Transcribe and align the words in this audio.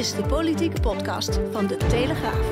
Dit 0.00 0.08
is 0.08 0.14
de 0.14 0.22
politieke 0.28 0.80
podcast 0.80 1.38
van 1.52 1.66
de 1.66 1.76
Telegraaf. 1.76 2.46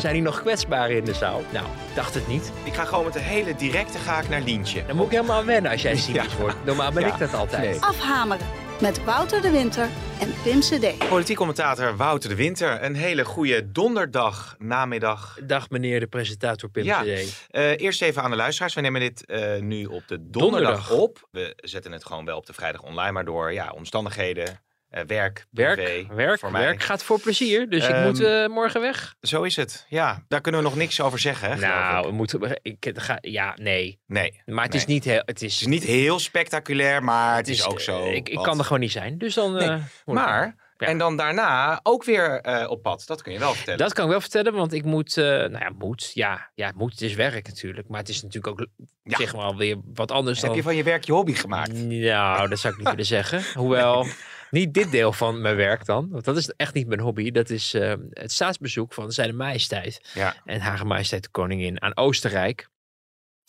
Zijn 0.00 0.14
hier 0.14 0.22
nog 0.22 0.40
kwetsbaren 0.40 0.96
in 0.96 1.04
de 1.04 1.14
zaal? 1.14 1.42
Nou, 1.52 1.66
ik 1.66 1.94
dacht 1.94 2.14
het 2.14 2.28
niet. 2.28 2.52
Ik 2.64 2.74
ga 2.74 2.84
gewoon 2.84 3.04
met 3.04 3.14
een 3.14 3.20
hele 3.20 3.54
directe 3.54 3.98
ga 3.98 4.20
ik 4.20 4.28
naar 4.28 4.40
Lientje. 4.40 4.86
Dan 4.86 4.96
moet 4.96 5.06
ik 5.06 5.10
helemaal 5.12 5.38
aan 5.40 5.46
wennen 5.46 5.70
als 5.70 5.82
jij 5.82 5.96
cynisch 5.96 6.32
Ja. 6.32 6.38
wordt. 6.38 6.64
Normaal 6.64 6.92
ben 6.92 7.02
Ja. 7.02 7.12
ik 7.12 7.18
dat 7.18 7.34
altijd. 7.34 7.62
Nee. 7.70 7.80
Afhameren 7.80 8.46
met 8.80 9.04
Wouter 9.04 9.42
de 9.42 9.50
Winter 9.50 9.88
en 10.20 10.34
Pim 10.42 10.60
CD. 10.60 11.08
Politiek 11.08 11.36
commentator 11.36 11.96
Wouter 11.96 12.28
de 12.28 12.36
Winter. 12.36 12.82
Een 12.82 12.94
hele 12.94 13.24
goede 13.24 13.72
donderdag 13.72 14.54
namiddag. 14.58 15.38
Dag 15.42 15.70
meneer 15.70 16.00
de 16.00 16.06
presentator 16.06 16.68
Pim 16.70 16.84
Ja. 16.84 17.02
CD. 17.02 17.46
Eh, 17.50 17.80
eerst 17.80 18.02
even 18.02 18.22
aan 18.22 18.30
de 18.30 18.36
luisteraars. 18.36 18.74
We 18.74 18.80
nemen 18.80 19.00
dit 19.00 19.24
eh, 19.26 19.60
nu 19.60 19.84
op 19.84 20.02
de 20.08 20.30
donderdag, 20.30 20.88
Donderdag. 20.88 20.90
op. 20.90 21.28
We 21.30 21.52
zetten 21.56 21.92
het 21.92 22.04
gewoon 22.06 22.24
wel 22.24 22.36
op 22.36 22.46
de 22.46 22.52
vrijdag 22.52 22.82
online, 22.82 23.12
maar 23.12 23.24
door 23.24 23.52
ja, 23.52 23.72
omstandigheden, 23.74 24.60
eh, 24.90 25.02
werk, 25.06 25.46
Werk, 25.50 25.74
privé, 25.84 26.14
werk, 26.14 26.38
voor 26.38 26.50
mij. 26.50 26.60
werk 26.62 26.82
gaat 26.82 27.02
voor 27.02 27.20
plezier. 27.20 27.68
Dus 27.70 27.84
ik 27.84 27.90
Ehm, 27.94 28.06
moet 28.06 28.20
eh, 28.20 28.46
morgen 28.46 28.80
weg. 28.80 29.14
Zo 29.20 29.42
is 29.42 29.56
het. 29.56 29.86
Ja, 29.88 30.24
daar 30.28 30.40
kunnen 30.40 30.60
we 30.60 30.66
nog 30.66 30.76
niks 30.76 31.00
over 31.00 31.18
zeggen. 31.18 31.50
Hè, 31.50 31.56
Nou, 31.60 31.98
ik. 31.98 32.04
we 32.04 32.12
moeten. 32.12 32.58
Ik, 32.62 32.92
ga, 32.94 33.18
ja, 33.20 33.54
nee. 33.60 34.00
nee. 34.06 34.42
Maar 34.46 34.62
het 34.64 34.72
nee. 34.72 34.80
is 34.80 34.86
niet 34.86 35.04
heel. 35.04 35.16
Het 35.18 35.28
Het 35.28 35.42
is, 35.42 35.66
niet 35.66 35.84
heel 35.84 36.18
spectaculair, 36.18 37.02
maar 37.04 37.36
het, 37.36 37.48
is, 37.48 37.66
ook 37.66 37.80
zo. 37.80 38.04
eh, 38.04 38.14
Ik, 38.14 38.28
ik 38.28 38.42
kan 38.42 38.58
er 38.58 38.64
gewoon 38.64 38.80
niet 38.80 38.92
zijn. 38.92 39.18
Dus 39.18 39.34
dan. 39.34 39.52
Nee, 39.52 39.78
Maar, 40.04 40.54
Ja. 40.78 40.86
en 40.86 40.98
dan 40.98 41.16
daarna 41.16 41.80
ook 41.82 42.04
weer 42.04 42.40
op 42.68 42.82
pad. 42.82 43.02
Dat 43.06 43.22
kun 43.22 43.32
je 43.32 43.38
wel 43.38 43.54
vertellen. 43.54 43.78
Dat 43.78 43.92
kan 43.92 44.04
ik 44.04 44.10
wel 44.10 44.20
vertellen, 44.20 44.52
want 44.52 44.72
ik 44.72 44.84
moet. 44.84 45.16
eh, 45.16 45.24
nou 45.24 45.58
ja, 45.58 45.70
moet. 45.78 46.10
Ja, 46.14 46.50
ja, 46.54 46.72
moet. 46.74 46.90
Het 46.92 47.00
is 47.00 47.14
werk 47.14 47.46
natuurlijk. 47.46 47.88
Maar 47.88 48.00
het 48.00 48.08
is 48.08 48.22
natuurlijk 48.22 48.60
ook. 48.60 48.66
Ja. 49.02 49.16
Zeg 49.16 49.34
maar 49.34 49.56
weer 49.56 49.76
wat 49.94 50.10
anders 50.10 50.38
Heb 50.38 50.46
dan. 50.48 50.56
je 50.56 50.62
van 50.62 50.76
je 50.76 50.82
werk 50.82 51.04
je 51.04 51.12
hobby 51.12 51.34
gemaakt? 51.34 51.72
Nou, 51.72 52.48
dat 52.48 52.58
zou 52.58 52.72
ik 52.72 52.78
niet 52.78 52.88
willen 52.88 53.04
zeggen. 53.06 53.42
Hoewel, 53.54 54.06
niet 54.50 54.74
dit 54.74 54.90
deel 54.90 55.12
van 55.12 55.40
mijn 55.40 55.56
werk 55.56 55.84
dan. 55.84 56.08
Want 56.08 56.24
dat 56.24 56.36
is 56.36 56.48
echt 56.48 56.74
niet 56.74 56.86
mijn 56.86 57.00
hobby. 57.00 57.30
Dat 57.30 57.50
is 57.50 57.74
eh, 57.74 57.94
het 58.10 58.32
staatsbezoek 58.32 58.92
van 58.92 59.12
zijn 59.12 59.36
majesteit 59.36 60.10
Ja. 60.14 60.34
en 60.44 60.60
Hare 60.60 60.84
Majesteit 60.84 61.22
de 61.22 61.28
Koningin 61.28 61.82
aan 61.82 61.96
Oostenrijk. 61.96 62.68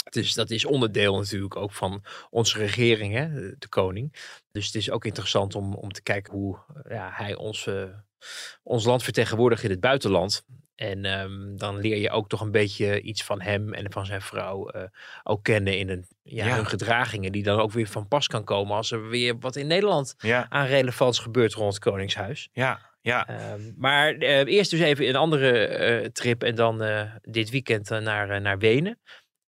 Dus 0.09 0.34
dat 0.34 0.50
is 0.50 0.66
onderdeel 0.66 1.17
natuurlijk 1.17 1.56
ook 1.56 1.72
van 1.72 2.04
onze 2.30 2.58
regering, 2.58 3.14
hè, 3.14 3.30
de 3.58 3.67
koning. 3.70 4.14
Dus 4.52 4.66
het 4.66 4.76
is 4.76 4.92
ook 4.92 5.06
interessant 5.06 5.56
om, 5.56 5.73
om 5.73 5.92
te 5.92 6.02
kijken 6.04 6.34
hoe 6.34 6.58
eh, 6.84 6.95
ja, 6.95 7.11
hij 7.14 7.36
ons, 7.36 7.67
eh, 7.67 7.84
ons 8.64 8.86
land 8.86 9.04
vertegenwoordigt 9.04 9.64
in 9.64 9.70
het 9.70 9.80
buitenland. 9.80 10.45
En 10.78 11.06
ehm, 11.06 11.56
dan 11.56 11.78
leer 11.80 11.97
je 11.97 12.09
ook 12.09 12.30
toch 12.30 12.42
een 12.42 12.52
beetje 12.52 13.02
iets 13.02 13.23
van 13.23 13.42
hem 13.42 13.73
en 13.73 13.92
van 13.92 14.06
zijn 14.06 14.22
vrouw 14.22 14.70
eh, 14.70 14.83
ook 15.23 15.44
kennen 15.44 15.78
in 15.78 15.89
een, 15.89 16.06
ja, 16.23 16.45
Ja. 16.45 16.56
hun 16.56 16.66
gedragingen. 16.66 17.31
Die 17.31 17.44
dan 17.44 17.59
ook 17.59 17.72
weer 17.72 17.88
van 17.88 18.08
pas 18.08 18.28
kan 18.28 18.44
komen 18.44 18.75
als 18.75 18.92
er 18.92 19.09
weer 19.09 19.39
wat 19.39 19.55
in 19.55 19.67
Nederland 19.67 20.16
Ja, 20.17 20.45
aan 20.50 20.66
relevants 20.66 21.20
gebeurt 21.20 21.53
rond 21.53 21.73
het 21.73 21.83
Koningshuis. 21.83 22.50
ja, 22.52 22.80
ja. 23.02 23.28
Ehm, 23.28 23.61
maar 23.78 24.14
eh, 24.16 24.45
eerst 24.45 24.72
dus 24.72 24.80
even 24.80 25.08
een 25.08 25.16
andere 25.16 25.67
eh, 25.67 26.05
trip 26.09 26.44
en 26.44 26.55
dan 26.55 26.83
dit 27.22 27.50
weekend 27.50 27.89
naar, 27.89 28.42
naar 28.42 28.58
Wenen. 28.58 28.99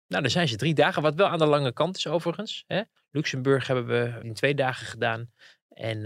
Nou, 0.07 0.21
dan 0.21 0.31
zijn 0.31 0.47
ze 0.47 0.55
drie 0.55 0.73
dagen, 0.73 1.01
wat 1.01 1.15
wel 1.15 1.27
aan 1.27 1.39
de 1.39 1.45
lange 1.45 1.73
kant 1.73 1.97
is 1.97 2.07
overigens. 2.07 2.63
Hè? 2.67 2.81
Luxemburg 3.11 3.67
hebben 3.67 3.85
we 3.87 4.19
in 4.23 4.33
twee 4.33 4.55
dagen 4.55 4.85
gedaan. 4.87 5.31
En 5.69 6.05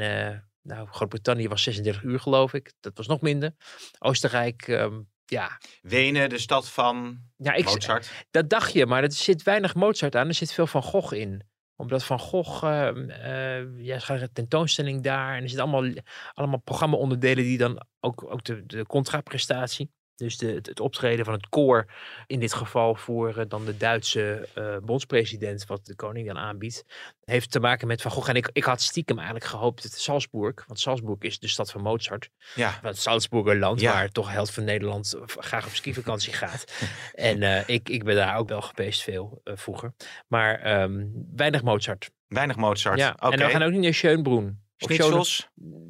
nou, 0.69 0.87
Groot-Brittannië 0.91 1.47
was 1.47 1.63
36 1.63 2.03
uur 2.03 2.19
geloof 2.19 2.53
ik. 2.53 2.73
Dat 2.79 2.97
was 2.97 3.07
nog 3.07 3.21
minder. 3.21 3.55
Oostenrijk, 3.99 4.67
ehm, 4.67 5.01
ja. 5.25 5.59
Wenen, 5.81 6.29
de 6.29 6.37
stad 6.37 6.69
van 6.69 7.19
ja 7.37 7.53
ik, 7.53 7.65
Mozart. 7.65 8.11
dat 8.31 8.49
dacht 8.49 8.73
je, 8.73 8.85
maar 8.85 9.03
er 9.03 9.11
zit 9.11 9.43
weinig 9.43 9.75
Mozart 9.75 10.15
aan. 10.15 10.27
Er 10.27 10.33
zit 10.33 10.53
veel 10.53 10.67
Van 10.67 10.83
Gogh 10.83 11.13
in. 11.13 11.47
Omdat 11.75 12.03
Van 12.03 12.19
Gogh, 12.19 12.63
ehm, 12.63 13.09
eh, 13.09 13.85
ja, 13.85 13.99
gaat 13.99 14.21
een 14.21 14.33
tentoonstelling 14.33 15.03
daar. 15.03 15.35
En 15.35 15.41
er 15.41 15.49
zitten 15.49 15.67
allemaal, 15.67 15.93
allemaal 16.33 16.61
programma-onderdelen 16.61 17.43
die 17.43 17.57
dan 17.57 17.85
ook, 17.99 18.31
ook 18.31 18.43
de, 18.43 18.65
de 18.65 18.85
contraprestatie. 18.85 19.91
Dus 20.19 20.37
de, 20.37 20.47
het, 20.51 20.65
het 20.65 20.79
optreden 20.79 21.25
van 21.25 21.33
het 21.33 21.49
koor 21.49 21.85
in 22.27 22.39
dit 22.39 22.53
geval 22.53 22.95
voor 22.95 23.37
eh, 23.37 23.45
dan 23.47 23.65
de 23.65 23.77
Duitse 23.77 24.47
eh, 24.53 24.77
bondspresident, 24.83 25.65
wat 25.65 25.85
de 25.85 25.95
koning 25.95 26.27
dan 26.27 26.37
aanbiedt, 26.37 26.85
heeft 27.23 27.51
te 27.51 27.59
maken 27.59 27.87
met 27.87 28.01
Van 28.01 28.11
Gogh. 28.11 28.29
En 28.29 28.35
ik, 28.35 28.49
ik 28.53 28.63
had 28.63 28.81
stiekem 28.81 29.17
eigenlijk 29.17 29.47
gehoopt 29.47 29.83
dat 29.83 29.91
Salzburg, 29.91 30.63
want 30.67 30.79
Salzburg 30.79 31.19
is 31.19 31.39
de 31.39 31.47
stad 31.47 31.71
van 31.71 31.81
Mozart, 31.81 32.29
Ja, 32.55 32.79
het 32.81 32.97
Salzburger 32.97 33.57
land, 33.57 33.79
Ja. 33.81 33.93
waar 33.93 34.09
toch 34.09 34.31
held 34.31 34.51
van 34.51 34.63
Nederland 34.63 35.13
eh, 35.13 35.21
graag 35.25 35.65
op 35.65 35.73
skivakantie 35.73 36.33
gaat. 36.33 36.65
en 37.13 37.67
ik, 37.67 37.89
ik 37.89 38.03
ben 38.03 38.15
daar 38.15 38.37
ook 38.37 38.49
wel 38.49 38.61
geweest 38.61 39.01
veel 39.01 39.41
vroeger. 39.43 39.93
Maar 40.27 40.59
ehm, 40.59 41.05
weinig 41.35 41.63
Mozart. 41.63 42.09
weinig 42.27 42.55
Mozart. 42.55 42.99
Ja. 42.99 43.15
En 43.15 43.37
we 43.37 43.49
gaan 43.49 43.63
ook 43.63 43.71
niet 43.71 43.81
naar 43.81 43.93
Schönbrunn. 43.93 44.67
Schnitzels? 44.83 45.47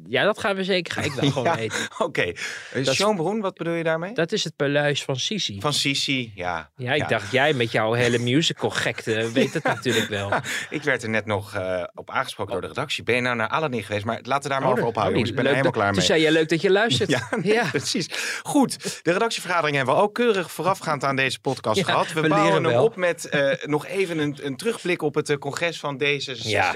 Ja, 0.08 0.24
dat 0.24 0.38
gaan 0.40 0.56
we 0.56 0.64
zeker. 0.64 0.92
Ga 0.92 1.00
ik 1.00 1.12
wel 1.12 1.30
gewoon 1.32 1.44
Ja. 1.44 1.56
eten. 1.56 1.78
Oké. 1.98 2.32
Is- 2.72 2.94
Schoonbroen, 2.96 3.40
wat 3.40 3.54
bedoel 3.54 3.72
je 3.74 3.84
daarmee? 3.84 4.14
Dat 4.14 4.32
is 4.32 4.44
het 4.44 4.56
paleis 4.56 5.04
van 5.04 5.16
Sisi. 5.16 5.60
Van 5.60 5.72
Sisi, 5.72 6.32
ja. 6.34 6.70
Ja, 6.76 6.92
ik 6.92 7.08
dacht, 7.08 7.32
jij 7.32 7.52
met 7.52 7.72
jouw 7.72 7.92
hele 7.92 8.18
musical 8.18 8.70
gekte 8.70 9.30
weet 9.32 9.54
het 9.54 9.62
natuurlijk 9.64 10.08
wel. 10.08 10.30
Ik 10.70 10.82
werd 10.82 11.02
er 11.02 11.08
net 11.08 11.26
nog 11.26 11.54
eh, 11.54 11.82
op 11.94 12.10
aangesproken 12.10 12.52
door 12.52 12.60
de 12.62 12.66
redactie. 12.68 13.02
Ben 13.04 13.14
je 13.14 13.20
nou 13.20 13.36
naar 13.36 13.48
Aladdin 13.48 13.82
geweest? 13.82 14.04
Maar 14.04 14.18
laten 14.22 14.42
we 14.42 14.48
daar 14.48 14.60
maar 14.60 14.68
Oh, 14.68 14.74
over 14.74 14.86
ophouden, 14.88 15.20
oh. 15.20 15.26
Ik 15.26 15.34
ben 15.34 15.44
er 15.46 15.50
leuk 15.52 15.52
helemaal 15.52 15.72
dat- 15.72 15.80
klaar 15.82 15.86
Toen 15.92 15.96
mee. 15.98 16.06
zei 16.06 16.22
je 16.22 16.32
leuk 16.32 16.48
dat 16.48 16.60
je 16.60 16.70
luistert. 16.70 17.10
Ja, 17.10 17.28
nee, 17.42 17.52
Ja. 17.52 17.68
precies. 17.70 18.08
Goed, 18.42 19.00
de 19.04 19.12
redactievergadering 19.12 19.76
hebben 19.76 19.94
we 19.94 20.00
ook 20.00 20.14
keurig 20.14 20.50
voorafgaand 20.52 21.04
aan 21.04 21.16
deze 21.16 21.40
podcast 21.40 21.84
gehad. 21.84 22.12
We, 22.12 22.20
we 22.20 22.28
bouwen 22.28 22.52
hem 22.52 22.72
wel. 22.72 22.84
op 22.84 22.96
met 22.96 23.28
eh, 23.28 23.50
nog 23.64 23.86
even 23.86 24.18
een, 24.18 24.38
een 24.42 24.56
terugblik 24.56 25.02
op 25.02 25.14
het 25.14 25.28
eh, 25.30 25.36
congres 25.36 25.80
van 25.80 26.02
D66. 26.04 26.42
Ja. 26.42 26.72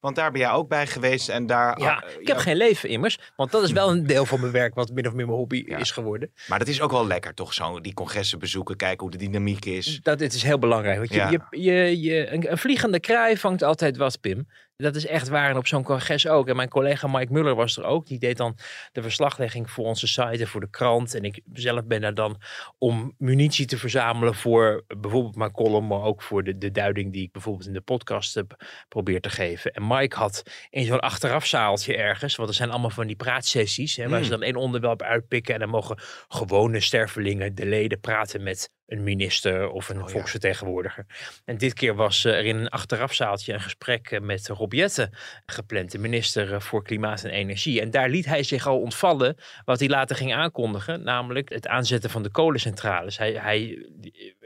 Want 0.00 0.16
daar 0.16 0.30
ben 0.30 0.40
jij 0.40 0.50
ook 0.50 0.68
bij 0.68 0.86
geweest. 0.86 1.28
En 1.28 1.46
daar, 1.52 1.80
Ja, 1.80 1.94
ah, 1.94 2.20
ik 2.20 2.26
heb 2.26 2.36
ja, 2.36 2.42
geen 2.42 2.56
leven 2.56 2.88
immers. 2.88 3.18
Want 3.36 3.50
dat 3.50 3.62
is 3.62 3.72
wel 3.72 3.90
een 3.90 4.06
deel 4.06 4.26
van 4.26 4.40
mijn 4.40 4.52
werk, 4.52 4.74
wat 4.74 4.90
min 4.90 5.06
of 5.06 5.12
meer 5.12 5.26
mijn 5.26 5.38
hobby 5.38 5.58
is 5.58 5.90
geworden. 5.90 6.32
Maar 6.46 6.58
dat 6.58 6.68
is 6.68 6.80
ook 6.80 6.90
wel 6.90 7.06
lekker, 7.06 7.34
toch? 7.34 7.54
Zo 7.54 7.80
die 7.80 7.94
congressen 7.94 8.38
bezoeken, 8.38 8.76
kijken 8.76 9.00
hoe 9.00 9.10
de 9.10 9.16
dynamiek 9.16 9.64
is. 9.64 10.00
Dat 10.02 10.18
dit 10.18 10.32
is 10.32 10.42
heel 10.42 10.58
belangrijk. 10.58 10.98
Want 10.98 11.12
je, 11.12 11.40
je, 11.50 11.60
je, 11.62 12.00
je, 12.00 12.32
een, 12.32 12.50
een 12.50 12.58
vliegende 12.58 13.00
kraai 13.00 13.36
vangt 13.36 13.62
altijd 13.62 13.96
wat, 13.96 14.20
Pim. 14.20 14.46
Dat 14.82 14.96
is 14.96 15.06
echt 15.06 15.28
waar 15.28 15.50
en 15.50 15.56
op 15.56 15.66
zo'n 15.66 15.82
congres 15.82 16.26
ook. 16.26 16.48
En 16.48 16.56
mijn 16.56 16.68
collega 16.68 17.06
Mike 17.06 17.32
Muller 17.32 17.54
was 17.54 17.76
er 17.76 17.84
ook. 17.84 18.06
Die 18.06 18.18
deed 18.18 18.36
dan 18.36 18.56
de 18.92 19.02
verslaglegging 19.02 19.70
voor 19.70 19.84
onze 19.84 20.06
site 20.06 20.38
en 20.38 20.46
voor 20.46 20.60
de 20.60 20.70
krant. 20.70 21.14
En 21.14 21.24
ik 21.24 21.40
zelf 21.52 21.84
ben 21.84 22.02
er 22.02 22.14
dan 22.14 22.40
om 22.78 23.14
munitie 23.18 23.66
te 23.66 23.78
verzamelen 23.78 24.34
voor 24.34 24.84
bijvoorbeeld 24.86 25.36
mijn 25.36 25.52
column, 25.52 25.86
maar 25.86 26.02
ook 26.02 26.22
voor 26.22 26.44
de, 26.44 26.58
de 26.58 26.70
duiding 26.70 27.12
die 27.12 27.22
ik 27.22 27.32
bijvoorbeeld 27.32 27.66
in 27.66 27.72
de 27.72 27.80
podcast 27.80 28.34
heb 28.34 28.64
probeer 28.88 29.20
te 29.20 29.30
geven. 29.30 29.72
En 29.72 29.86
Mike 29.86 30.16
had 30.16 30.42
in 30.70 30.84
zo'n 30.84 31.00
achterafzaaltje 31.00 31.96
ergens, 31.96 32.36
want 32.36 32.48
er 32.48 32.54
zijn 32.54 32.70
allemaal 32.70 32.90
van 32.90 33.06
die 33.06 33.16
praatsessies, 33.16 33.96
hè, 33.96 34.08
waar 34.08 34.24
ze 34.24 34.30
dan 34.30 34.42
één 34.42 34.56
onderwerp 34.56 35.02
uitpikken 35.02 35.54
en 35.54 35.60
dan 35.60 35.68
mogen 35.68 35.98
gewone 36.28 36.80
stervelingen, 36.80 37.54
de 37.54 37.66
leden, 37.66 38.00
praten 38.00 38.42
met 38.42 38.70
een 38.92 39.02
minister 39.02 39.70
of 39.70 39.88
een 39.88 39.96
Oh 39.96 40.06
ja. 40.06 40.12
volksvertegenwoordiger. 40.12 41.06
En 41.44 41.58
dit 41.58 41.74
keer 41.74 41.94
was 41.94 42.24
eh, 42.24 42.32
er 42.32 42.44
in 42.44 42.56
een 42.56 42.68
achterafzaaltje 42.68 43.52
een 43.52 43.60
gesprek 43.60 44.10
eh, 44.10 44.20
met 44.20 44.48
Rob 44.48 44.72
Jetten 44.72 45.10
gepland, 45.46 45.90
de 45.90 45.98
minister 45.98 46.52
eh, 46.52 46.60
voor 46.60 46.82
Klimaat 46.82 47.24
en 47.24 47.30
Energie. 47.30 47.80
En 47.80 47.90
daar 47.90 48.08
liet 48.08 48.24
hij 48.24 48.42
zich 48.42 48.66
al 48.66 48.80
ontvallen 48.80 49.36
wat 49.64 49.78
hij 49.78 49.88
later 49.88 50.16
ging 50.16 50.34
aankondigen, 50.34 51.02
namelijk 51.02 51.48
het 51.48 51.66
aanzetten 51.66 52.10
van 52.10 52.22
de 52.22 52.30
kolencentrales. 52.30 53.18
Hij, 53.18 53.32
hij 53.32 53.86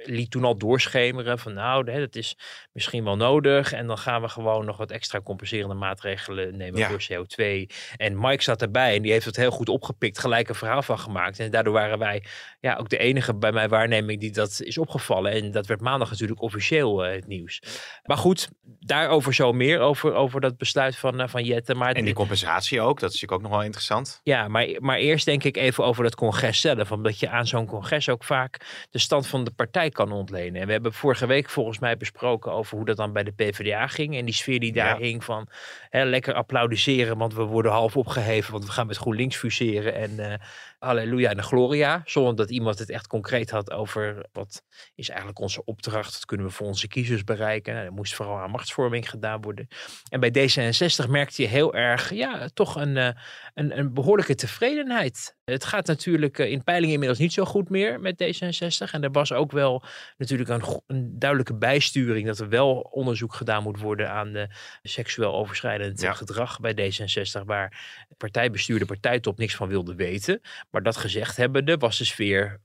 liet 0.04 0.30
toen 0.30 0.44
al 0.44 0.56
doorschemeren 0.58 1.38
van 1.38 1.54
nou, 1.54 1.90
hè, 1.90 1.98
dat 1.98 2.14
is 2.14 2.36
misschien 2.72 3.04
wel 3.04 3.16
nodig 3.16 3.72
en 3.72 3.86
dan 3.86 3.98
gaan 3.98 4.22
we 4.22 4.28
gewoon 4.28 4.64
nog 4.64 4.76
wat 4.76 4.90
extra 4.90 5.20
compenserende 5.20 5.74
maatregelen 5.74 6.56
nemen 6.56 6.78
Ja. 6.80 6.88
voor 6.88 7.02
CO2. 7.10 7.66
En 7.96 8.20
Mike 8.20 8.42
zat 8.42 8.62
erbij 8.62 8.96
en 8.96 9.02
die 9.02 9.12
heeft 9.12 9.24
het 9.26 9.36
heel 9.36 9.50
goed 9.50 9.68
opgepikt, 9.68 10.18
gelijk 10.18 10.48
een 10.48 10.54
verhaal 10.54 10.82
van 10.82 10.98
gemaakt. 10.98 11.38
En 11.38 11.50
daardoor 11.50 11.72
waren 11.72 11.98
wij 11.98 12.24
ja, 12.60 12.74
ook 12.76 12.88
de 12.88 12.98
enige 12.98 13.34
bij 13.34 13.52
mijn 13.52 13.68
waarneming 13.68 14.20
die 14.20 14.30
dat 14.32 14.60
is 14.64 14.78
opgevallen. 14.78 15.32
En 15.32 15.50
dat 15.50 15.66
werd 15.66 15.80
maandag 15.80 16.10
natuurlijk 16.10 16.40
officieel 16.42 17.04
eh, 17.04 17.14
het 17.14 17.26
nieuws. 17.26 17.62
Maar 18.04 18.16
goed, 18.16 18.48
daarover 18.80 19.34
zo 19.34 19.52
meer, 19.52 19.80
over, 19.80 20.14
over 20.14 20.40
dat 20.40 20.56
besluit 20.56 20.96
van, 20.96 21.20
eh, 21.20 21.28
van 21.28 21.44
Jette. 21.44 21.74
Maar 21.74 21.92
En 21.92 22.04
die 22.04 22.14
compensatie 22.14 22.80
ook, 22.80 23.00
dat 23.00 23.12
is 23.12 23.20
natuurlijk 23.20 23.32
ook 23.32 23.42
nog 23.42 23.50
wel 23.50 23.62
interessant. 23.66 24.20
ja, 24.22 24.48
maar, 24.48 24.66
maar 24.78 24.98
eerst 24.98 25.24
denk 25.24 25.44
ik 25.44 25.56
even 25.56 25.84
over 25.84 26.02
dat 26.02 26.14
congres 26.14 26.60
zelf. 26.60 26.92
Omdat 26.92 27.18
je 27.20 27.28
aan 27.28 27.46
zo'n 27.46 27.66
congres 27.66 28.08
ook 28.08 28.24
vaak 28.24 28.84
de 28.90 28.98
stand 28.98 29.26
van 29.26 29.44
de 29.44 29.50
partij 29.50 29.85
partij 29.90 30.06
kan 30.06 30.18
ontlenen. 30.18 30.60
En 30.60 30.66
we 30.66 30.72
hebben 30.72 30.92
vorige 30.92 31.26
week 31.26 31.48
volgens 31.50 31.78
mij 31.78 31.96
besproken 31.96 32.52
over 32.52 32.76
hoe 32.76 32.86
dat 32.86 32.96
dan 32.96 33.12
bij 33.12 33.24
de 33.24 33.32
PvdA 33.32 33.86
ging. 33.86 34.16
En 34.16 34.24
die 34.24 34.34
sfeer 34.34 34.60
die 34.60 34.72
daar 34.72 34.98
Ja. 35.00 35.06
hing 35.06 35.24
van 35.24 35.48
hè, 35.90 36.04
lekker 36.04 36.34
applaudisseren, 36.34 37.18
want 37.18 37.34
we 37.34 37.42
worden 37.42 37.72
half 37.72 37.96
opgeheven, 37.96 38.52
want 38.52 38.64
we 38.64 38.70
gaan 38.70 38.86
met 38.86 38.96
GroenLinks 38.96 39.36
fuseren. 39.36 39.94
En 39.94 40.18
eh 40.18 40.38
halleluja 40.78 41.30
en 41.30 41.36
de 41.36 41.42
gloria. 41.42 42.02
Zonder 42.04 42.36
dat 42.36 42.50
iemand 42.50 42.78
het 42.78 42.90
echt 42.90 43.06
concreet 43.06 43.50
had 43.50 43.70
over 43.70 44.26
wat 44.32 44.62
is 44.94 45.08
eigenlijk 45.08 45.40
onze 45.40 45.64
opdracht. 45.64 46.12
Wat 46.12 46.24
kunnen 46.24 46.46
we 46.46 46.52
voor 46.52 46.66
onze 46.66 46.88
kiezers 46.88 47.24
bereiken. 47.24 47.74
Nou, 47.74 47.86
er 47.86 47.92
moest 47.92 48.14
vooral 48.14 48.38
aan 48.38 48.50
machtsvorming 48.50 49.10
gedaan 49.10 49.40
worden. 49.40 49.68
En 50.08 50.20
bij 50.20 50.30
D66 50.30 51.10
merkte 51.10 51.42
je 51.42 51.48
heel 51.48 51.74
erg, 51.74 52.12
ja, 52.12 52.48
toch 52.54 52.76
een, 52.76 52.96
eh, 52.96 53.10
een, 53.54 53.78
een 53.78 53.94
behoorlijke 53.94 54.34
tevredenheid. 54.34 55.35
Het 55.52 55.64
gaat 55.64 55.86
natuurlijk 55.86 56.38
eh, 56.38 56.50
in 56.50 56.64
peilingen 56.64 56.92
inmiddels 56.92 57.20
niet 57.20 57.32
zo 57.32 57.44
goed 57.44 57.68
meer 57.68 58.00
met 58.00 58.22
D66. 58.22 58.90
En 58.90 59.02
er 59.02 59.10
was 59.10 59.32
ook 59.32 59.52
wel 59.52 59.82
natuurlijk 60.18 60.48
een, 60.86 61.18
duidelijke 61.18 61.54
bijsturing 61.54 62.26
dat 62.26 62.38
er 62.38 62.48
wel 62.48 62.80
onderzoek 62.80 63.34
gedaan 63.34 63.62
moet 63.62 63.80
worden 63.80 64.10
aan 64.10 64.32
de 64.32 64.48
seksueel 64.82 65.34
overschrijdend 65.34 66.00
Ja. 66.00 66.12
gedrag 66.12 66.60
bij 66.60 66.74
D66, 66.74 67.44
waar 67.44 68.04
partijbestuur, 68.16 68.78
de 68.78 68.84
partijtop 68.84 69.38
niks 69.38 69.54
van 69.54 69.68
wilde 69.68 69.94
weten. 69.94 70.40
Maar 70.70 70.82
dat 70.82 70.96
gezegd 70.96 71.36
hebbende 71.36 71.76
was 71.76 71.98
de 71.98 72.04
sfeer, 72.04 72.60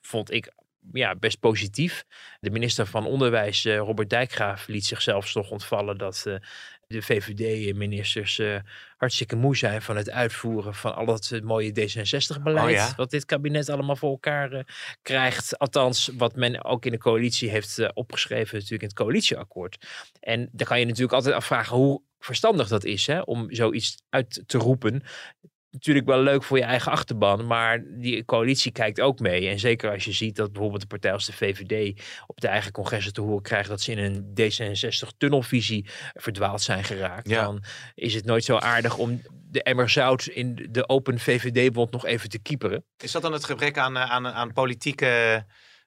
vond 0.00 0.30
ik, 0.30 0.52
ja, 0.92 1.14
best 1.14 1.40
positief. 1.40 2.04
De 2.40 2.50
minister 2.50 2.86
van 2.86 3.06
Onderwijs, 3.06 3.64
eh, 3.64 3.76
Robert 3.76 4.10
Dijkgraaf, 4.10 4.66
liet 4.66 4.84
zichzelf 4.84 5.32
toch 5.32 5.50
ontvallen 5.50 5.98
dat 5.98 6.24
eh, 6.26 6.34
de 6.86 7.02
VVD-ministers 7.02 8.38
eh, 8.38 8.56
hartstikke 8.96 9.36
moe 9.36 9.56
zijn 9.56 9.82
van 9.82 9.96
het 9.96 10.10
uitvoeren 10.10 10.74
van 10.74 10.94
al 10.94 11.06
dat 11.06 11.30
eh, 11.32 11.40
mooie 11.40 11.70
D66-beleid. 11.70 12.66
Oh 12.66 12.70
ja? 12.70 12.92
Wat 12.96 13.10
dit 13.10 13.24
kabinet 13.24 13.68
allemaal 13.68 13.96
voor 13.96 14.10
elkaar 14.10 14.52
eh, 14.52 14.64
krijgt. 15.02 15.58
Althans, 15.58 16.10
wat 16.16 16.36
men 16.36 16.64
ook 16.64 16.84
in 16.84 16.92
de 16.92 16.98
coalitie 16.98 17.50
heeft 17.50 17.94
opgeschreven, 17.94 18.54
natuurlijk 18.54 18.82
in 18.82 18.88
het 18.88 18.96
coalitieakkoord. 18.96 19.86
En 20.20 20.48
dan 20.52 20.66
kan 20.66 20.78
je 20.78 20.86
natuurlijk 20.86 21.12
altijd 21.12 21.34
afvragen 21.34 21.76
hoe 21.76 22.02
verstandig 22.18 22.68
dat 22.68 22.84
is 22.84 23.06
hè, 23.06 23.20
om 23.20 23.54
zoiets 23.54 23.96
uit 24.08 24.42
te 24.46 24.58
roepen 24.58 25.02
natuurlijk 25.74 26.06
wel 26.06 26.20
leuk 26.22 26.42
voor 26.42 26.56
je 26.58 26.64
eigen 26.64 26.92
achterban, 26.92 27.46
maar 27.46 27.82
die 27.86 28.24
coalitie 28.24 28.72
kijkt 28.72 29.00
ook 29.00 29.18
mee. 29.18 29.48
En 29.48 29.58
zeker 29.58 29.90
als 29.92 30.04
je 30.04 30.12
ziet 30.12 30.36
dat 30.36 30.52
bijvoorbeeld 30.52 30.80
de 30.80 30.86
partij 30.86 31.12
als 31.12 31.26
de 31.26 31.32
VVD 31.32 32.02
op 32.26 32.40
de 32.40 32.48
eigen 32.48 32.72
congressen 32.72 33.12
te 33.12 33.20
horen 33.20 33.42
krijgt 33.42 33.68
dat 33.68 33.80
ze 33.80 33.92
in 33.92 33.98
een 33.98 34.32
D66-tunnelvisie 34.40 35.86
verdwaald 36.14 36.62
zijn 36.62 36.84
geraakt, 36.84 37.28
Ja. 37.28 37.42
dan 37.42 37.62
is 37.94 38.14
het 38.14 38.24
nooit 38.24 38.44
zo 38.44 38.56
aardig 38.56 38.96
om 38.96 39.20
de 39.50 39.62
emmer 39.62 39.90
zout 39.90 40.26
in 40.26 40.68
de 40.70 40.88
open 40.88 41.18
VVD-bond 41.18 41.90
nog 41.90 42.06
even 42.06 42.28
te 42.28 42.38
kieperen. 42.38 42.84
Is 42.98 43.12
dat 43.12 43.22
dan 43.22 43.32
het 43.32 43.44
gebrek 43.44 43.78
aan, 43.78 43.96
eh, 43.96 44.10
aan, 44.10 44.26
aan 44.26 44.52
politieke 44.52 45.44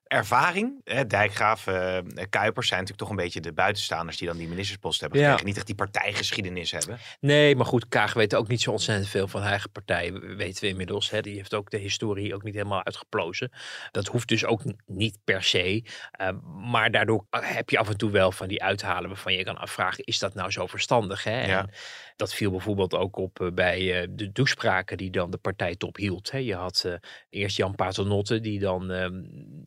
ervaring? 0.08 0.82
Hè, 0.84 1.08
Dijkgraaf, 1.08 1.68
eh, 1.68 1.98
Kuipers 2.30 2.68
zijn 2.68 2.80
natuurlijk 2.80 2.98
toch 2.98 3.10
een 3.10 3.16
beetje 3.24 3.40
de 3.42 3.54
buitenstaanders 3.54 4.18
die 4.18 4.28
dan 4.28 4.38
die 4.38 4.48
ministerspost 4.48 5.02
hebben 5.02 5.20
Ja. 5.20 5.26
gekregen. 5.26 5.48
Niet 5.48 5.58
echt 5.58 5.66
die 5.66 5.76
partijgeschiedenis 5.76 6.72
hebben. 6.72 6.98
Nee, 7.20 7.56
maar 7.56 7.66
goed, 7.66 7.88
Kaag 7.88 8.14
weet 8.14 8.36
ook 8.36 8.48
niet 8.48 8.62
zo 8.62 8.72
ontzettend 8.72 9.10
veel 9.10 9.28
van 9.28 9.42
haar 9.42 9.50
eigen 9.50 9.72
partij, 9.72 10.14
weten 10.14 10.64
we 10.64 10.70
inmiddels. 10.70 11.10
Hè. 11.10 11.22
Die 11.22 11.36
heeft 11.36 11.54
ook 11.54 11.70
de 11.70 11.78
historie 11.78 12.36
ook 12.36 12.44
niet 12.44 12.54
helemaal 12.54 12.86
uitgeplozen. 12.86 13.52
Dat 13.92 14.08
hoeft 14.08 14.28
dus 14.28 14.46
ook 14.46 14.62
niet 14.86 15.18
per 15.24 15.44
se. 15.44 15.84
Eh, 16.12 16.30
maar 16.72 16.92
daardoor 16.92 17.26
heb 17.30 17.70
je 17.70 17.78
af 17.78 17.90
en 17.90 17.98
toe 17.98 18.12
wel 18.12 18.32
van 18.32 18.48
die 18.48 18.64
uithalen 18.64 19.10
waarvan 19.10 19.34
je 19.34 19.44
kan 19.44 19.58
afvragen, 19.58 20.04
is 20.04 20.20
dat 20.20 20.34
nou 20.34 20.52
zo 20.52 20.68
verstandig? 20.68 21.24
Hè? 21.24 21.46
Ja. 21.46 21.60
En 21.60 21.70
dat 22.16 22.34
viel 22.34 22.52
bijvoorbeeld 22.52 22.94
ook 22.94 23.18
op 23.18 23.42
eh, 23.42 23.52
bij 23.52 24.02
eh, 24.02 24.08
de 24.12 24.32
toespraken 24.32 24.98
die 24.98 25.12
dan 25.12 25.32
de 25.32 25.38
partijtop 25.38 25.96
hield. 25.96 26.32
Hè. 26.32 26.38
Je 26.38 26.56
had 26.56 26.84
eh, 26.86 26.94
eerst 27.30 27.58
Jan 27.58 27.76
Paternotte, 27.76 28.40
die 28.40 28.60
dan 28.60 28.92
ehm, 28.92 29.24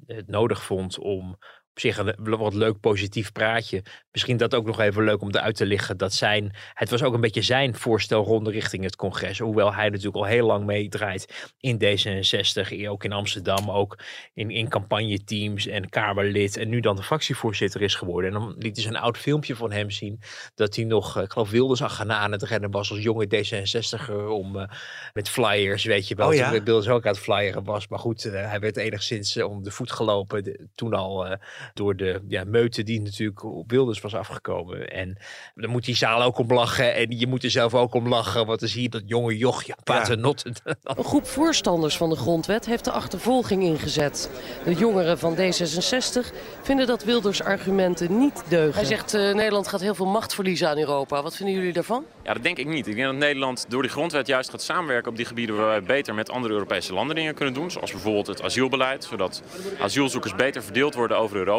het 0.06 0.28
nodig 0.30 0.62
vond 0.62 0.98
om 0.98 1.36
op 1.70 1.80
zich 1.80 1.98
een 1.98 2.14
wat 2.38 2.54
leuk 2.54 2.80
positief 2.80 3.32
praatje. 3.32 3.82
Misschien 4.10 4.36
dat 4.36 4.54
ook 4.54 4.66
nog 4.66 4.80
even 4.80 5.04
leuk 5.04 5.20
om 5.22 5.28
eruit 5.30 5.56
te 5.56 5.66
liggen. 5.66 5.96
Dat 5.96 6.12
zijn, 6.12 6.54
het 6.74 6.90
was 6.90 7.02
ook 7.02 7.14
een 7.14 7.20
beetje 7.20 7.42
zijn 7.42 7.74
voorstelronde 7.74 8.50
richting 8.50 8.84
het 8.84 8.96
congres. 8.96 9.38
Hoewel 9.38 9.74
hij 9.74 9.88
natuurlijk 9.88 10.16
al 10.16 10.24
heel 10.24 10.46
lang 10.46 10.64
meedraait 10.64 11.52
in 11.60 11.78
D66. 11.84 12.88
Ook 12.88 13.04
in 13.04 13.12
Amsterdam, 13.12 13.70
ook 13.70 13.98
in, 14.34 14.50
in 14.50 14.68
campagneteams 14.68 15.66
en 15.66 15.88
Kamerlid. 15.88 16.56
En 16.56 16.68
nu 16.68 16.80
dan 16.80 16.96
de 16.96 17.02
fractievoorzitter 17.02 17.82
is 17.82 17.94
geworden. 17.94 18.34
En 18.34 18.40
dan 18.40 18.54
liet 18.58 18.76
hij 18.76 18.86
een 18.86 18.96
oud 18.96 19.18
filmpje 19.18 19.56
van 19.56 19.72
hem 19.72 19.90
zien. 19.90 20.20
Dat 20.54 20.76
hij 20.76 20.84
nog, 20.84 21.16
eh, 21.16 21.22
ik 21.22 21.32
geloof 21.32 21.50
Wilders 21.50 21.82
achterna 21.82 22.18
aan 22.18 22.32
het 22.32 22.42
rennen 22.42 22.70
was 22.70 22.90
als 22.90 23.02
jonge 23.02 23.26
D66er. 23.26 24.28
Om, 24.28 24.58
eh, 24.58 24.68
met 25.12 25.28
flyers, 25.28 25.84
weet 25.84 26.08
je 26.08 26.14
wel. 26.14 26.28
Oh 26.28 26.34
ja? 26.34 26.50
Wilders 26.50 26.88
ook 26.88 27.06
aan 27.06 27.12
het 27.12 27.22
flyeren 27.22 27.64
was. 27.64 27.88
Maar 27.88 27.98
goed, 27.98 28.24
eh, 28.24 28.32
hij 28.32 28.60
werd 28.60 28.76
enigszins 28.76 29.42
om 29.42 29.62
de 29.62 29.70
voet 29.70 29.92
gelopen. 29.92 30.44
de- 30.44 30.68
toen 30.74 30.94
al 30.94 31.36
door 31.74 31.96
de 31.96 32.20
ja, 32.28 32.44
meute 32.44 32.82
die 32.82 33.00
natuurlijk 33.00 33.44
op 33.44 33.70
Wilders 33.70 34.00
was 34.00 34.14
afgekomen. 34.14 34.90
En 34.90 35.18
dan 35.54 35.70
moet 35.70 35.84
die 35.84 35.96
zaal 35.96 36.22
ook 36.22 36.38
om 36.38 36.52
lachen. 36.52 36.94
En 36.94 37.18
je 37.18 37.26
moet 37.26 37.44
er 37.44 37.50
zelf 37.50 37.74
ook 37.74 37.94
om 37.94 38.08
lachen. 38.08 38.46
Want 38.46 38.60
dan 38.60 38.68
zie 38.68 38.82
je 38.82 38.88
dat 38.88 39.02
jonge 39.06 39.36
jochje, 39.36 39.74
paternotte. 39.84 40.54
Een 40.82 41.04
groep 41.04 41.26
voorstanders 41.26 41.96
van 41.96 42.10
de 42.10 42.16
grondwet 42.16 42.66
heeft 42.66 42.84
de 42.84 42.90
achtervolging 42.90 43.62
ingezet. 43.62 44.30
De 44.64 44.74
jongeren 44.74 45.18
van 45.18 45.36
D66 45.36 46.34
vinden 46.62 46.86
dat 46.86 47.04
Wilders 47.04 47.42
argumenten 47.42 48.18
niet 48.18 48.42
deugen. 48.48 48.74
Hij 48.74 48.84
zegt 48.84 49.14
eh, 49.14 49.34
Nederland 49.34 49.68
gaat 49.68 49.80
heel 49.80 49.94
veel 49.94 50.06
macht 50.06 50.34
verliezen 50.34 50.68
aan 50.68 50.78
Europa. 50.78 51.22
Wat 51.22 51.36
vinden 51.36 51.54
jullie 51.54 51.72
daarvan? 51.72 52.04
Ja, 52.24 52.32
dat 52.32 52.42
denk 52.42 52.58
ik 52.58 52.66
niet. 52.66 52.86
Ik 52.86 52.94
denk 52.94 53.06
dat 53.06 53.16
Nederland 53.16 53.66
door 53.68 53.82
die 53.82 53.90
grondwet 53.90 54.26
juist 54.26 54.50
gaat 54.50 54.62
samenwerken 54.62 55.10
op 55.10 55.16
die 55.16 55.26
gebieden 55.26 55.56
waar 55.56 55.66
wij 55.66 55.82
beter 55.82 56.14
met 56.14 56.30
andere 56.30 56.54
Europese 56.54 56.92
landen 56.92 57.16
dingen 57.16 57.34
kunnen 57.34 57.54
doen. 57.54 57.70
Zoals 57.70 57.92
bijvoorbeeld 57.92 58.26
het 58.26 58.42
asielbeleid, 58.42 59.04
zodat 59.04 59.42
asielzoekers 59.80 60.34
beter 60.34 60.62
verdeeld 60.62 60.94
worden 60.94 61.18
over 61.18 61.36
Europa. 61.36 61.49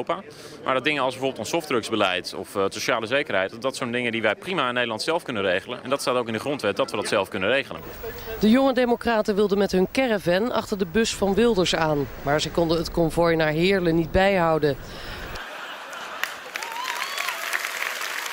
Maar 0.63 0.73
dat 0.73 0.83
dingen 0.83 1.03
als 1.03 1.11
bijvoorbeeld 1.11 1.39
ons 1.39 1.49
softdrugsbeleid 1.49 2.33
of 2.33 2.55
eh, 2.55 2.63
sociale 2.69 3.05
zekerheid, 3.05 3.61
dat 3.61 3.75
zijn 3.75 3.91
dingen 3.91 4.11
die 4.11 4.21
wij 4.21 4.35
prima 4.35 4.67
in 4.67 4.73
Nederland 4.73 5.01
zelf 5.01 5.23
kunnen 5.23 5.43
regelen. 5.43 5.83
En 5.83 5.89
dat 5.89 6.01
staat 6.01 6.15
ook 6.15 6.27
in 6.27 6.33
de 6.33 6.39
grondwet 6.39 6.75
dat 6.75 6.91
we 6.91 6.97
dat 6.97 7.07
zelf 7.07 7.29
kunnen 7.29 7.49
regelen. 7.49 7.81
De 8.39 8.49
jonge 8.49 8.73
democraten 8.73 9.35
wilden 9.35 9.57
met 9.57 9.71
hun 9.71 9.87
caravan 9.91 10.51
achter 10.51 10.77
de 10.77 10.85
bus 10.91 11.15
van 11.15 11.33
Wilders 11.33 11.75
aan. 11.75 12.07
Maar 12.21 12.41
ze 12.41 12.51
konden 12.51 12.77
het 12.77 12.91
konvooi 12.91 13.35
naar 13.35 13.51
Heerlen 13.51 13.95
niet 13.95 14.11
bijhouden. 14.11 14.77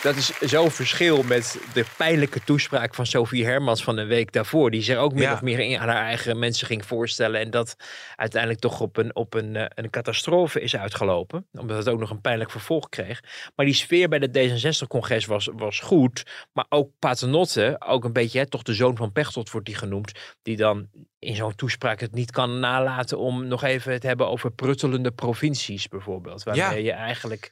Dat 0.02 0.16
is 0.16 0.38
zo'n 0.40 0.70
verschil 0.70 1.22
met 1.22 1.58
de 1.72 1.84
pijnlijke 1.96 2.40
toespraak 2.44 2.94
van 2.94 3.06
Sophie 3.06 3.44
Hermans 3.44 3.82
van 3.82 3.96
de 3.96 4.04
week 4.04 4.32
daarvoor. 4.32 4.70
Die 4.70 4.82
zich 4.82 4.96
ook 4.96 5.12
min 5.12 5.22
Ja. 5.22 5.32
of 5.32 5.42
meer 5.42 5.58
in- 5.58 5.78
aan 5.78 5.88
haar 5.88 6.04
eigen 6.04 6.38
mensen 6.38 6.66
ging 6.66 6.86
voorstellen. 6.86 7.40
En 7.40 7.50
dat 7.50 7.76
uiteindelijk 8.16 8.60
toch 8.60 8.80
op 8.80 8.96
een, 8.96 9.14
op 9.16 9.34
een, 9.34 9.56
eh, 9.56 9.64
een 9.74 9.90
catastrofe 9.90 10.60
is 10.60 10.76
uitgelopen. 10.76 11.46
Omdat 11.52 11.76
het 11.76 11.88
ook 11.88 11.98
nog 12.00 12.10
een 12.10 12.20
pijnlijk 12.20 12.50
vervolg 12.50 12.88
kreeg. 12.88 13.20
Maar 13.56 13.66
die 13.66 13.74
sfeer 13.74 14.08
bij 14.08 14.18
het 14.18 14.32
D66-congres 14.32 15.26
was, 15.26 15.48
was 15.52 15.80
goed. 15.80 16.22
Maar 16.52 16.66
ook 16.68 16.90
Paternotte, 16.98 17.76
ook 17.86 18.04
een 18.04 18.12
beetje, 18.12 18.38
hè, 18.38 18.46
toch 18.48 18.62
de 18.62 18.74
zoon 18.74 18.96
van 18.96 19.12
Pechtold 19.12 19.50
wordt 19.50 19.66
die 19.66 19.76
genoemd. 19.76 20.12
Die 20.42 20.56
dan 20.56 20.88
in 21.18 21.36
zo'n 21.36 21.54
toespraak 21.54 22.00
het 22.00 22.14
niet 22.14 22.30
kan 22.30 22.60
nalaten 22.60 23.18
om 23.18 23.46
nog 23.46 23.62
even 23.64 23.92
het 23.92 24.02
hebben 24.02 24.28
over 24.28 24.50
pruttelende 24.50 25.10
provincies 25.10 25.88
bijvoorbeeld. 25.88 26.42
Waarmee 26.42 26.82
je 26.82 26.92
eigenlijk 26.92 27.50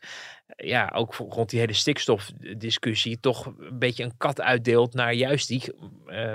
ja, 0.57 0.93
ook 0.95 1.15
rond 1.15 1.51
die 1.51 1.61
hele 1.61 1.73
stikstofdiscussie 1.73 3.21
toch 3.21 3.47
een 3.47 3.79
beetje 3.79 4.05
een 4.05 4.17
kat 4.17 4.41
uitdeelt 4.41 4.95
naar 4.95 5.13
juist 5.13 5.49
die 5.49 5.73
eh, 6.07 6.35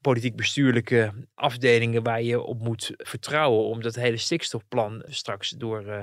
politiek-bestuurlijke 0.00 1.12
afdelingen 1.34 2.02
waar 2.02 2.22
je 2.22 2.40
op 2.40 2.58
moet 2.58 2.92
vertrouwen 2.96 3.64
om 3.64 3.82
dat 3.82 3.94
hele 3.94 4.16
stikstofplan 4.16 5.02
straks 5.08 5.50
door 5.50 5.86
eh, 5.86 6.00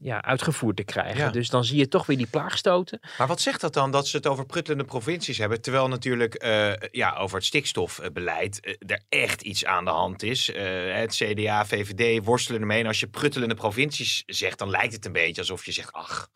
ja, 0.00 0.22
uitgevoerd 0.22 0.76
te 0.76 0.84
krijgen. 0.84 1.24
Ja. 1.24 1.30
Dus 1.30 1.50
dan 1.50 1.64
zie 1.64 1.78
je 1.78 1.88
toch 1.88 2.06
weer 2.06 2.16
die 2.16 2.26
plaagstoten. 2.26 3.00
Maar 3.18 3.26
wat 3.26 3.40
zegt 3.40 3.60
dat 3.60 3.74
dan 3.74 3.90
dat 3.90 4.08
ze 4.08 4.16
het 4.16 4.26
over 4.26 4.46
pruttelende 4.46 4.84
provincies 4.84 5.38
hebben? 5.38 5.60
Terwijl 5.60 5.88
natuurlijk 5.88 6.34
eh, 6.34 6.72
ja, 6.90 7.16
over 7.16 7.36
het 7.36 7.46
stikstofbeleid 7.46 8.76
er 8.86 9.02
echt 9.08 9.42
iets 9.42 9.64
aan 9.64 9.84
de 9.84 9.90
hand 9.90 10.22
is. 10.22 10.52
Het 10.92 11.14
CDA, 11.14 11.66
VVD 11.66 12.24
worstelen 12.24 12.60
ermee. 12.60 12.80
En 12.80 12.86
als 12.86 13.00
je 13.00 13.08
pruttelende 13.08 13.54
provincies 13.54 14.22
zegt, 14.26 14.58
dan 14.58 14.70
lijkt 14.70 14.92
het 14.92 15.06
een 15.06 15.12
beetje 15.12 15.40
alsof 15.40 15.64
je 15.64 15.72
zegt, 15.72 15.92
ach, 15.92 16.28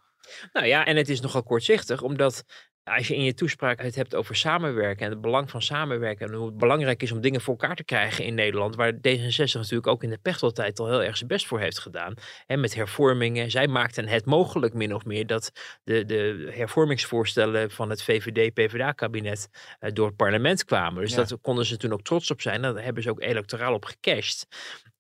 Nou 0.52 0.66
ja, 0.66 0.86
en 0.86 0.96
het 0.96 1.08
is 1.08 1.20
nogal 1.20 1.42
kortzichtig, 1.42 2.02
omdat 2.02 2.44
als 2.84 3.08
je 3.08 3.14
in 3.14 3.24
je 3.24 3.34
toespraak 3.34 3.82
het 3.82 3.94
hebt 3.94 4.14
over 4.14 4.36
samenwerken 4.36 5.04
en 5.04 5.10
het 5.10 5.20
belang 5.20 5.50
van 5.50 5.62
samenwerken 5.62 6.26
en 6.28 6.34
hoe 6.34 6.46
het 6.46 6.56
belangrijk 6.56 7.02
is 7.02 7.12
om 7.12 7.20
dingen 7.20 7.40
voor 7.40 7.56
elkaar 7.58 7.76
te 7.76 7.84
krijgen 7.84 8.24
in 8.24 8.34
Nederland, 8.34 8.76
waar 8.76 8.92
D66 8.92 9.52
natuurlijk 9.52 9.86
ook 9.86 10.02
in 10.02 10.10
de 10.10 10.18
Pechteltijd 10.22 10.78
al 10.78 10.88
heel 10.88 11.02
erg 11.02 11.16
zijn 11.16 11.28
best 11.28 11.46
voor 11.46 11.60
heeft 11.60 11.78
gedaan, 11.78 12.14
hè, 12.46 12.56
met 12.56 12.74
hervormingen. 12.74 13.50
Zij 13.50 13.66
maakten 13.68 14.08
het 14.08 14.24
mogelijk 14.26 14.74
min 14.74 14.94
of 14.94 15.04
meer 15.04 15.26
dat 15.26 15.50
de, 15.84 16.04
de 16.04 16.50
hervormingsvoorstellen 16.54 17.70
van 17.70 17.90
het 17.90 18.02
VVD-PVDA-kabinet 18.02 19.48
door 19.92 20.06
het 20.06 20.16
parlement 20.16 20.64
kwamen. 20.64 21.02
Dus 21.02 21.10
Ja. 21.10 21.16
dat 21.16 21.38
konden 21.40 21.66
ze 21.66 21.76
toen 21.76 21.92
ook 21.92 22.02
trots 22.02 22.30
op 22.30 22.40
zijn. 22.40 22.62
Daar 22.62 22.82
hebben 22.82 23.02
ze 23.02 23.10
ook 23.10 23.20
electoraal 23.22 23.74
op 23.74 23.84
gecashed. 23.84 24.46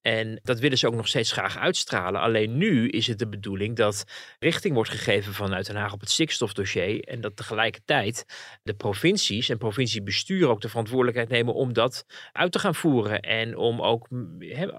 En 0.02 0.40
dat 0.42 0.58
willen 0.58 0.78
ze 0.78 0.86
ook 0.86 0.94
nog 0.94 1.08
steeds 1.08 1.32
graag 1.32 1.58
uitstralen. 1.58 2.20
Alleen 2.20 2.56
nu 2.56 2.88
is 2.88 3.06
het 3.06 3.18
de 3.18 3.28
bedoeling 3.28 3.76
dat 3.76 4.04
richting 4.38 4.74
wordt 4.74 4.90
gegeven 4.90 5.32
vanuit 5.32 5.66
Den 5.66 5.76
Haag 5.76 5.92
op 5.92 6.00
het 6.00 6.10
stikstofdossier. 6.10 7.00
En 7.00 7.20
dat 7.20 7.36
tegelijkertijd 7.36 8.24
de 8.62 8.74
provincies 8.74 9.48
en 9.48 9.58
provinciebestuur 9.58 10.48
ook 10.48 10.60
de 10.60 10.68
verantwoordelijkheid 10.68 11.28
nemen 11.28 11.54
om 11.54 11.72
dat 11.72 12.06
uit 12.32 12.52
te 12.52 12.58
gaan 12.58 12.74
voeren. 12.74 13.20
En 13.20 13.56
om 13.56 13.80
ook 13.80 14.08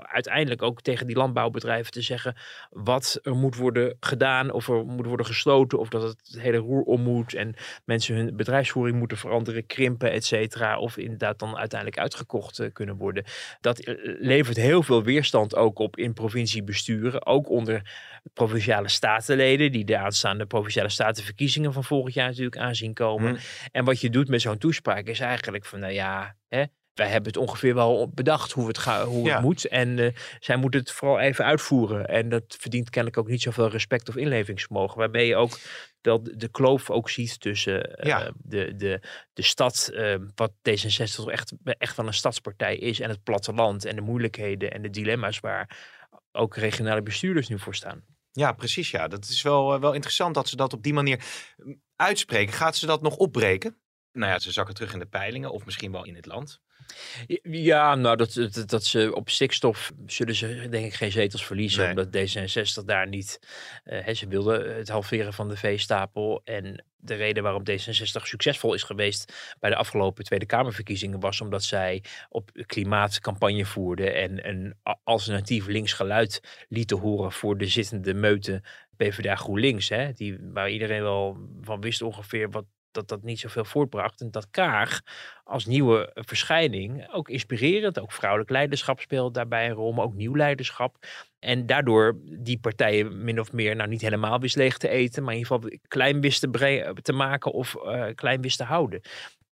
uiteindelijk 0.01 0.61
ook 0.61 0.81
tegen 0.81 1.07
die 1.07 1.15
landbouwbedrijven 1.15 1.91
te 1.91 2.01
zeggen 2.01 2.35
wat 2.69 3.19
er 3.21 3.35
moet 3.35 3.55
worden 3.55 3.97
gedaan. 3.99 4.51
Of 4.51 4.67
er 4.67 4.85
moet 4.85 5.05
worden 5.05 5.25
gesloten. 5.25 5.79
Of 5.79 5.89
dat 5.89 6.01
het 6.03 6.37
hele 6.39 6.57
roer 6.57 6.81
om 6.81 7.01
moet. 7.01 7.33
En 7.33 7.55
mensen 7.85 8.15
hun 8.15 8.35
bedrijfsvoering 8.35 8.97
moeten 8.97 9.17
veranderen, 9.17 9.65
krimpen, 9.65 10.11
et 10.11 10.25
cetera. 10.25 10.79
Of 10.79 10.97
inderdaad 10.97 11.39
dan 11.39 11.57
uiteindelijk 11.57 11.99
uitgekocht 11.99 12.59
eh, 12.59 12.71
kunnen 12.73 12.95
worden. 12.95 13.23
Dat 13.61 13.79
eh, 13.79 13.95
levert 14.19 14.57
heel 14.57 14.83
veel 14.83 15.03
weerstand 15.13 15.55
ook 15.55 15.79
op 15.79 15.98
in 15.98 16.13
provinciebesturen. 16.13 17.25
Ook 17.25 17.50
onder 17.50 17.91
provinciale 18.34 18.89
statenleden. 18.89 19.72
Die 19.72 19.86
de 19.86 19.98
aanstaande 19.98 20.46
provinciale 20.46 20.89
statenverkiezingen 20.89 21.74
van 21.74 21.84
volgend 21.84 22.13
jaar 22.13 22.27
natuurlijk 22.27 22.58
aanzien 22.58 22.93
komen. 22.93 23.32
Mhm. 23.32 23.41
En 23.72 23.86
wat 23.86 24.01
je 24.01 24.10
doet 24.10 24.27
met 24.27 24.41
zo'n 24.41 24.58
toespraak 24.58 25.08
is 25.08 25.20
eigenlijk 25.20 25.65
van 25.65 25.79
nou 25.79 25.93
ja... 25.93 26.36
Hè, 26.48 26.63
wij 26.93 27.07
hebben 27.07 27.31
het 27.31 27.41
ongeveer 27.41 27.75
wel 27.75 28.09
bedacht 28.13 28.51
hoe 28.51 28.67
het, 28.67 28.77
ga, 28.77 29.05
hoe 29.05 29.31
het 29.31 29.41
moet. 29.41 29.67
En 29.67 29.97
uh, 29.97 30.09
zij 30.39 30.55
moeten 30.55 30.79
het 30.79 30.91
vooral 30.91 31.19
even 31.19 31.45
uitvoeren. 31.45 32.07
En 32.07 32.29
dat 32.29 32.43
verdient 32.59 32.89
kennelijk 32.89 33.21
ook 33.21 33.27
niet 33.27 33.41
zoveel 33.41 33.69
respect 33.69 34.09
of 34.09 34.15
inlevingsvermogen. 34.15 34.97
Waarmee 34.97 35.27
je 35.27 35.35
ook 35.35 35.59
wel 36.01 36.23
de, 36.23 36.47
kloof 36.47 36.89
ook 36.89 37.09
ziet 37.09 37.39
tussen 37.39 38.07
uh, 38.07 38.27
de, 38.38 38.75
de, 38.75 39.01
de 39.33 39.41
stad, 39.41 39.89
uh, 39.93 40.15
wat 40.35 40.51
D66 40.69 41.15
toch 41.15 41.31
echt, 41.31 41.53
echt 41.63 41.95
wel 41.95 42.07
een 42.07 42.13
stadspartij 42.13 42.77
is, 42.77 43.00
en 43.00 43.09
het 43.09 43.23
platteland 43.23 43.85
en 43.85 43.95
de 43.95 44.01
moeilijkheden 44.01 44.71
en 44.71 44.81
de 44.81 44.89
dilemma's 44.89 45.39
waar 45.39 45.77
ook 46.31 46.55
regionale 46.55 47.01
bestuurders 47.01 47.47
nu 47.47 47.59
voor 47.59 47.75
staan. 47.75 48.03
Ja, 48.31 48.51
precies. 48.51 48.91
Ja, 48.91 49.07
dat 49.07 49.25
is 49.25 49.41
wel, 49.41 49.79
wel 49.79 49.93
interessant 49.93 50.35
dat 50.35 50.50
ze 50.50 50.55
dat 50.55 50.73
op 50.73 50.83
die 50.83 50.93
manier 50.93 51.23
mm, 51.55 51.81
uitspreken. 51.95 52.53
Gaat 52.53 52.75
ze 52.75 52.85
dat 52.85 53.01
nog 53.01 53.15
opbreken? 53.15 53.77
Nou 54.12 54.31
ja, 54.31 54.39
ze 54.39 54.51
zakken 54.51 54.75
terug 54.75 54.93
in 54.93 55.00
de 55.00 55.05
peilingen 55.05 55.51
of 55.51 55.65
misschien 55.65 55.91
wel 55.91 56.05
in 56.05 56.15
het 56.15 56.25
land. 56.25 56.62
Ja, 57.43 57.95
nou, 57.95 58.17
dat, 58.17 58.33
dat, 58.33 58.69
dat, 58.69 58.83
ze 58.83 59.15
op 59.15 59.29
stikstof 59.29 59.91
zullen 60.05 60.35
ze 60.35 60.67
denk 60.69 60.85
ik 60.85 60.93
geen 60.93 61.12
zetels 61.12 61.45
verliezen. 61.45 61.89
Omdat 61.89 62.07
D66 62.07 62.85
daar 62.85 63.07
niet... 63.07 63.39
Uh, 63.85 64.07
ze 64.07 64.27
wilden 64.27 64.75
het 64.75 64.89
halveren 64.89 65.33
van 65.33 65.50
de 65.50 65.57
veestapel. 65.57 66.41
En 66.43 66.83
de 67.03 67.13
reden 67.13 67.43
waarom 67.43 67.63
D66 67.69 68.21
succesvol 68.23 68.73
is 68.73 68.83
geweest 68.83 69.55
bij 69.59 69.69
de 69.69 69.75
afgelopen 69.75 70.23
Tweede 70.23 70.45
Kamerverkiezingen 70.45 71.19
was 71.19 71.41
omdat 71.41 71.63
zij 71.63 72.03
op 72.29 72.51
klimaatcampagne 72.65 73.65
voerden 73.65 74.15
en 74.15 74.47
een 74.50 74.75
alternatief 75.03 75.67
links 75.67 75.93
geluid 75.93 76.65
lieten 76.69 77.00
horen 77.00 77.31
voor 77.31 77.57
de 77.57 77.67
zittende 77.67 78.13
meute 78.13 78.62
PvdA 78.97 79.35
GroenLinks. 79.35 79.89
Hè, 79.89 80.12
die, 80.13 80.38
waar 80.41 80.69
iedereen 80.69 81.01
wel 81.01 81.38
van 81.62 81.81
wist 81.81 82.01
ongeveer 82.01 82.50
wat 82.50 82.65
dat 82.93 83.07
dat 83.07 83.23
niet 83.23 83.39
zoveel 83.39 83.65
voortbracht. 83.65 84.21
En 84.21 84.31
dat 84.31 84.47
Kaag 84.51 85.01
als 85.43 85.65
nieuwe 85.65 86.12
verschijning 86.13 87.13
ook 87.13 87.29
inspirerend, 87.29 88.00
ook 88.00 88.12
vrouwelijk 88.12 88.50
leiderschap 88.50 89.00
speelt 89.00 89.33
daarbij 89.33 89.69
een 89.69 89.75
rol, 89.75 89.91
maar 89.91 90.05
ook 90.05 90.13
nieuw 90.13 90.35
leiderschap. 90.35 90.97
En 91.39 91.65
daardoor 91.65 92.17
die 92.23 92.59
partijen 92.59 93.23
min 93.23 93.39
of 93.39 93.51
meer, 93.51 93.75
nou 93.75 93.89
niet 93.89 94.01
helemaal 94.01 94.39
wist 94.39 94.55
leeg 94.55 94.77
te 94.77 94.89
eten, 94.89 95.23
maar 95.23 95.33
in 95.33 95.39
ieder 95.39 95.55
geval 95.55 95.79
klein 95.88 96.21
wist 96.21 96.39
te, 97.03 97.13
maken 97.13 97.51
of 97.51 97.75
uh, 97.75 98.05
klein 98.15 98.41
wist 98.41 98.57
te 98.57 98.63
houden. 98.63 99.01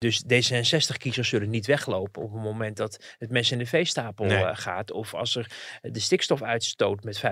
Dus 0.01 0.23
D66-kiezers 0.23 1.29
zullen 1.29 1.49
niet 1.49 1.65
weglopen 1.65 2.21
op 2.21 2.33
het 2.33 2.41
moment 2.41 2.77
dat 2.77 3.15
het 3.17 3.29
mes 3.29 3.51
in 3.51 3.57
de 3.57 3.65
veestapel 3.65 4.25
eh, 4.25 4.49
gaat. 4.53 4.91
Of 4.91 5.13
als 5.13 5.35
er 5.35 5.51
de 5.81 5.99
stikstofuitstoot 5.99 7.03
met 7.03 7.23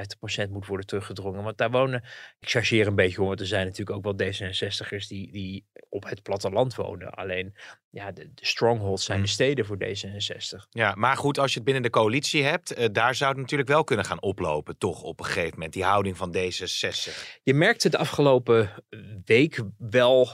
50% 0.46 0.50
moet 0.50 0.66
worden 0.66 0.86
teruggedrongen. 0.86 1.44
Want 1.44 1.58
daar 1.58 1.72
wonen, 1.72 2.04
ik 2.40 2.50
chargeer 2.50 2.88
een 2.88 2.96
beetje 2.96 3.24
want 3.24 3.40
er 3.40 3.46
zijn 3.46 3.66
natuurlijk 3.66 3.98
ook 3.98 4.04
wel 4.04 4.28
D66'ers 4.28 5.08
die, 5.08 5.32
die 5.32 5.66
op 5.90 6.04
het 6.04 6.22
platteland 6.22 6.76
wonen. 6.76 7.12
Alleen 7.12 7.56
ja, 7.90 8.12
de, 8.12 8.34
de 8.34 8.46
strongholds 8.46 9.06
zijn 9.06 9.18
de 9.18 9.24
mm. 9.24 9.32
steden 9.32 9.66
voor 9.66 9.78
D66. 9.78 10.68
Ja, 10.70 10.96
maar 10.96 11.18
goed, 11.18 11.38
als 11.38 11.50
je 11.50 11.56
het 11.56 11.66
binnen 11.66 11.84
de 11.84 11.90
coalitie 11.90 12.44
hebt, 12.44 12.78
uh, 12.78 12.86
daar 12.92 13.16
zou 13.16 13.32
het 13.32 13.40
natuurlijk 13.40 13.70
wel 13.70 13.84
kunnen 13.84 14.06
gaan 14.06 14.22
oplopen, 14.22 14.78
toch 14.78 15.02
op 15.02 15.20
een 15.20 15.26
gegeven 15.26 15.54
moment, 15.54 15.74
die 15.74 15.84
houding 15.84 16.18
van 16.18 16.36
D66. 16.36 17.40
Je 17.44 17.54
merkte 17.54 17.90
de 17.90 17.98
afgelopen 17.98 18.84
week 19.26 19.64
wel 19.78 20.30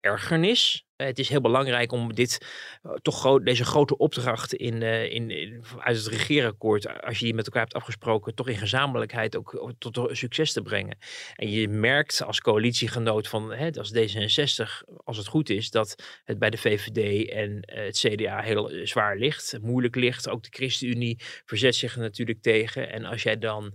ergernis 0.00 0.84
eh, 0.84 0.89
het 1.06 1.18
is 1.18 1.28
heel 1.28 1.40
belangrijk 1.40 1.92
om 1.92 2.14
dit, 2.14 2.46
eh, 2.82 2.92
toch 2.92 3.42
deze 3.42 3.64
grote 3.64 3.96
opdracht 3.96 4.54
in, 4.54 4.82
uh, 4.82 5.04
in, 5.04 5.30
in, 5.30 5.64
uit 5.78 5.96
het 5.96 6.06
regeerakkoord, 6.06 7.02
als 7.02 7.18
je 7.18 7.24
die 7.24 7.34
met 7.34 7.46
elkaar 7.46 7.62
hebt 7.62 7.74
afgesproken, 7.74 8.34
toch 8.34 8.48
in 8.48 8.56
gezamenlijkheid 8.56 9.36
ook 9.36 9.74
tot 9.78 10.08
succes 10.12 10.52
te 10.52 10.62
brengen. 10.62 10.98
En 11.34 11.50
je 11.50 11.68
merkt 11.68 12.22
als 12.22 12.40
coalitiegenoot 12.40 13.28
van 13.28 13.52
hè, 13.52 13.70
als 13.70 13.92
D66, 13.94 14.82
als 15.04 15.16
het 15.16 15.26
goed 15.26 15.50
is, 15.50 15.70
dat 15.70 16.20
het 16.24 16.38
bij 16.38 16.50
de 16.50 16.58
VVD 16.58 17.28
en 17.28 17.62
het 17.66 17.98
CDA 17.98 18.40
heel 18.40 18.70
zwaar 18.84 19.16
ligt, 19.16 19.58
moeilijk 19.62 19.94
ligt. 19.94 20.28
Ook 20.28 20.42
de 20.42 20.48
ChristenUnie 20.50 21.18
verzet 21.44 21.74
zich 21.74 21.94
er 21.94 22.00
natuurlijk 22.00 22.42
tegen. 22.42 22.90
En 22.90 23.04
als 23.04 23.22
jij 23.22 23.38
dan 23.38 23.74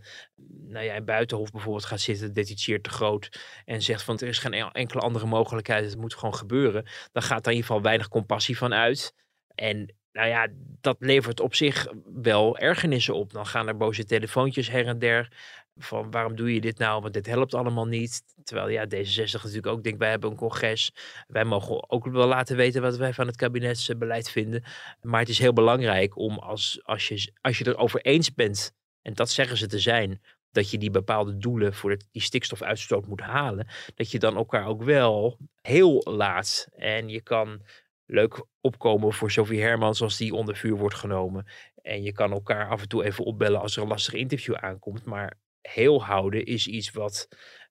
nou 0.68 0.86
ja, 0.86 1.02
Buitenhof 1.02 1.52
bijvoorbeeld 1.52 1.86
gaat 1.86 2.00
zitten, 2.00 2.34
detitieert 2.34 2.84
te 2.84 2.90
groot 2.90 3.40
en 3.66 3.82
zegt 3.82 4.04
van 4.04 4.20
er 4.20 4.28
is 4.28 4.38
geen 4.38 4.54
enkele 4.54 5.02
andere 5.02 5.26
mogelijkheid, 5.26 5.86
het 5.86 5.98
moet 5.98 6.14
gewoon 6.14 6.36
gebeuren 6.36 6.86
dan 7.16 7.24
gaat 7.24 7.46
er 7.46 7.52
in 7.52 7.58
ieder 7.58 7.68
geval 7.68 7.82
weinig 7.82 8.08
compassie 8.08 8.58
van 8.58 8.74
uit. 8.74 9.14
En 9.56 9.96
nou 10.12 10.28
ja, 10.28 10.48
dat 10.82 10.96
levert 11.00 11.40
op 11.40 11.56
zich 11.56 11.88
wel 12.14 12.58
ergernissen 12.58 13.16
op. 13.16 13.34
Dan 13.34 13.46
gaan 13.46 13.68
er 13.68 13.78
boze 13.78 14.06
telefoontjes 14.06 14.70
her 14.70 14.88
en 14.88 15.00
der. 15.00 15.32
Van 15.76 16.12
waarom 16.12 16.36
doe 16.36 16.54
je 16.54 16.62
dit 16.62 16.78
nou? 16.78 17.02
Want 17.02 17.14
dit 17.14 17.26
helpt 17.26 17.54
allemaal 17.54 17.86
niet. 17.86 18.22
Terwijl 18.44 18.70
ja, 18.70 18.86
D66 18.86 19.32
natuurlijk 19.32 19.68
ook 19.68 19.84
denkt, 19.84 20.00
wij 20.00 20.10
hebben 20.10 20.30
een 20.30 20.36
congres. 20.36 20.92
Wij 21.28 21.46
mogen 21.46 21.90
ook 21.90 22.06
wel 22.06 22.28
laten 22.28 22.56
weten 22.56 22.82
wat 22.82 22.98
wij 22.98 23.14
van 23.14 23.28
het 23.28 23.36
kabinetsbeleid 23.36 24.30
vinden. 24.30 24.64
Maar 25.02 25.20
het 25.20 25.30
is 25.30 25.40
heel 25.40 25.54
belangrijk 25.54 26.18
om 26.18 26.38
als, 26.38 26.80
als, 26.84 27.08
je, 27.08 27.32
als 27.42 27.58
je 27.58 27.68
erover 27.68 28.02
eens 28.02 28.34
bent, 28.34 28.72
en 29.02 29.14
dat 29.14 29.30
zeggen 29.30 29.58
ze 29.58 29.68
te 29.68 29.80
zijn, 29.80 30.22
dat 30.56 30.72
je 30.72 30.78
die 30.78 30.92
bepaalde 30.92 31.38
doelen 31.38 31.74
voor 31.74 31.98
die 32.12 32.22
stikstofuitstoot 32.22 33.08
moet 33.08 33.22
halen, 33.22 33.68
dat 33.96 34.12
je 34.12 34.20
dan 34.20 34.36
elkaar 34.36 34.68
ook 34.68 34.84
wel 34.84 35.38
heel 35.62 36.02
laat. 36.04 36.68
En 36.76 37.10
je 37.10 37.22
kan 37.22 37.62
leuk 38.06 38.46
opkomen 38.62 39.14
voor 39.14 39.32
Sophie 39.32 39.62
Hermans 39.62 40.02
als 40.02 40.18
die 40.18 40.34
onder 40.34 40.56
vuur 40.56 40.76
wordt 40.76 40.96
genomen. 40.96 41.46
En 41.82 42.04
je 42.04 42.12
kan 42.12 42.32
elkaar 42.32 42.70
af 42.70 42.82
en 42.82 42.88
toe 42.88 43.04
even 43.04 43.26
opbellen 43.26 43.62
als 43.62 43.76
er 43.76 43.82
een 43.82 43.88
lastig 43.88 44.14
interview 44.14 44.56
aankomt. 44.56 45.06
Maar 45.06 45.38
heel 45.62 46.04
houden 46.04 46.46
is 46.46 46.68
iets 46.68 46.92
wat 46.92 47.28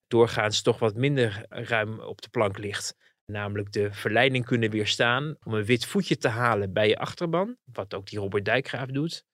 doorgaans 0.07 0.63
toch 0.63 0.79
wat 0.79 0.95
minder 0.95 1.47
ruim 1.49 2.01
op 2.01 2.23
de 2.23 2.29
plank 2.29 2.59
ligt. 2.59 2.97
Namelijk 3.27 3.73
de 3.73 3.93
verleiding 3.93 4.45
kunnen 4.45 4.71
weerstaan 4.71 5.37
om 5.45 5.55
een 5.55 5.65
wit 5.65 5.87
voetje 5.87 6.17
te 6.17 6.29
halen 6.29 6.73
bij 6.73 6.89
je 6.89 6.99
achterban. 6.99 7.57
Wat 7.65 7.95
ook 7.95 8.07
die 8.07 8.19
Robert 8.19 8.45
Dijkgraaf 8.45 8.87
doet. 8.87 9.25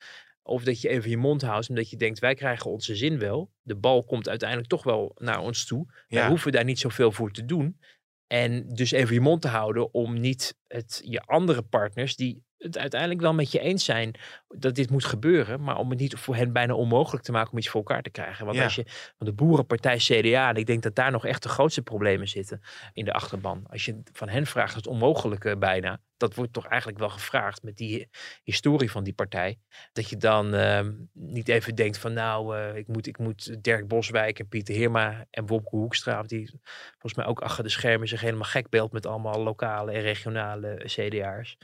Of 0.50 0.64
dat 0.64 0.80
je 0.80 0.88
even 0.88 1.11
je 1.11 1.16
mond 1.16 1.42
houdt 1.42 1.69
omdat 1.69 1.90
je 1.90 1.97
denkt, 1.97 2.19
wij 2.19 2.35
krijgen 2.35 2.71
onze 2.71 2.97
zin 2.97 3.19
wel. 3.19 3.50
De 3.62 3.76
bal 3.76 4.04
komt 4.04 4.28
uiteindelijk 4.28 4.69
toch 4.69 4.83
wel 4.83 5.12
naar 5.19 5.40
ons 5.40 5.66
toe. 5.66 5.87
Ja. 6.09 6.23
We 6.23 6.28
hoeven 6.28 6.52
daar 6.52 6.64
niet 6.64 6.78
zoveel 6.78 7.12
voor 7.12 7.30
te 7.30 7.45
doen. 7.45 7.78
En 8.26 8.69
dus 8.69 8.90
even 8.90 9.14
je 9.14 9.21
mond 9.21 9.42
te 9.42 9.49
houden 9.49 9.95
om 9.95 10.21
niet 10.21 10.59
het, 10.66 11.00
je 11.04 11.21
andere 11.21 11.62
partners 11.62 12.16
die 12.16 12.42
het 12.61 12.79
uiteindelijk 12.79 13.21
wel 13.21 13.35
met 13.35 13.52
je 13.52 13.61
eens 13.61 13.85
zijn 13.85 14.14
dat 14.49 14.75
dit 14.75 14.90
moet 14.90 15.05
gebeuren, 15.05 15.62
maar 15.62 15.76
om 15.76 15.90
het 15.90 15.99
niet 15.99 16.14
voor 16.14 16.37
hen 16.37 16.52
bijna 16.52 16.75
onmogelijk 16.75 17.25
te 17.25 17.33
maken 17.33 17.52
om 17.52 17.59
iets 17.59 17.69
voor 17.69 17.81
elkaar 17.81 18.02
te 18.02 18.11
krijgen. 18.11 18.47
Want 18.47 18.59
als 18.59 18.75
je 18.75 18.85
van 18.87 19.26
de 19.26 19.33
boerenpartij 19.33 19.97
CDA, 19.97 20.49
en 20.49 20.57
ik 20.57 20.67
denk 20.67 20.83
dat 20.83 20.95
daar 20.95 21.11
nog 21.11 21.26
echt 21.26 21.43
de 21.43 21.49
grootste 21.49 21.83
problemen 21.83 22.29
zitten 22.29 22.61
in 22.93 23.05
de 23.05 23.12
achterban. 23.12 23.64
Als 23.71 23.85
je 23.85 24.00
van 24.12 24.29
hen 24.29 24.47
vraagt 24.47 24.75
het 24.75 24.87
onmogelijke 24.87 25.57
bijna, 25.57 26.00
dat 26.17 26.35
wordt 26.35 26.52
toch 26.52 26.67
eigenlijk 26.67 27.00
wel 27.00 27.09
gevraagd 27.09 27.62
met 27.62 27.76
die 27.76 28.09
historie 28.43 28.90
van 28.90 29.05
die 29.05 29.12
partij. 29.12 29.59
Dat 29.93 30.09
je 30.09 30.17
dan 30.17 30.55
ehm, 30.55 30.93
niet 31.12 31.49
even 31.49 31.75
denkt 31.75 31.99
van 31.99 32.12
nou, 32.12 32.57
uh, 32.57 32.76
ik, 32.76 32.88
moet, 32.88 33.07
ik 33.07 33.19
moet 33.19 33.62
Dirk 33.62 33.88
Boswijk 33.88 34.38
en 34.38 34.49
Pieter 34.49 34.75
Heerma 34.75 35.26
en 35.31 35.47
Wopke 35.47 35.76
Hoekstra, 35.76 36.23
die 36.23 36.61
volgens 36.90 37.14
mij 37.14 37.26
ook 37.26 37.40
achter 37.40 37.64
de 37.64 37.71
schermen 37.71 38.09
zich 38.09 38.21
helemaal 38.21 38.45
gek 38.45 38.69
beeld 38.69 38.93
met 38.93 39.07
allemaal 39.07 39.43
lokale 39.43 39.93
en 39.93 40.00
regionale 40.00 40.83
CDA'ers. 40.85 41.57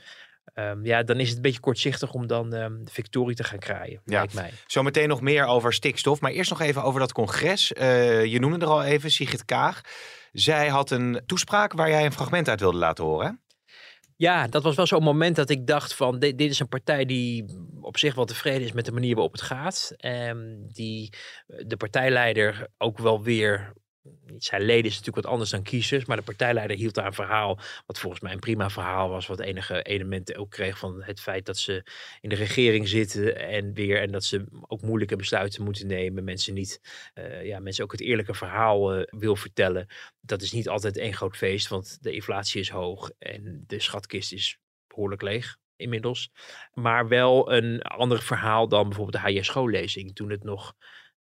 Um, 0.53 0.85
ja, 0.85 1.03
dan 1.03 1.19
is 1.19 1.27
het 1.27 1.35
een 1.35 1.41
beetje 1.41 1.59
kortzichtig 1.59 2.13
om 2.13 2.27
dan 2.27 2.53
um, 2.53 2.85
de 2.85 2.91
victorie 2.91 3.35
te 3.35 3.43
gaan 3.43 3.59
kraaien, 3.59 4.01
ja. 4.05 4.17
lijkt 4.17 4.33
mij. 4.33 4.51
Zometeen 4.67 5.07
nog 5.07 5.21
meer 5.21 5.45
over 5.45 5.73
stikstof, 5.73 6.19
maar 6.19 6.31
eerst 6.31 6.49
nog 6.49 6.61
even 6.61 6.83
over 6.83 6.99
dat 6.99 7.11
congres. 7.11 7.71
Uh, 7.71 8.25
je 8.25 8.39
noemde 8.39 8.65
er 8.65 8.71
al 8.71 8.83
even, 8.83 9.11
Sigrid 9.11 9.45
Kaag. 9.45 9.81
Zij 10.31 10.67
had 10.67 10.91
een 10.91 11.21
toespraak 11.25 11.73
waar 11.73 11.89
jij 11.89 12.05
een 12.05 12.11
fragment 12.11 12.49
uit 12.49 12.59
wilde 12.59 12.77
laten 12.77 13.03
horen. 13.03 13.41
Ja, 14.15 14.47
dat 14.47 14.63
was 14.63 14.75
wel 14.75 14.85
zo'n 14.85 15.03
moment 15.03 15.35
dat 15.35 15.49
ik 15.49 15.67
dacht 15.67 15.93
van 15.93 16.19
dit, 16.19 16.37
dit, 16.37 16.51
is 16.51 16.59
een 16.59 16.67
partij 16.67 17.05
die 17.05 17.45
op 17.81 17.97
zich 17.97 18.15
wel 18.15 18.25
tevreden 18.25 18.61
is 18.61 18.71
met 18.71 18.85
de 18.85 18.91
manier 18.91 19.13
waarop 19.13 19.31
het 19.31 19.41
gaat. 19.41 19.95
Um, 19.99 20.67
die 20.67 21.13
de 21.45 21.77
partijleider 21.77 22.67
ook 22.77 22.97
wel 22.97 23.23
weer 23.23 23.73
zijn 24.37 24.61
leden 24.61 24.85
is 24.85 24.97
natuurlijk 24.97 25.25
wat 25.25 25.33
anders 25.33 25.49
dan 25.49 25.63
kiezers, 25.63 26.05
maar 26.05 26.17
de 26.17 26.23
partijleider 26.23 26.77
hield 26.77 26.93
daar 26.93 27.05
een 27.05 27.13
verhaal, 27.13 27.59
wat 27.85 27.99
volgens 27.99 28.21
mij 28.21 28.31
een 28.33 28.39
prima 28.39 28.69
verhaal 28.69 29.09
was, 29.09 29.27
wat 29.27 29.39
enige 29.39 29.81
elementen 29.81 30.35
ook 30.35 30.49
kreeg 30.49 30.77
van 30.77 31.03
het 31.03 31.19
feit 31.19 31.45
dat 31.45 31.57
ze 31.57 31.83
in 32.21 32.29
de 32.29 32.35
regering 32.35 32.87
zitten 32.87 33.35
en 33.47 33.73
weer, 33.73 34.01
en 34.01 34.11
dat 34.11 34.23
ze 34.23 34.45
ook 34.67 34.81
moeilijke 34.81 35.15
besluiten 35.15 35.63
moeten 35.63 35.87
nemen, 35.87 36.23
mensen 36.23 36.53
niet, 36.53 36.81
uh, 37.15 37.45
ja, 37.45 37.59
mensen 37.59 37.83
ook 37.83 37.91
het 37.91 38.01
eerlijke 38.01 38.33
verhaal 38.33 38.97
uh, 38.97 39.03
wil 39.05 39.35
vertellen. 39.35 39.87
Dat 40.21 40.41
is 40.41 40.51
niet 40.51 40.69
altijd 40.69 40.97
één 40.97 41.13
groot 41.13 41.37
feest, 41.37 41.67
want 41.67 41.97
de 42.01 42.11
inflatie 42.11 42.61
is 42.61 42.69
hoog 42.69 43.11
en 43.19 43.63
de 43.67 43.79
schatkist 43.79 44.33
is 44.33 44.59
behoorlijk 44.87 45.21
leeg 45.21 45.57
inmiddels. 45.77 46.31
Maar 46.73 47.07
wel 47.07 47.51
een 47.51 47.81
ander 47.81 48.21
verhaal 48.21 48.67
dan 48.67 48.87
bijvoorbeeld 48.87 49.23
de 49.23 49.31
HJ-schoollezing. 49.31 50.15
Toen 50.15 50.29
het 50.29 50.43
nog. 50.43 50.75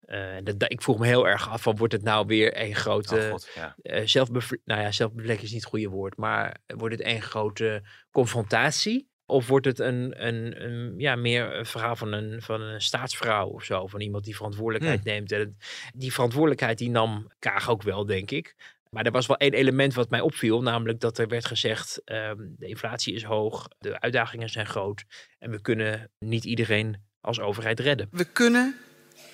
Uh, 0.07 0.37
dat, 0.43 0.73
ik 0.73 0.83
vroeg 0.83 0.99
me 0.99 1.07
heel 1.07 1.29
erg 1.29 1.49
af 1.51 1.63
van 1.63 1.77
wordt 1.77 1.93
het 1.93 2.03
nou 2.03 2.27
weer 2.27 2.61
een 2.61 2.75
grote 2.75 3.17
oh 3.17 3.31
God, 3.31 3.49
ja. 3.55 3.77
uh, 3.83 4.41
nou 4.65 4.81
ja, 4.81 4.93
zelfbevlek 4.93 5.41
is 5.41 5.53
niet 5.53 5.61
het 5.61 5.71
goede 5.71 5.89
woord, 5.89 6.17
maar 6.17 6.57
wordt 6.67 6.99
het 6.99 7.07
een 7.07 7.23
grote 7.23 7.83
confrontatie? 8.11 9.09
Of 9.27 9.49
wordt 9.49 9.67
het 9.67 9.79
een, 9.79 10.27
een, 10.27 10.65
een, 10.65 10.95
ja, 10.97 11.17
meer 11.17 11.57
een 11.57 11.67
verhaal 11.67 11.97
van 11.97 12.13
een, 12.13 12.43
van 12.43 12.61
een 12.61 12.81
staatsvrouw 12.81 13.49
of 13.49 13.65
zo? 13.65 13.87
Van 13.87 14.01
iemand 14.01 14.25
die 14.25 14.37
verantwoordelijkheid 14.37 15.01
hmm. 15.01 15.13
neemt. 15.13 15.33
En 15.33 15.57
die 15.95 16.13
verantwoordelijkheid 16.13 16.79
die 16.79 16.91
nam 16.91 17.31
Kaag 17.39 17.71
ook 17.71 17.83
wel, 17.83 18.07
denk 18.07 18.31
ik. 18.31 18.55
Maar 18.91 19.05
er 19.05 19.13
was 19.13 19.27
wel 19.27 19.37
één 19.37 19.53
element 19.53 19.95
wat 19.95 20.11
mij 20.11 20.21
opviel, 20.21 20.63
namelijk 20.63 21.01
dat 21.01 21.19
er 21.19 21.29
werd 21.29 21.45
gezegd: 21.45 22.03
um, 22.05 22.55
de 22.59 22.67
inflatie 22.67 23.15
is 23.15 23.25
hoog, 23.25 23.69
de 23.79 24.01
uitdagingen 24.01 24.49
zijn 24.49 24.67
groot 24.67 25.05
en 25.39 25.51
we 25.51 25.61
kunnen 25.61 26.11
niet 26.19 26.45
iedereen 26.45 27.03
als 27.21 27.41
overheid 27.41 27.81
redden. 27.81 28.09
We 28.11 28.25
kunnen 28.25 28.77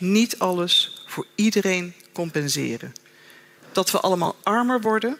niet 0.00 0.38
alles 0.38 1.04
voor 1.06 1.26
iedereen 1.34 1.94
compenseren. 2.12 2.92
Dat 3.72 3.90
we 3.90 4.00
allemaal 4.00 4.36
armer 4.42 4.80
worden, 4.80 5.18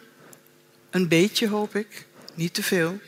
een 0.89 1.07
beetje 1.07 1.47
hoop 1.47 1.75
ik, 1.75 2.05
niet 2.33 2.53
te 2.53 2.63
veel, 2.63 2.99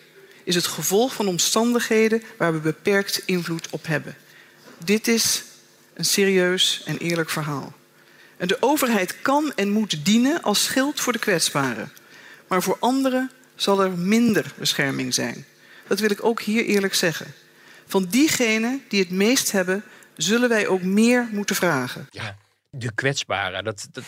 is 0.44 0.56
het 0.56 0.68
gevolg 0.68 1.14
van 1.14 1.28
omstandigheden 1.28 2.24
waar 2.38 2.54
we 2.54 2.60
beperkt 2.60 3.22
invloed 3.26 3.70
op 3.70 3.88
hebben. 3.88 4.16
Dit 4.78 5.08
is 5.08 5.44
een 5.94 6.06
serieus 6.06 6.82
en 6.86 6.98
eerlijk 6.98 7.30
verhaal. 7.30 7.74
En 8.38 8.48
de 8.48 8.58
overheid 8.60 9.22
kan 9.22 9.54
en 9.56 9.70
moet 9.70 10.06
dienen 10.06 10.42
als 10.42 10.64
schild 10.64 11.00
voor 11.00 11.14
de 11.14 11.20
kwetsbaren. 11.20 11.92
Maar 12.48 12.64
voor 12.64 12.78
anderen 12.80 13.32
zal 13.56 13.82
er 13.82 13.92
minder 13.92 14.54
bescherming 14.58 15.14
zijn. 15.14 15.46
Dat 15.88 16.00
wil 16.00 16.12
ik 16.12 16.24
ook 16.24 16.42
hier 16.42 16.66
eerlijk 16.66 16.94
zeggen. 16.94 17.34
Van 17.88 18.06
diegenen 18.10 18.84
die 18.88 19.00
het 19.00 19.10
meest 19.10 19.52
hebben, 19.52 19.84
zullen 20.16 20.50
wij 20.50 20.68
ook 20.68 20.82
meer 20.82 21.28
moeten 21.32 21.56
vragen. 21.56 22.08
Ja, 22.10 22.36
de 22.70 22.94
kwetsbaren. 22.94 23.64
Dat, 23.64 23.88
dat, 23.92 24.04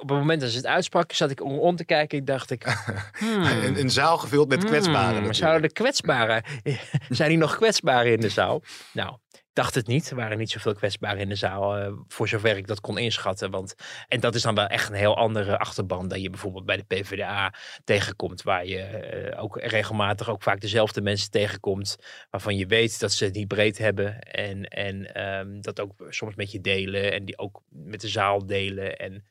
op 0.00 0.08
het 0.08 0.18
moment 0.18 0.40
dat 0.40 0.50
ze 0.50 0.56
het 0.56 0.66
uitsprak, 0.66 1.12
zat 1.12 1.30
ik 1.30 1.42
om, 1.42 1.58
om 1.58 1.76
te 1.76 1.84
kijken. 1.84 2.18
Ik 2.18 2.26
dacht 2.26 2.50
ik. 2.50 2.64
Hmm, 3.18 3.42
een, 3.42 3.80
een, 3.80 3.90
zaal 3.90 4.18
gevuld 4.18 4.48
met 4.48 4.64
kwetsbaren. 4.64 5.22
Hmm, 5.22 5.32
zouden 5.32 5.62
de 5.62 5.72
kwetsbaren. 5.72 6.42
zijn 7.08 7.28
die 7.28 7.38
nog 7.38 7.56
kwetsbaren 7.56 8.12
in 8.12 8.20
de 8.20 8.28
zaal? 8.28 8.62
Nou, 8.92 9.16
dacht 9.58 9.74
het 9.74 9.86
niet. 9.86 10.10
Er 10.10 10.16
waren 10.16 10.38
niet 10.38 10.50
zoveel 10.50 10.74
kwetsbaren 10.74 11.18
in 11.18 11.28
de 11.28 11.34
zaal, 11.34 11.78
uh, 11.78 11.92
voor 12.08 12.28
zover 12.28 12.56
ik 12.56 12.66
dat 12.66 12.80
kon 12.80 12.98
inschatten. 12.98 13.50
Want, 13.50 13.74
en 14.08 14.20
dat 14.20 14.34
is 14.34 14.42
dan 14.42 14.54
wel 14.54 14.66
echt 14.66 14.88
een 14.88 14.94
heel 14.94 15.16
andere 15.16 15.58
achterban 15.58 16.08
dan 16.08 16.20
je 16.20 16.30
bijvoorbeeld 16.30 16.64
bij 16.64 16.76
de 16.76 16.84
PvdA 16.84 17.54
tegenkomt. 17.84 18.42
Waar 18.42 18.66
je 18.66 19.30
uh, 19.32 19.42
ook 19.42 19.60
regelmatig 19.60 20.28
ook 20.28 20.42
vaak 20.42 20.60
dezelfde 20.60 21.00
mensen 21.00 21.30
tegenkomt. 21.30 21.96
Waarvan 22.30 22.56
je 22.56 22.66
weet 22.66 23.00
dat 23.00 23.12
ze 23.12 23.24
het 23.24 23.34
niet 23.34 23.48
breed 23.48 23.78
hebben. 23.78 24.18
En, 24.20 24.64
en 24.64 25.24
um, 25.28 25.60
dat 25.60 25.80
ook 25.80 26.06
soms 26.08 26.34
met 26.34 26.52
je 26.52 26.60
delen. 26.60 27.12
En 27.12 27.24
die 27.24 27.38
ook 27.38 27.62
met 27.68 28.00
de 28.00 28.08
zaal 28.08 28.46
delen. 28.46 28.96
En 28.96 29.24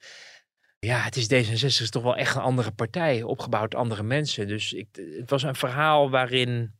ja, 0.79 0.99
het 0.99 1.15
is 1.15 1.25
D66 1.25 1.65
is 1.65 1.89
toch 1.89 2.03
wel 2.03 2.15
echt 2.15 2.35
een 2.35 2.41
andere 2.41 2.71
partij. 2.71 3.23
Opgebouwd 3.23 3.75
andere 3.75 4.03
mensen. 4.03 4.47
Dus 4.47 4.73
ik, 4.73 4.87
het 5.17 5.29
was 5.29 5.43
een 5.43 5.55
verhaal 5.55 6.09
waarin 6.09 6.75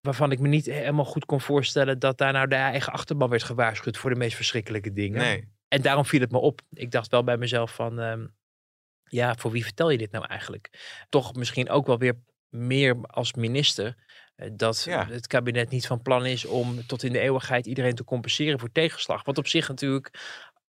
waarvan 0.00 0.32
ik 0.32 0.38
me 0.38 0.48
niet 0.48 0.66
helemaal 0.66 1.04
goed 1.04 1.24
kon 1.24 1.40
voorstellen 1.40 1.98
dat 1.98 2.18
daar 2.18 2.32
nou 2.32 2.48
de 2.48 2.54
eigen 2.54 2.92
achterban 2.92 3.28
werd 3.28 3.42
gewaarschuwd 3.42 3.96
voor 3.96 4.10
de 4.10 4.16
meest 4.16 4.36
verschrikkelijke 4.36 4.92
dingen. 4.92 5.20
Nee. 5.20 5.48
En 5.68 5.82
daarom 5.82 6.04
viel 6.04 6.20
het 6.20 6.30
me 6.30 6.38
op. 6.38 6.60
Ik 6.72 6.90
dacht 6.90 7.10
wel 7.10 7.24
bij 7.24 7.36
mezelf 7.36 7.74
van, 7.74 7.98
um, 7.98 8.34
ja, 9.04 9.34
voor 9.34 9.50
wie 9.50 9.64
vertel 9.64 9.90
je 9.90 9.98
dit 9.98 10.10
nou 10.10 10.26
eigenlijk? 10.26 10.70
Toch 11.08 11.34
misschien 11.34 11.70
ook 11.70 11.86
wel 11.86 11.98
weer 11.98 12.14
meer 12.48 12.96
als 13.02 13.34
minister 13.34 13.96
eh, 14.36 14.50
dat 14.52 14.82
ja. 14.82 15.06
het 15.06 15.26
kabinet 15.26 15.70
niet 15.70 15.86
van 15.86 16.02
plan 16.02 16.26
is 16.26 16.44
om 16.44 16.86
tot 16.86 17.02
in 17.02 17.12
de 17.12 17.18
eeuwigheid 17.18 17.66
iedereen 17.66 17.94
te 17.94 18.04
compenseren 18.04 18.58
voor 18.58 18.72
tegenslag. 18.72 19.24
Wat 19.24 19.38
op 19.38 19.46
zich 19.46 19.68
natuurlijk 19.68 20.10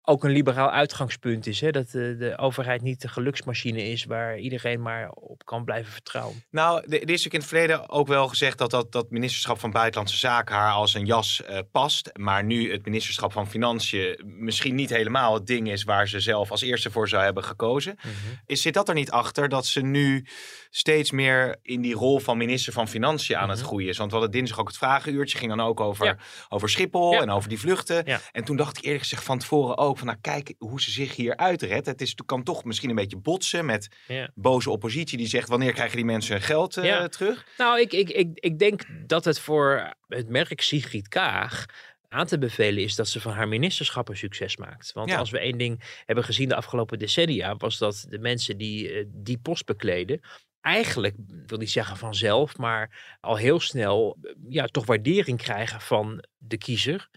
ook 0.09 0.23
een 0.23 0.31
liberaal 0.31 0.71
uitgangspunt 0.71 1.47
is. 1.47 1.61
Hè? 1.61 1.71
Dat 1.71 1.91
de, 1.91 2.15
de, 2.17 2.37
overheid 2.37 2.81
niet 2.81 3.01
de 3.01 3.07
geluksmachine 3.07 3.89
is 3.89 4.05
waar 4.05 4.37
iedereen 4.37 4.81
maar 4.81 5.09
op 5.09 5.45
kan 5.45 5.63
blijven 5.63 5.91
vertrouwen. 5.91 6.43
Nou, 6.49 6.83
er 6.89 7.09
is 7.09 7.25
ook 7.25 7.33
in 7.33 7.39
het 7.39 7.47
verleden 7.47 7.89
ook 7.89 8.07
wel 8.07 8.27
gezegd 8.27 8.57
dat 8.57 8.71
dat, 8.71 8.91
dat 8.91 9.09
ministerschap 9.09 9.59
van 9.59 9.71
Buitenlandse 9.71 10.17
Zaken 10.17 10.55
haar 10.55 10.71
als 10.71 10.93
een 10.93 11.05
jas 11.05 11.41
uh, 11.49 11.59
past. 11.71 12.09
Maar 12.13 12.43
nu 12.43 12.71
het 12.71 12.85
ministerschap 12.85 13.31
van 13.31 13.49
Financiën 13.49 14.21
misschien 14.25 14.75
niet 14.75 14.89
helemaal 14.89 15.33
het 15.33 15.47
ding 15.47 15.71
is 15.71 15.83
waar 15.83 16.07
ze 16.07 16.19
zelf 16.19 16.51
als 16.51 16.61
eerste 16.61 16.91
voor 16.91 17.09
zou 17.09 17.23
hebben 17.23 17.43
gekozen. 17.43 17.97
Mm 18.03 18.11
-hmm. 18.11 18.39
is, 18.45 18.61
zit 18.61 18.73
dat 18.73 18.89
er 18.89 18.95
niet 18.95 19.11
achter 19.11 19.49
dat 19.49 19.65
ze 19.65 19.81
nu 19.81 20.25
steeds 20.69 21.11
meer 21.11 21.55
in 21.61 21.81
die 21.81 21.93
rol 21.93 22.19
van 22.19 22.37
minister 22.37 22.73
van 22.73 22.87
Financiën 22.87 23.37
aan 23.37 23.49
het 23.49 23.59
mhm. 23.59 23.67
groeien 23.67 23.89
is. 23.89 23.97
Want 23.97 24.11
we 24.11 24.17
hadden 24.17 24.35
dinsdag 24.35 24.59
ook 24.59 24.67
het 24.67 24.77
vragenuurtje, 24.77 25.37
ging 25.37 25.55
dan 25.55 25.65
ook 25.65 25.79
over, 25.79 26.17
over 26.49 26.69
Schiphol 26.69 27.21
en 27.21 27.29
over 27.29 27.49
die 27.49 27.59
vluchten. 27.59 28.05
En 28.31 28.43
toen 28.43 28.57
dacht 28.57 28.77
ik 28.77 28.83
eerlijk 28.83 29.01
gezegd 29.03 29.23
van 29.23 29.39
tevoren 29.39 29.77
ook 29.77 29.96
van 29.97 30.07
nou 30.07 30.19
kijk 30.21 30.53
hoe 30.57 30.81
ze 30.81 30.91
zich 30.91 31.15
hier 31.15 31.37
uitredt. 31.37 31.85
Het 31.85 32.01
is, 32.01 32.15
kan 32.25 32.43
toch 32.43 32.63
misschien 32.63 32.89
een 32.89 32.95
beetje 32.95 33.17
botsen 33.17 33.65
met 33.65 33.87
boze 34.35 34.69
oppositie 34.69 35.17
die 35.17 35.27
zegt 35.27 35.49
wanneer 35.49 35.73
krijgen 35.73 35.95
die 35.95 36.05
mensen 36.05 36.33
hun 36.33 36.43
geld 36.43 36.77
uh, 36.77 37.03
terug? 37.03 37.45
Nou, 37.57 37.79
ik, 37.79 37.93
ik, 37.93 38.09
ik, 38.09 38.29
ik 38.33 38.59
denk 38.59 38.81
dat 39.05 39.25
het 39.25 39.39
voor 39.39 39.93
het 40.07 40.29
merk 40.29 40.61
Sigrid 40.61 41.07
Kaag 41.07 41.65
aan 42.09 42.25
te 42.25 42.37
bevelen 42.37 42.83
is 42.83 42.95
dat 42.95 43.07
ze 43.07 43.21
van 43.21 43.31
haar 43.31 43.47
ministerschap 43.47 44.09
een 44.09 44.17
succes 44.17 44.57
maakt. 44.57 44.91
Want 44.93 45.11
als 45.11 45.29
we 45.29 45.39
één 45.39 45.57
ding 45.57 46.01
hebben 46.05 46.23
gezien 46.23 46.49
de 46.49 46.55
afgelopen 46.55 46.99
decennia, 46.99 47.55
was 47.55 47.77
dat 47.77 48.05
de 48.09 48.19
mensen 48.19 48.57
die 48.57 48.91
uh, 48.91 49.05
die 49.07 49.37
post 49.37 49.65
bekleden, 49.65 50.21
eigenlijk, 50.61 51.15
wil 51.45 51.57
niet 51.57 51.71
zeggen 51.71 51.97
vanzelf, 51.97 52.57
maar 52.57 53.17
al 53.21 53.35
heel 53.35 53.59
snel 53.59 54.17
ja, 54.49 54.65
toch 54.65 54.85
waardering 54.85 55.37
krijgen 55.37 55.81
van 55.81 56.23
de 56.37 56.57
kiezer. 56.57 57.09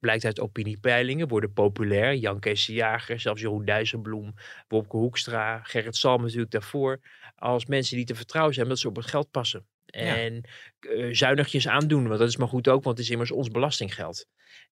Blijkt 0.00 0.24
uit 0.24 0.40
opiniepeilingen, 0.40 1.28
worden 1.28 1.52
populair. 1.52 2.14
Jan 2.14 2.40
Kees 2.40 2.66
de 2.66 2.72
Jager, 2.72 3.20
zelfs 3.20 3.40
Jeroen 3.40 3.64
Dijsselbloem, 3.64 4.34
Bobke 4.68 4.96
Hoekstra, 4.96 5.60
Gerrit 5.62 5.96
Salm 5.96 6.22
natuurlijk 6.22 6.50
daarvoor. 6.50 7.00
Als 7.34 7.66
mensen 7.66 7.96
die 7.96 8.04
te 8.04 8.14
vertrouwen 8.14 8.54
zijn, 8.54 8.68
dat 8.68 8.78
ze 8.78 8.88
op 8.88 8.96
het 8.96 9.06
geld 9.06 9.30
passen. 9.30 9.66
En 9.86 10.48
uh, 10.80 11.14
zuinigjes 11.14 11.68
aandoen, 11.68 12.06
want 12.06 12.18
dat 12.18 12.28
is 12.28 12.36
maar 12.36 12.48
goed 12.48 12.68
ook, 12.68 12.84
want 12.84 12.96
het 12.96 13.06
is 13.06 13.12
immers 13.12 13.30
ons 13.30 13.48
belastinggeld. 13.48 14.26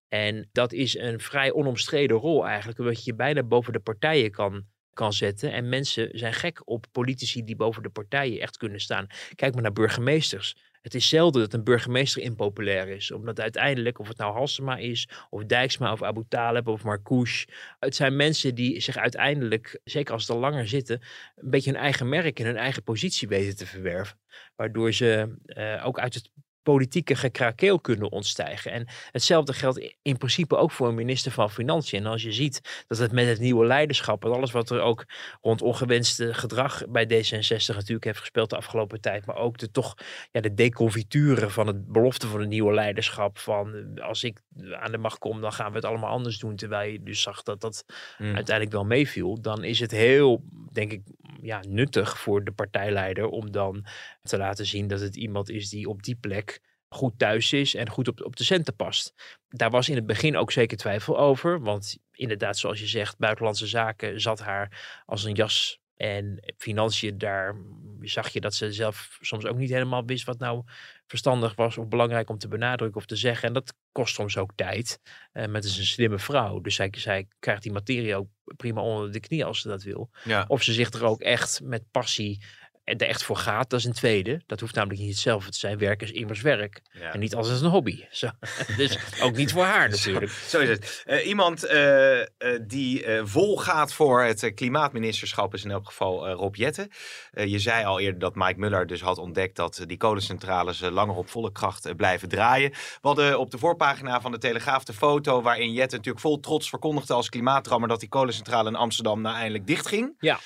En 0.08 0.48
dat 0.52 0.72
is 0.72 0.98
een 0.98 1.20
vrij 1.20 1.52
onomstreden 1.52 2.16
rol 2.16 2.46
eigenlijk, 2.46 2.78
omdat 2.78 2.96
je 2.96 3.10
je 3.10 3.14
bijna 3.16 3.42
boven 3.42 3.72
de 3.72 3.80
partijen 3.80 4.30
kan 4.30 4.66
kan 4.94 5.12
zetten. 5.12 5.52
En 5.52 5.68
mensen 5.68 6.18
zijn 6.18 6.32
gek 6.32 6.68
op 6.68 6.86
politici 6.92 7.44
die 7.44 7.56
boven 7.56 7.82
de 7.82 7.90
partijen 7.90 8.40
echt 8.40 8.56
kunnen 8.56 8.80
staan. 8.80 9.06
Kijk 9.34 9.54
maar 9.54 9.62
naar 9.62 9.72
burgemeesters. 9.72 10.56
Het 10.84 10.94
is 10.94 11.08
zelden 11.08 11.40
dat 11.40 11.52
een 11.52 11.64
burgemeester 11.64 12.22
impopulair 12.22 12.88
is. 12.88 13.10
Omdat 13.10 13.40
uiteindelijk, 13.40 13.98
of 13.98 14.08
het 14.08 14.16
nou 14.16 14.32
Halsema 14.32 14.76
is, 14.76 15.08
of 15.30 15.44
Dijksma, 15.44 15.92
of 15.92 16.02
Abu 16.02 16.24
Taleb, 16.28 16.68
of 16.68 16.84
Marcouch. 16.84 17.44
Het 17.78 17.96
zijn 17.96 18.16
mensen 18.16 18.54
die 18.54 18.80
zich 18.80 18.96
uiteindelijk, 18.96 19.80
zeker 19.84 20.12
als 20.12 20.26
ze 20.26 20.32
er 20.32 20.38
langer 20.38 20.68
zitten, 20.68 21.00
een 21.36 21.50
beetje 21.50 21.70
hun 21.70 21.80
eigen 21.80 22.08
merk 22.08 22.40
en 22.40 22.46
hun 22.46 22.56
eigen 22.56 22.82
positie 22.82 23.28
weten 23.28 23.56
te 23.56 23.66
verwerven. 23.66 24.18
Waardoor 24.56 24.92
ze 24.92 25.34
uh, 25.46 25.86
ook 25.86 25.98
uit 25.98 26.14
het 26.14 26.30
politieke 26.64 27.14
gekrakeel 27.14 27.80
kunnen 27.80 28.10
ontstijgen. 28.10 28.72
En 28.72 28.86
hetzelfde 29.10 29.52
geldt 29.52 29.94
in 30.02 30.16
principe 30.16 30.56
ook 30.56 30.70
voor 30.70 30.88
een 30.88 30.94
minister 30.94 31.32
van 31.32 31.50
Financiën. 31.50 31.98
En 31.98 32.06
als 32.06 32.22
je 32.22 32.32
ziet 32.32 32.84
dat 32.86 32.98
het 32.98 33.12
met 33.12 33.26
het 33.26 33.38
nieuwe 33.38 33.66
leiderschap 33.66 34.24
en 34.24 34.32
alles 34.32 34.50
wat 34.50 34.70
er 34.70 34.80
ook 34.80 35.04
rond 35.40 35.62
ongewenste 35.62 36.34
gedrag 36.34 36.82
bij 36.88 37.06
D66 37.06 37.74
natuurlijk 37.74 38.04
heeft 38.04 38.18
gespeeld 38.18 38.50
de 38.50 38.56
afgelopen 38.56 39.00
tijd, 39.00 39.26
maar 39.26 39.36
ook 39.36 39.58
de 39.58 39.70
toch 39.70 39.94
ja, 40.32 40.40
de 40.40 40.54
deconfituren 40.54 41.50
van 41.50 41.66
het 41.66 41.86
belofte 41.92 42.26
van 42.26 42.40
het 42.40 42.48
nieuwe 42.48 42.74
leiderschap 42.74 43.38
van 43.38 43.98
als 44.00 44.24
ik 44.24 44.40
aan 44.72 44.92
de 44.92 44.98
macht 44.98 45.18
kom, 45.18 45.40
dan 45.40 45.52
gaan 45.52 45.70
we 45.70 45.76
het 45.76 45.84
allemaal 45.84 46.10
anders 46.10 46.38
doen. 46.38 46.56
Terwijl 46.56 46.90
je 46.90 47.02
dus 47.02 47.22
zag 47.22 47.42
dat 47.42 47.60
dat 47.60 47.84
hmm. 48.16 48.34
uiteindelijk 48.34 48.76
wel 48.76 48.84
meeviel. 48.84 49.40
Dan 49.40 49.64
is 49.64 49.80
het 49.80 49.90
heel, 49.90 50.44
denk 50.72 50.92
ik, 50.92 51.02
ja, 51.42 51.62
nuttig 51.68 52.18
voor 52.18 52.44
de 52.44 52.52
partijleider 52.52 53.26
om 53.26 53.50
dan 53.52 53.86
te 54.22 54.36
laten 54.36 54.66
zien 54.66 54.88
dat 54.88 55.00
het 55.00 55.16
iemand 55.16 55.50
is 55.50 55.68
die 55.68 55.88
op 55.88 56.02
die 56.02 56.16
plek 56.20 56.53
goed 56.88 57.18
thuis 57.18 57.52
is 57.52 57.74
en 57.74 57.88
goed 57.88 58.08
op, 58.08 58.24
op 58.24 58.36
de 58.36 58.44
centen 58.44 58.76
past. 58.76 59.14
Daar 59.48 59.70
was 59.70 59.88
in 59.88 59.94
het 59.94 60.06
begin 60.06 60.36
ook 60.36 60.52
zeker 60.52 60.76
twijfel 60.76 61.18
over. 61.18 61.60
Want 61.60 61.96
inderdaad, 62.12 62.58
zoals 62.58 62.80
je 62.80 62.86
zegt, 62.86 63.18
buitenlandse 63.18 63.66
zaken 63.66 64.20
zat 64.20 64.40
haar 64.40 65.02
als 65.06 65.24
een 65.24 65.34
jas 65.34 65.80
En 65.94 66.54
financiën, 66.56 67.18
daar 67.18 67.56
zag 68.00 68.28
je 68.28 68.40
dat 68.40 68.54
ze 68.54 68.72
zelf 68.72 69.18
soms 69.20 69.46
ook 69.46 69.56
niet 69.56 69.70
helemaal 69.70 70.04
wist 70.04 70.24
wat 70.24 70.38
nou 70.38 70.62
verstandig 71.06 71.54
was 71.54 71.78
of 71.78 71.88
belangrijk 71.88 72.30
om 72.30 72.38
te 72.38 72.48
benadrukken 72.48 73.00
of 73.00 73.06
te 73.06 73.16
zeggen. 73.16 73.48
En 73.48 73.54
dat 73.54 73.74
kost 73.92 74.14
soms 74.14 74.36
ook 74.36 74.50
tijd. 74.54 75.00
Uh, 75.32 75.46
met 75.46 75.64
is 75.64 75.78
een 75.78 75.84
slimme 75.84 76.18
vrouw. 76.18 76.60
Dus 76.60 76.74
zij, 76.74 76.88
zij 76.96 77.26
krijgt 77.38 77.62
die 77.62 77.72
materie 77.72 78.16
ook 78.16 78.28
prima 78.56 78.80
onder 78.80 79.12
de 79.12 79.20
knie 79.20 79.44
als 79.44 79.60
ze 79.60 79.68
dat 79.68 79.82
wil. 79.82 80.10
Ja. 80.24 80.44
Of 80.48 80.62
ze 80.62 80.72
zich 80.72 80.90
er 80.90 81.04
ook 81.04 81.20
echt 81.20 81.60
met 81.62 81.90
passie 81.90 82.42
er 82.84 83.02
echt 83.02 83.24
voor 83.24 83.36
gaat, 83.36 83.70
dat 83.70 83.78
is 83.78 83.84
een 83.84 83.92
tweede. 83.92 84.42
Dat 84.46 84.60
hoeft 84.60 84.74
namelijk 84.74 85.00
niet 85.00 85.10
hetzelfde 85.10 85.50
te 85.50 85.58
zijn. 85.58 85.78
Werk 85.78 86.02
is 86.02 86.10
immers 86.10 86.40
werk. 86.40 86.82
Ja. 86.92 87.12
En 87.12 87.20
niet 87.20 87.34
als 87.34 87.60
een 87.60 87.70
hobby. 87.70 88.04
Zo. 88.10 88.28
dus 88.76 88.98
ook 89.20 89.36
niet 89.36 89.52
voor 89.52 89.64
haar 89.64 89.88
natuurlijk. 89.96 90.32
Zo 90.32 90.60
is 90.60 90.68
het. 90.68 91.02
Eh, 91.04 91.26
iemand 91.26 91.64
eh, 91.64 92.20
eh, 92.20 92.26
die 92.62 93.04
vol 93.22 93.56
gaat 93.56 93.92
voor 93.92 94.22
het 94.22 94.52
klimaatministerschap 94.54 95.54
is 95.54 95.64
in 95.64 95.70
elk 95.70 95.86
geval 95.86 96.28
Rob 96.28 96.54
Jetten. 96.54 96.88
Je 97.32 97.58
zei 97.58 97.84
al 97.84 98.00
eerder 98.00 98.20
dat 98.20 98.34
Mike 98.34 98.58
Muller 98.58 98.86
dus 98.86 99.00
had 99.00 99.18
ontdekt 99.18 99.56
dat 99.56 99.84
die 99.86 99.96
kolencentrales 99.96 100.80
langer 100.80 101.16
op 101.16 101.28
volle 101.28 101.52
kracht 101.52 101.96
blijven 101.96 102.28
draaien. 102.28 102.70
We 102.70 102.98
hadden 103.00 103.38
op 103.38 103.50
de 103.50 103.58
voorpagina 103.58 104.20
van 104.20 104.32
de 104.32 104.38
Telegraaf 104.38 104.84
de 104.84 104.92
foto 104.92 105.42
waarin 105.42 105.72
Jetten 105.72 105.96
natuurlijk 105.96 106.24
vol 106.24 106.40
trots 106.40 106.68
verkondigde 106.68 107.14
als 107.14 107.28
klimaatrammer 107.28 107.88
dat 107.88 108.00
die 108.00 108.08
kolencentrale 108.08 108.68
in 108.68 108.76
Amsterdam 108.76 109.20
nou 109.20 109.36
eindelijk 109.36 109.66
dichtging. 109.66 110.14
Ja. 110.18 110.38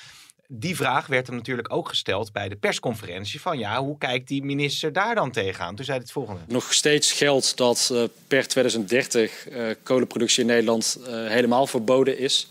Die 0.51 0.75
vraag 0.75 1.07
werd 1.07 1.27
hem 1.27 1.35
natuurlijk 1.35 1.73
ook 1.73 1.89
gesteld 1.89 2.31
bij 2.31 2.49
de 2.49 2.55
persconferentie 2.55 3.41
van 3.41 3.59
ja, 3.59 3.83
hoe 3.83 3.97
kijkt 3.97 4.27
die 4.27 4.43
minister 4.43 4.93
daar 4.93 5.15
dan 5.15 5.31
tegenaan? 5.31 5.75
Toen 5.75 5.85
zei 5.85 5.97
hij 5.97 6.05
het 6.05 6.11
volgende. 6.11 6.41
Nog 6.47 6.73
steeds 6.73 7.11
geldt 7.11 7.57
dat 7.57 7.89
uh, 7.93 8.03
per 8.27 8.47
2030 8.47 9.49
uh, 9.49 9.67
kolenproductie 9.83 10.41
in 10.41 10.47
Nederland 10.47 10.97
uh, 10.99 11.07
helemaal 11.07 11.67
verboden 11.67 12.17
is. 12.17 12.49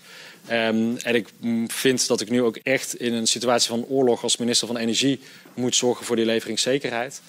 Um, 0.50 0.96
en 0.96 1.14
ik 1.14 1.28
vind 1.66 2.06
dat 2.08 2.20
ik 2.20 2.30
nu 2.30 2.42
ook 2.42 2.56
echt 2.56 2.94
in 2.94 3.12
een 3.12 3.26
situatie 3.26 3.68
van 3.68 3.84
oorlog 3.84 4.22
als 4.22 4.36
minister 4.36 4.66
van 4.66 4.76
Energie 4.76 5.20
moet 5.54 5.76
zorgen 5.76 6.06
voor 6.06 6.16
die 6.16 6.24
leveringszekerheid. 6.24 7.22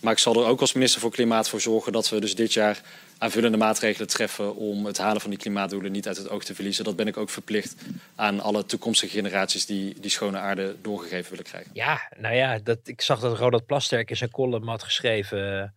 Maar 0.00 0.12
ik 0.12 0.18
zal 0.18 0.34
er 0.34 0.48
ook 0.48 0.60
als 0.60 0.72
minister 0.72 1.00
voor 1.00 1.10
Klimaat 1.10 1.48
voor 1.48 1.60
zorgen 1.60 1.92
dat 1.92 2.08
we 2.08 2.20
dus 2.20 2.34
dit 2.34 2.52
jaar 2.52 2.80
aanvullende 3.18 3.56
maatregelen 3.56 4.08
treffen 4.08 4.56
om 4.56 4.86
het 4.86 4.98
halen 4.98 5.20
van 5.20 5.30
die 5.30 5.38
klimaatdoelen 5.38 5.92
niet 5.92 6.06
uit 6.06 6.16
het 6.16 6.28
oog 6.28 6.44
te 6.44 6.54
verliezen. 6.54 6.84
Dat 6.84 6.96
ben 6.96 7.06
ik 7.06 7.16
ook 7.16 7.30
verplicht 7.30 7.74
aan 8.14 8.40
alle 8.40 8.66
toekomstige 8.66 9.12
generaties 9.12 9.66
die 9.66 10.00
die 10.00 10.10
schone 10.10 10.38
aarde 10.38 10.76
doorgegeven 10.82 11.30
willen 11.30 11.44
krijgen. 11.44 11.70
Ja, 11.74 12.12
nou 12.16 12.34
ja, 12.34 12.58
dat, 12.58 12.78
ik 12.84 13.00
zag 13.00 13.20
dat 13.20 13.38
Ronald 13.38 13.66
Plasterk 13.66 14.10
in 14.10 14.16
zijn 14.16 14.30
column 14.30 14.68
had 14.68 14.82
geschreven. 14.82 15.74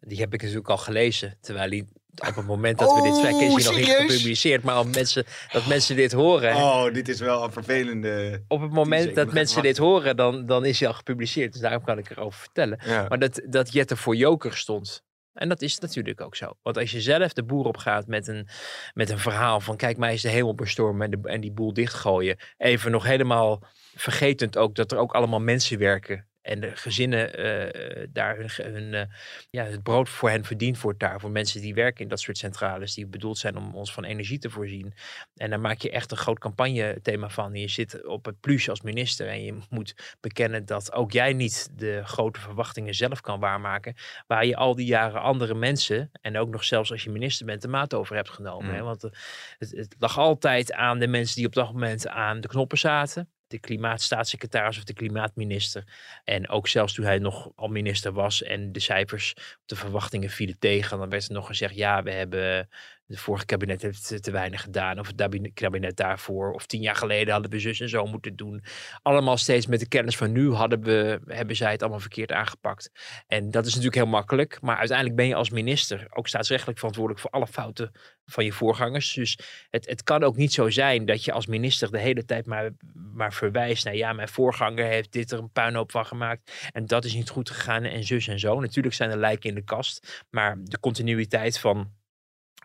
Die 0.00 0.18
heb 0.18 0.34
ik 0.34 0.40
natuurlijk 0.40 0.68
al 0.68 0.76
gelezen, 0.76 1.38
terwijl 1.40 1.68
hij 1.68 1.84
op 2.14 2.36
het 2.36 2.46
moment 2.46 2.78
dat 2.78 2.94
we 2.94 3.02
dit 3.02 3.14
trekken 3.14 3.56
is 3.56 3.64
hij 3.64 3.64
nog 3.64 3.76
niet 3.76 3.96
gepubliceerd. 3.96 4.62
Maar 4.62 4.78
om 4.80 4.90
mensen, 4.90 5.24
dat 5.52 5.66
mensen 5.66 5.96
dit 5.96 6.12
horen. 6.12 6.56
Oh, 6.56 6.92
dit 6.92 7.08
is 7.08 7.20
wel 7.20 7.44
een 7.44 7.52
vervelende. 7.52 8.42
Op 8.48 8.60
het 8.60 8.72
moment 8.72 9.14
dat 9.14 9.32
mensen 9.32 9.62
dit 9.62 9.78
horen, 9.78 10.16
dan, 10.16 10.46
dan 10.46 10.64
is 10.64 10.78
hij 10.78 10.88
al 10.88 10.94
gepubliceerd. 10.94 11.52
Dus 11.52 11.60
daarom 11.60 11.84
kan 11.84 11.98
ik 11.98 12.10
erover 12.10 12.38
vertellen. 12.38 12.78
Ja. 12.84 13.06
Maar 13.08 13.18
dat, 13.18 13.40
dat 13.46 13.72
Jette 13.72 13.96
voor 13.96 14.16
Joker 14.16 14.56
stond. 14.56 15.02
En 15.32 15.48
dat 15.48 15.62
is 15.62 15.78
natuurlijk 15.78 16.20
ook 16.20 16.36
zo. 16.36 16.52
Want 16.62 16.78
als 16.78 16.90
je 16.90 17.00
zelf 17.00 17.32
de 17.32 17.44
boer 17.44 17.64
op 17.64 17.76
gaat 17.76 18.06
met 18.06 18.26
een, 18.26 18.48
met 18.92 19.10
een 19.10 19.18
verhaal 19.18 19.60
van... 19.60 19.76
kijk, 19.76 19.96
mij 19.96 20.14
is 20.14 20.22
de 20.22 20.28
hemel 20.28 20.54
bestormen 20.54 21.12
en, 21.12 21.20
de, 21.20 21.28
en 21.28 21.40
die 21.40 21.52
boel 21.52 21.72
dichtgooien. 21.72 22.36
Even 22.56 22.90
nog 22.90 23.04
helemaal 23.04 23.62
vergetend 23.94 24.56
ook 24.56 24.74
dat 24.74 24.92
er 24.92 24.98
ook 24.98 25.12
allemaal 25.14 25.40
mensen 25.40 25.78
werken 25.78 26.26
en 26.44 26.60
de 26.60 26.76
gezinnen 26.76 27.40
uh, 27.40 28.06
daar 28.12 28.36
hun, 28.36 28.48
hun 28.72 28.92
uh, 28.92 29.02
ja, 29.50 29.64
het 29.64 29.82
brood 29.82 30.08
voor 30.08 30.30
hen 30.30 30.44
verdiend 30.44 30.80
wordt 30.80 31.00
daar. 31.00 31.20
Voor 31.20 31.30
mensen 31.30 31.60
die 31.60 31.74
werken 31.74 32.02
in 32.02 32.08
dat 32.08 32.20
soort 32.20 32.38
centrales. 32.38 32.94
Die 32.94 33.06
bedoeld 33.06 33.38
zijn 33.38 33.56
om 33.56 33.74
ons 33.74 33.92
van 33.92 34.04
energie 34.04 34.38
te 34.38 34.50
voorzien. 34.50 34.94
En 35.36 35.50
daar 35.50 35.60
maak 35.60 35.78
je 35.78 35.90
echt 35.90 36.10
een 36.10 36.16
groot 36.16 36.38
campagne-thema 36.38 37.28
van. 37.28 37.52
En 37.52 37.60
je 37.60 37.68
zit 37.68 38.06
op 38.06 38.24
het 38.24 38.40
plus 38.40 38.68
als 38.68 38.80
minister. 38.80 39.28
En 39.28 39.44
je 39.44 39.58
moet 39.70 40.16
bekennen 40.20 40.66
dat 40.66 40.92
ook 40.92 41.12
jij 41.12 41.32
niet 41.32 41.70
de 41.76 42.02
grote 42.04 42.40
verwachtingen 42.40 42.94
zelf 42.94 43.20
kan 43.20 43.40
waarmaken. 43.40 43.94
Waar 44.26 44.46
je 44.46 44.56
al 44.56 44.74
die 44.74 44.86
jaren 44.86 45.20
andere 45.20 45.54
mensen. 45.54 46.10
En 46.20 46.38
ook 46.38 46.48
nog 46.48 46.64
zelfs 46.64 46.90
als 46.90 47.04
je 47.04 47.10
minister 47.10 47.46
bent 47.46 47.62
de 47.62 47.68
maat 47.68 47.94
over 47.94 48.16
hebt 48.16 48.30
genomen. 48.30 48.68
Mm. 48.68 48.74
Hè? 48.74 48.82
Want 48.82 49.02
het, 49.02 49.70
het 49.70 49.96
lag 49.98 50.18
altijd 50.18 50.72
aan 50.72 50.98
de 50.98 51.06
mensen 51.06 51.36
die 51.36 51.46
op 51.46 51.54
dat 51.54 51.72
moment 51.72 52.08
aan 52.08 52.40
de 52.40 52.48
knoppen 52.48 52.78
zaten 52.78 53.28
de 53.54 53.60
klimaatstaatssecretaris 53.60 54.78
of 54.78 54.84
de 54.84 54.92
klimaatminister. 54.92 55.84
En 56.24 56.48
ook 56.48 56.68
zelfs 56.68 56.94
toen 56.94 57.04
hij 57.04 57.18
nog 57.18 57.50
al 57.54 57.68
minister 57.68 58.12
was 58.12 58.42
en 58.42 58.72
de 58.72 58.80
cijfers 58.80 59.34
de 59.66 59.76
verwachtingen 59.76 60.30
vielen 60.30 60.58
tegen, 60.58 60.98
dan 60.98 61.08
werd 61.08 61.26
er 61.26 61.34
nog 61.34 61.46
gezegd, 61.46 61.74
ja, 61.74 62.02
we 62.02 62.10
hebben 62.10 62.68
de 63.06 63.16
vorige 63.16 63.46
kabinet 63.46 63.82
heeft 63.82 64.22
te 64.22 64.30
weinig 64.30 64.62
gedaan. 64.62 64.98
Of 64.98 65.12
het 65.16 65.50
kabinet 65.54 65.96
daarvoor. 65.96 66.52
Of 66.52 66.66
tien 66.66 66.80
jaar 66.80 66.96
geleden 66.96 67.32
hadden 67.32 67.50
we 67.50 67.58
zus 67.58 67.80
en 67.80 67.88
zo 67.88 68.06
moeten 68.06 68.36
doen. 68.36 68.64
Allemaal 69.02 69.36
steeds 69.36 69.66
met 69.66 69.80
de 69.80 69.88
kennis 69.88 70.16
van 70.16 70.32
nu 70.32 70.52
hadden 70.52 70.82
we, 70.82 71.20
hebben 71.26 71.56
zij 71.56 71.70
het 71.70 71.80
allemaal 71.80 72.00
verkeerd 72.00 72.32
aangepakt. 72.32 72.90
En 73.26 73.50
dat 73.50 73.62
is 73.66 73.70
natuurlijk 73.70 74.02
heel 74.02 74.12
makkelijk. 74.12 74.60
Maar 74.60 74.76
uiteindelijk 74.76 75.16
ben 75.16 75.26
je 75.26 75.34
als 75.34 75.50
minister 75.50 76.06
ook 76.10 76.28
staatsrechtelijk 76.28 76.78
verantwoordelijk 76.78 77.22
voor 77.22 77.30
alle 77.30 77.46
fouten 77.46 77.92
van 78.26 78.44
je 78.44 78.52
voorgangers. 78.52 79.12
Dus 79.12 79.38
het, 79.70 79.86
het 79.86 80.02
kan 80.02 80.22
ook 80.22 80.36
niet 80.36 80.52
zo 80.52 80.70
zijn 80.70 81.04
dat 81.04 81.24
je 81.24 81.32
als 81.32 81.46
minister 81.46 81.90
de 81.90 81.98
hele 81.98 82.24
tijd 82.24 82.46
maar, 82.46 82.70
maar 83.14 83.32
verwijst 83.32 83.84
naar 83.84 83.96
ja, 83.96 84.12
mijn 84.12 84.28
voorganger 84.28 84.86
heeft 84.86 85.12
dit 85.12 85.30
er 85.30 85.38
een 85.38 85.50
puinhoop 85.50 85.90
van 85.90 86.06
gemaakt. 86.06 86.70
En 86.72 86.86
dat 86.86 87.04
is 87.04 87.14
niet 87.14 87.30
goed 87.30 87.50
gegaan 87.50 87.84
en 87.84 88.04
zus 88.04 88.28
en 88.28 88.38
zo. 88.38 88.60
Natuurlijk 88.60 88.94
zijn 88.94 89.10
er 89.10 89.18
lijken 89.18 89.48
in 89.48 89.54
de 89.54 89.64
kast. 89.64 90.24
Maar 90.30 90.56
de 90.62 90.80
continuïteit 90.80 91.58
van 91.58 91.92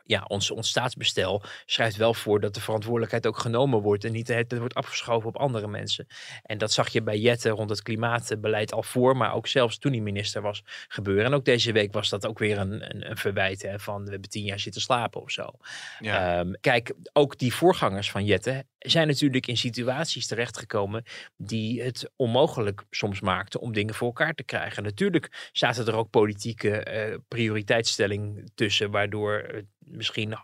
ja, 0.10 0.24
ons, 0.28 0.52
ons 0.52 0.70
staatsbestel 0.70 1.44
schrijft 1.66 1.96
wel 1.96 2.14
voor 2.14 2.40
dat 2.40 2.54
de 2.54 2.62
verantwoordelijkheid 2.62 3.28
ook 3.28 3.38
genomen 3.38 3.82
wordt 3.82 4.04
en 4.04 4.12
niet 4.12 4.28
het 4.28 4.58
wordt 4.58 4.74
afgeschoven 4.74 5.30
op 5.30 5.38
andere 5.38 5.68
mensen. 5.68 6.08
En 6.44 6.58
dat 6.58 6.72
zag 6.72 6.90
je 6.90 7.02
bij 7.02 7.20
Jette 7.20 7.50
rond 7.50 7.70
het 7.70 7.82
klimaatbeleid 7.82 8.74
al 8.74 8.84
voor, 8.84 9.18
maar 9.18 9.34
ook 9.34 9.48
zelfs 9.48 9.78
toen 9.78 9.92
hij 9.92 10.02
minister 10.02 10.42
was 10.42 10.64
gebeuren. 10.88 11.26
En 11.26 11.34
ook 11.34 11.46
deze 11.46 11.72
week 11.72 11.94
was 11.94 12.10
dat 12.10 12.26
ook 12.26 12.40
weer 12.40 12.58
een, 12.58 12.96
een, 12.96 13.10
een 13.10 13.18
verwijt 13.18 13.62
hè, 13.62 13.80
van 13.80 14.04
we 14.04 14.12
hebben 14.12 14.30
tien 14.30 14.44
jaar 14.44 14.60
zitten 14.60 14.82
slapen 14.82 15.22
of 15.22 15.32
zo. 15.32 15.52
Ja. 16.00 16.40
Um, 16.40 16.56
kijk, 16.62 16.94
ook 17.14 17.38
die 17.38 17.54
voorgangers 17.54 18.12
van 18.12 18.26
Jette 18.26 18.66
zijn 18.80 19.08
natuurlijk 19.08 19.48
in 19.48 19.58
situaties 19.58 20.28
terechtgekomen 20.28 21.04
die 21.38 21.82
het 21.82 22.12
onmogelijk 22.16 22.84
soms 22.90 23.20
maakten 23.20 23.60
om 23.60 23.74
dingen 23.74 23.94
voor 23.94 24.08
elkaar 24.08 24.34
te 24.34 24.44
krijgen. 24.44 24.84
Natuurlijk 24.84 25.50
zaten 25.52 25.88
er 25.88 25.96
ook 25.96 26.10
politieke 26.10 27.08
uh, 27.10 27.18
prioriteitsstelling 27.28 28.52
tussen, 28.56 28.92
waardoor 28.92 29.64
misschien 29.90 30.38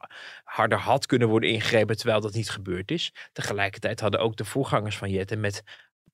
harder 0.44 0.78
had 0.78 1.06
kunnen 1.06 1.28
worden 1.28 1.50
ingegrepen, 1.50 1.98
terwijl 1.98 2.22
dat 2.22 2.34
niet 2.34 2.50
gebeurd 2.50 2.92
is. 2.92 3.14
Tegelijkertijd 3.34 4.00
hadden 4.00 4.20
ook 4.20 4.36
de 4.36 4.46
voorgangers 4.46 4.98
van 4.98 5.10
Jette 5.10 5.36
met 5.36 5.64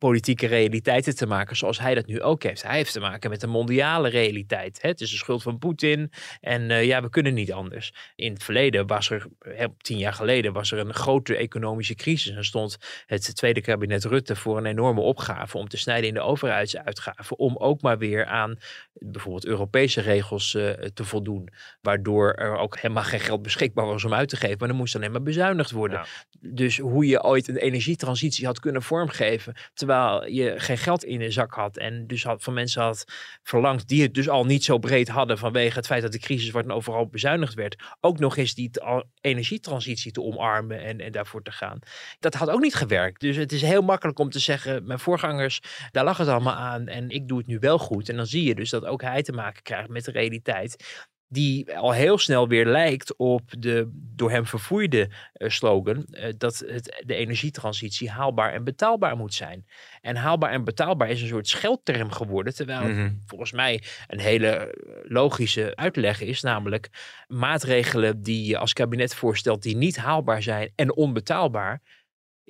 politieke 0.02 0.48
realiteiten 0.48 1.16
te 1.16 1.26
maken, 1.26 1.56
zoals 1.56 1.80
hij 1.80 1.96
dat 1.96 2.06
nu 2.06 2.22
ook 2.22 2.44
heeft. 2.44 2.64
Hij 2.64 2.76
heeft 2.76 2.94
te 2.94 3.00
maken 3.00 3.30
met 3.30 3.44
een 3.44 3.50
mondiale 3.50 4.10
realiteit. 4.10 4.82
Hè? 4.82 4.90
Het 4.90 5.02
is 5.02 5.12
de 5.12 5.18
schuld 5.18 5.44
van 5.44 5.58
Poetin 5.58 6.12
en 6.40 6.70
uh, 6.70 6.84
ja, 6.84 7.02
we 7.02 7.10
kunnen 7.10 7.34
niet 7.34 7.52
anders. 7.52 7.94
In 8.16 8.34
het 8.34 8.44
verleden 8.44 8.88
was 8.88 9.10
er, 9.10 9.28
tien 9.78 9.98
jaar 9.98 10.14
geleden, 10.14 10.54
was 10.54 10.72
er 10.72 10.80
een 10.80 10.94
grote 10.94 11.36
economische 11.36 11.96
crisis 11.96 12.36
en 12.36 12.46
stond 12.46 12.78
het 13.06 13.36
tweede 13.36 13.62
kabinet 13.62 14.04
Rutte 14.04 14.36
voor 14.36 14.58
een 14.58 14.66
enorme 14.66 15.02
opgave 15.02 15.58
om 15.58 15.68
te 15.68 15.78
snijden 15.78 16.08
in 16.08 16.14
de 16.14 16.22
overheidsuitgaven, 16.22 17.38
om 17.38 17.58
ook 17.58 17.82
maar 17.82 17.98
weer 17.98 18.26
aan 18.26 18.58
bijvoorbeeld 18.94 19.46
Europese 19.46 20.02
regels 20.02 20.54
uh, 20.54 20.70
te 20.70 21.04
voldoen, 21.04 21.50
waardoor 21.82 22.34
er 22.34 22.58
ook 22.58 22.76
helemaal 22.80 23.04
geen 23.04 23.20
geld 23.20 23.42
beschikbaar 23.42 23.86
was 23.86 24.04
om 24.04 24.14
uit 24.14 24.30
te 24.30 24.36
geven, 24.36 24.58
maar 24.60 24.70
er 24.70 24.76
moest 24.76 24.96
alleen 24.96 25.12
maar 25.12 25.24
bezuinigd 25.24 25.72
worden. 25.72 25.98
Ja. 25.98 26.06
Dus 26.54 26.78
hoe 26.78 27.08
je 27.08 27.24
ooit 27.24 27.48
een 27.48 27.58
energietransitie 27.58 28.46
had 28.46 28.60
kunnen 28.60 28.82
vormgeven, 28.82 29.54
terwijl 29.74 29.90
je 30.28 30.54
geen 30.58 30.78
geld 30.78 31.04
in 31.04 31.20
de 31.20 31.32
zak 31.32 31.54
had 31.54 31.78
en 31.78 32.08
dus 32.08 32.24
had, 32.24 32.44
van 32.44 32.54
mensen 32.54 32.82
had 32.82 33.04
verlangd 33.44 33.88
die 33.88 34.02
het 34.02 34.14
dus 34.14 34.30
al 34.30 34.46
niet 34.46 34.64
zo 34.64 34.78
breed 34.78 35.08
hadden 35.08 35.38
vanwege 35.38 35.78
het 35.78 35.86
feit 35.86 36.02
dat 36.02 36.12
de 36.12 36.20
crisis 36.20 36.54
en 36.54 36.72
overal 36.72 37.08
bezuinigd 37.08 37.54
werd, 37.54 37.84
ook 38.00 38.20
nog 38.20 38.38
eens 38.38 38.54
die 38.54 38.72
energietransitie 39.22 40.12
te 40.12 40.22
omarmen 40.22 40.84
en, 40.84 41.00
en 41.00 41.12
daarvoor 41.12 41.44
te 41.44 41.52
gaan. 41.52 41.80
Dat 42.20 42.34
had 42.34 42.50
ook 42.50 42.62
niet 42.62 42.76
gewerkt. 42.76 43.22
Dus 43.22 43.36
het 43.36 43.52
is 43.52 43.62
heel 43.62 43.82
makkelijk 43.82 44.20
om 44.20 44.30
te 44.30 44.40
zeggen, 44.40 44.86
mijn 44.86 45.00
voorgangers, 45.00 45.62
daar 45.92 46.04
lag 46.04 46.18
het 46.18 46.28
allemaal 46.28 46.54
aan 46.54 46.88
en 46.88 47.10
ik 47.10 47.28
doe 47.28 47.38
het 47.38 47.48
nu 47.48 47.60
wel 47.60 47.80
goed. 47.80 48.10
En 48.10 48.16
dan 48.16 48.28
zie 48.28 48.44
je 48.44 48.56
dus 48.56 48.70
dat 48.70 48.86
ook 48.86 49.02
hij 49.02 49.22
te 49.22 49.32
maken 49.32 49.64
krijgt 49.64 49.90
met 49.90 50.06
de 50.06 50.12
realiteit 50.12 51.10
die 51.32 51.78
al 51.78 51.92
heel 51.92 52.18
snel 52.18 52.48
weer 52.48 52.66
lijkt 52.66 53.16
op 53.16 53.42
de 53.60 53.90
door 53.94 54.32
hem 54.32 54.46
vervoerde 54.46 55.10
uh, 55.38 55.50
slogan 55.50 56.06
uh, 56.10 56.26
dat 56.38 56.64
het, 56.68 57.04
de 57.06 57.16
energietransitie 57.16 58.10
haalbaar 58.10 58.54
en 58.54 58.64
betaalbaar 58.64 59.18
moet 59.18 59.34
zijn. 59.34 59.66
En 60.02 60.16
haalbaar 60.16 60.52
en 60.52 60.64
betaalbaar 60.64 61.10
is 61.10 61.22
een 61.22 61.28
soort 61.28 61.48
scheldterm 61.48 62.12
geworden, 62.12 62.54
terwijl 62.56 62.88
mm 62.88 62.96
-hmm. 62.96 63.22
volgens 63.26 63.52
mij 63.52 63.84
een 64.08 64.20
hele 64.20 64.78
logische 65.04 65.76
uitleg 65.76 66.22
is, 66.22 66.42
namelijk 66.42 66.90
maatregelen 67.28 68.22
die 68.22 68.46
je 68.46 68.58
als 68.58 68.74
kabinet 68.74 69.16
voorstelt 69.16 69.64
die 69.64 69.76
niet 69.76 69.98
haalbaar 69.98 70.42
zijn 70.42 70.72
en 70.76 70.96
onbetaalbaar. 70.96 71.82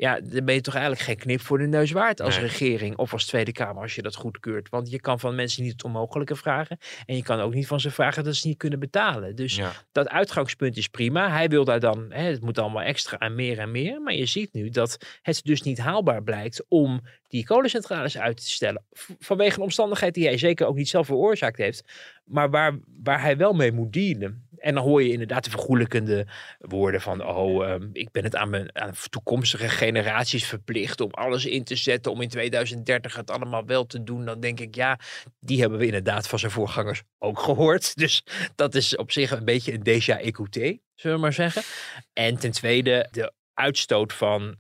Ja, 0.01 0.19
dan 0.23 0.45
ben 0.45 0.55
je 0.55 0.61
toch 0.61 0.73
eigenlijk 0.73 1.03
geen 1.03 1.17
knip 1.17 1.41
voor 1.41 1.57
de 1.57 1.67
neus 1.67 1.91
waard 1.91 2.21
als 2.21 2.35
Nee. 2.35 2.45
regering 2.45 2.97
of 2.97 3.13
als 3.13 3.25
Tweede 3.25 3.51
Kamer 3.51 3.81
als 3.81 3.95
je 3.95 4.01
dat 4.01 4.15
goedkeurt. 4.15 4.69
Want 4.69 4.89
je 4.91 4.99
kan 5.01 5.19
van 5.19 5.35
mensen 5.35 5.63
niet 5.63 5.71
het 5.71 5.83
onmogelijke 5.83 6.35
vragen. 6.35 6.77
En 7.05 7.15
je 7.15 7.23
kan 7.23 7.39
ook 7.39 7.53
niet 7.53 7.67
van 7.67 7.79
ze 7.79 7.91
vragen 7.91 8.23
dat 8.23 8.35
ze 8.35 8.47
niet 8.47 8.57
kunnen 8.57 8.79
betalen. 8.79 9.35
Dus 9.35 9.55
Ja. 9.55 9.71
dat 9.91 10.09
uitgangspunt 10.09 10.77
is 10.77 10.87
prima. 10.87 11.29
Hij 11.31 11.47
wil 11.47 11.65
daar 11.65 11.79
dan, 11.79 12.05
hè, 12.09 12.23
het 12.23 12.41
moet 12.41 12.57
allemaal 12.57 12.81
extra 12.81 13.17
en 13.17 13.35
meer 13.35 13.59
en 13.59 13.71
meer. 13.71 14.01
Maar 14.01 14.13
je 14.13 14.25
ziet 14.25 14.53
nu 14.53 14.69
dat 14.69 14.97
het 15.21 15.41
dus 15.43 15.61
niet 15.61 15.77
haalbaar 15.79 16.23
blijkt 16.23 16.65
om 16.67 17.01
die 17.27 17.45
kolencentrales 17.45 18.17
uit 18.17 18.37
te 18.37 18.49
stellen. 18.49 18.83
Vanwege 19.19 19.55
een 19.57 19.63
omstandigheid 19.63 20.13
die 20.13 20.25
hij 20.25 20.37
zeker 20.37 20.65
ook 20.67 20.75
niet 20.75 20.89
zelf 20.89 21.05
veroorzaakt 21.05 21.57
heeft. 21.57 21.83
Maar 22.23 22.49
waar, 22.49 22.79
waar 23.03 23.21
hij 23.21 23.37
wel 23.37 23.53
mee 23.53 23.71
moet 23.71 23.93
dealen. 23.93 24.47
En 24.61 24.73
dan 24.73 24.83
hoor 24.83 25.03
je 25.03 25.11
inderdaad 25.11 25.43
de 25.43 25.49
vergoelijkende 25.49 26.27
woorden 26.59 27.01
van... 27.01 27.25
oh, 27.25 27.67
ehm, 27.67 27.89
ik 27.93 28.11
ben 28.11 28.23
het 28.23 28.35
aan, 28.35 28.49
mijn, 28.49 28.75
aan 28.75 28.93
toekomstige 29.09 29.69
generaties 29.69 30.45
verplicht... 30.45 31.01
om 31.01 31.11
alles 31.11 31.45
in 31.45 31.63
te 31.63 31.75
zetten 31.75 32.11
om 32.11 32.21
in 32.21 32.29
2030 32.29 33.15
het 33.15 33.31
allemaal 33.31 33.65
wel 33.65 33.85
te 33.85 34.03
doen. 34.03 34.25
Dan 34.25 34.39
denk 34.39 34.59
ik, 34.59 34.75
ja, 34.75 34.99
die 35.39 35.59
hebben 35.59 35.79
we 35.79 35.85
inderdaad 35.85 36.27
van 36.27 36.39
zijn 36.39 36.51
voorgangers 36.51 37.01
ook 37.19 37.39
gehoord. 37.39 37.95
Dus 38.01 38.23
dat 38.55 38.75
is 38.75 38.95
op 38.95 39.11
zich 39.11 39.31
een 39.31 39.45
beetje 39.45 39.73
een 39.73 39.83
déjà 39.83 40.21
écouté, 40.21 40.77
zullen 40.95 41.15
we 41.15 41.23
maar 41.23 41.33
zeggen. 41.33 41.61
En 42.13 42.37
ten 42.37 42.51
tweede, 42.51 43.07
de 43.11 43.33
uitstoot 43.53 44.13
van 44.13 44.55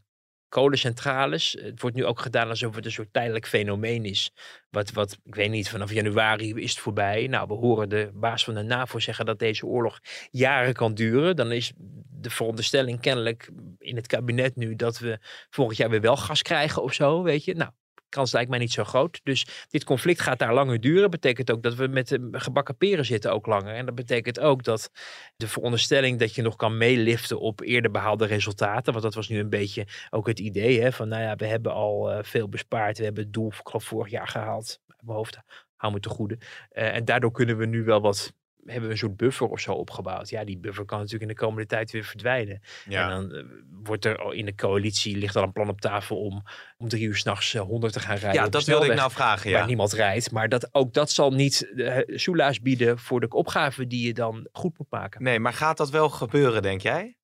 kolencentrales. 0.51 1.57
Het 1.61 1.81
wordt 1.81 1.95
nu 1.95 2.05
ook 2.05 2.19
gedaan 2.19 2.49
alsof 2.49 2.75
het 2.75 2.85
een 2.85 2.91
soort 2.91 3.13
tijdelijk 3.13 3.47
fenomeen 3.47 4.05
is. 4.05 4.31
Wat, 4.69 4.91
wat, 4.91 5.17
ik 5.23 5.35
weet 5.35 5.49
niet, 5.49 5.69
vanaf 5.69 5.93
januari 5.93 6.53
is 6.53 6.71
het 6.71 6.79
voorbij. 6.79 7.27
Nou, 7.27 7.47
we 7.47 7.53
horen 7.53 7.89
de 7.89 8.11
baas 8.13 8.43
van 8.43 8.53
de 8.53 8.61
NAVO 8.61 8.99
zeggen 8.99 9.25
dat 9.25 9.39
deze 9.39 9.65
oorlog 9.65 9.99
jaren 10.31 10.73
kan 10.73 10.93
duren. 10.93 11.35
Dan 11.35 11.51
is 11.51 11.71
de 12.09 12.29
veronderstelling 12.29 12.99
kennelijk 12.99 13.49
in 13.77 13.95
het 13.95 14.07
kabinet 14.07 14.55
nu 14.55 14.75
dat 14.75 14.99
we 14.99 15.19
volgend 15.49 15.77
jaar 15.77 15.89
weer 15.89 16.01
wel 16.01 16.17
gas 16.17 16.41
krijgen 16.41 16.83
of 16.83 16.93
zo, 16.93 17.23
weet 17.23 17.43
je. 17.43 17.55
Nou, 17.55 17.71
kans 18.11 18.31
lijkt 18.31 18.49
mij 18.49 18.59
niet 18.59 18.71
zo 18.71 18.83
groot. 18.83 19.19
Dus 19.23 19.65
dit 19.69 19.83
conflict 19.83 20.21
gaat 20.21 20.39
daar 20.39 20.53
langer 20.53 20.79
duren. 20.79 21.09
Betekent 21.09 21.51
ook 21.51 21.63
dat 21.63 21.75
we 21.75 21.87
met 21.87 22.07
de 22.07 22.29
gebakken 22.31 22.77
peren 22.77 23.05
zitten 23.05 23.33
ook 23.33 23.45
langer. 23.45 23.75
En 23.75 23.85
dat 23.85 23.95
betekent 23.95 24.39
ook 24.39 24.63
dat 24.63 24.89
de 25.35 25.47
veronderstelling 25.47 26.19
dat 26.19 26.35
je 26.35 26.41
nog 26.41 26.55
kan 26.55 26.77
meeliften 26.77 27.39
op 27.39 27.61
eerder 27.61 27.91
behaalde 27.91 28.25
resultaten. 28.25 28.91
Want 28.91 29.05
dat 29.05 29.13
was 29.13 29.27
nu 29.27 29.39
een 29.39 29.49
beetje 29.49 29.87
ook 30.09 30.27
het 30.27 30.39
idee. 30.39 30.81
Hè, 30.81 30.91
van 30.91 31.07
nou 31.07 31.21
ja, 31.21 31.35
we 31.35 31.45
hebben 31.45 31.73
al 31.73 32.11
eh, 32.11 32.23
veel 32.23 32.49
bespaard. 32.49 32.97
We 32.97 33.03
hebben 33.03 33.23
het 33.23 33.33
doel 33.33 33.51
geloof, 33.63 33.83
vorig 33.83 34.11
jaar 34.11 34.27
gehaald. 34.27 34.79
Uit 34.87 35.01
Mijn 35.01 35.17
hoofd, 35.17 35.39
hou 35.75 35.93
me 35.93 35.99
te 35.99 36.09
goede. 36.09 36.37
Eh, 36.69 36.95
en 36.95 37.05
daardoor 37.05 37.31
kunnen 37.31 37.57
we 37.57 37.65
nu 37.65 37.83
wel 37.83 38.01
wat 38.01 38.33
hebben 38.65 38.83
we 38.85 38.91
een 38.91 38.97
soort 38.97 39.17
buffer 39.17 39.47
of 39.47 39.59
zo 39.59 39.73
opgebouwd. 39.73 40.29
Ja, 40.29 40.43
die 40.43 40.57
buffer 40.57 40.85
kan 40.85 40.97
natuurlijk 40.97 41.29
in 41.29 41.35
de 41.37 41.43
komende 41.43 41.65
tijd 41.65 41.91
weer 41.91 42.03
verdwijnen. 42.03 42.61
Ja. 42.87 43.03
En 43.03 43.09
dan 43.09 43.35
eh, 43.37 43.43
wordt 43.83 44.05
er 44.05 44.17
al 44.17 44.31
in 44.31 44.45
de 44.45 44.55
coalitie, 44.55 45.17
ligt 45.17 45.35
al 45.35 45.43
een 45.43 45.51
plan 45.51 45.69
op 45.69 45.81
tafel 45.81 46.17
om 46.17 46.43
om 46.77 46.89
drie 46.89 47.07
uur 47.07 47.15
s'nachts 47.15 47.53
uh, 47.53 47.61
100 47.61 47.93
te 47.93 47.99
gaan 47.99 48.17
rijden. 48.17 48.43
ja, 48.43 48.49
dat 48.49 48.63
wilde 48.63 48.85
ik 48.85 48.95
nou 48.95 49.11
vragen. 49.11 49.51
Waar 49.51 49.59
Ja. 49.59 49.65
niemand 49.65 49.93
rijdt. 49.93 50.31
Maar 50.31 50.49
dat, 50.49 50.69
ook 50.71 50.93
dat 50.93 51.11
zal 51.11 51.31
niet 51.31 51.59
de 51.75 52.11
soelaas 52.15 52.61
bieden 52.61 52.99
voor 52.99 53.19
de 53.19 53.29
opgave 53.29 53.87
die 53.87 54.05
je 54.07 54.13
dan 54.13 54.47
goed 54.51 54.77
moet 54.77 54.89
maken. 54.89 55.23
Nee, 55.23 55.39
maar 55.39 55.53
gaat 55.53 55.77
dat 55.77 55.89
wel 55.89 56.09
gebeuren, 56.09 56.61
denk 56.61 56.81
jij? 56.81 57.15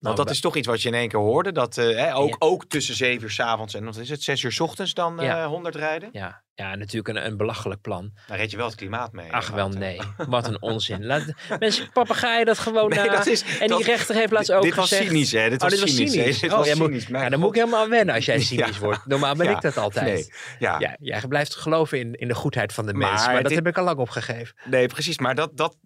Want 0.00 0.14
Nou, 0.16 0.26
dat 0.26 0.34
is 0.34 0.40
toch 0.40 0.56
iets 0.56 0.66
wat 0.66 0.82
je 0.82 0.88
in 0.88 0.94
één 0.94 1.08
keer 1.08 1.18
hoorde. 1.18 1.52
Dat 1.52 1.78
eh, 1.78 1.84
hè, 1.96 2.14
ook, 2.16 2.28
Ja. 2.28 2.36
ook 2.38 2.64
tussen 2.64 2.94
zeven 2.94 3.22
uur 3.22 3.30
s 3.30 3.40
avonds 3.40 3.74
en 3.74 3.84
wat 3.84 3.96
is 3.96 4.08
het, 4.08 4.22
zes 4.22 4.42
uur 4.42 4.52
s 4.52 4.60
ochtends 4.60 4.94
dan 4.94 5.20
eh 5.20 5.26
Ja. 5.26 5.46
100 5.46 5.74
rijden. 5.74 6.08
Ja, 6.12 6.42
ja, 6.54 6.74
natuurlijk 6.74 7.16
een, 7.18 7.26
een 7.26 7.36
belachelijk 7.36 7.80
plan. 7.80 8.12
Dan 8.26 8.36
red 8.36 8.50
je 8.50 8.56
wel 8.56 8.66
het 8.66 8.74
klimaat 8.74 9.12
mee. 9.12 9.32
Ach 9.32 9.48
eh, 9.48 9.54
wel, 9.54 9.68
nee. 9.68 10.00
Wat 10.16 10.46
een 10.46 10.62
onzin. 10.62 11.06
Laat, 11.06 11.24
mensen, 11.58 11.90
papegaaien 11.92 12.46
dat 12.46 12.58
gewoon 12.58 12.88
Nee, 12.88 12.98
na. 13.06 13.12
dat 13.16 13.26
is, 13.26 13.42
en 13.60 13.68
dat- 13.68 13.78
die 13.78 13.86
rechter 13.86 14.14
heeft 14.14 14.32
laatst 14.32 14.52
ook 14.52 14.62
Dit 14.62 14.74
was 14.74 14.88
gezegd... 14.88 15.08
cynisch, 15.08 15.32
hè? 15.32 15.48
Dit 15.50 15.62
Oh, 15.62 15.68
was 15.68 15.70
dit 15.70 15.80
was 15.80 15.90
cynisch. 15.90 16.14
hè? 16.14 16.24
Dit 16.24 16.52
Oh, 16.52 16.58
was 16.58 16.74
moet- 16.74 16.86
cynisch. 16.88 17.06
Ja, 17.06 17.28
dan 17.28 17.40
moet 17.40 17.48
ik 17.48 17.54
helemaal 17.54 17.88
wennen 17.88 18.14
als 18.14 18.24
jij 18.24 18.40
cynisch 18.50 18.78
wordt. 18.78 19.06
Normaal 19.06 19.34
ben 19.34 19.50
ik 19.50 19.60
dat 19.60 19.76
altijd. 19.76 20.04
Nee, 20.06 20.32
ja. 20.58 20.78
Ja, 20.78 20.96
jij 21.00 21.22
blijft 21.28 21.54
geloven 21.54 21.98
in, 21.98 22.14
in 22.14 22.28
de 22.28 22.34
goedheid 22.34 22.72
van 22.72 22.86
de 22.86 22.92
Maar 22.94 23.10
mens. 23.10 23.26
Maar 23.26 23.42
dat 23.42 23.52
heb 23.52 23.66
ik 23.66 23.78
al 23.78 23.84
lang 23.84 23.98
opgegeven. 23.98 24.54
nee, 24.64 24.86
precies. 24.86 25.18
Maar 25.18 25.34
dat, 25.34 25.56
dat, 25.56 25.76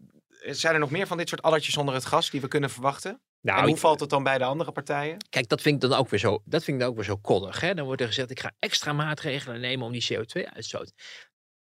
zijn 0.47 0.75
er 0.75 0.81
nog 0.81 0.91
meer 0.91 1.07
van 1.07 1.17
dit 1.17 1.29
soort 1.29 1.43
addertjes 1.43 1.77
onder 1.77 1.95
het 1.95 2.05
gas 2.05 2.31
die 2.31 2.41
we 2.41 2.49
kunnen 2.49 2.71
verwachten? 2.71 3.21
Nou, 3.45 3.59
en 3.59 3.65
hoe 3.65 3.75
ik- 3.75 3.81
valt 3.81 4.01
het 4.01 4.11
dan 4.11 4.23
bij 4.23 4.39
de 4.39 4.45
andere 4.45 4.73
partijen? 4.73 5.17
Kijk, 5.29 5.49
dat 5.49 5.61
vind 5.61 5.83
ik 5.85 5.91
dan 5.91 5.99
ook 5.99 6.09
weer 6.09 6.21
zo, 6.21 6.43
dat 6.45 6.65
vind 6.65 6.77
ik 6.77 6.83
dan 6.83 6.89
ook 6.91 6.97
weer 6.97 7.05
zo 7.05 7.17
koddig. 7.17 7.61
Hè? 7.61 7.75
Dan 7.75 7.85
wordt 7.85 8.01
er 8.01 8.07
gezegd, 8.07 8.31
ik 8.31 8.41
ga 8.41 8.53
extra 8.59 8.93
maatregelen 8.93 9.61
nemen 9.61 9.87
om 9.87 9.93
die 9.93 10.07
CO2-uitstoot. 10.13 10.93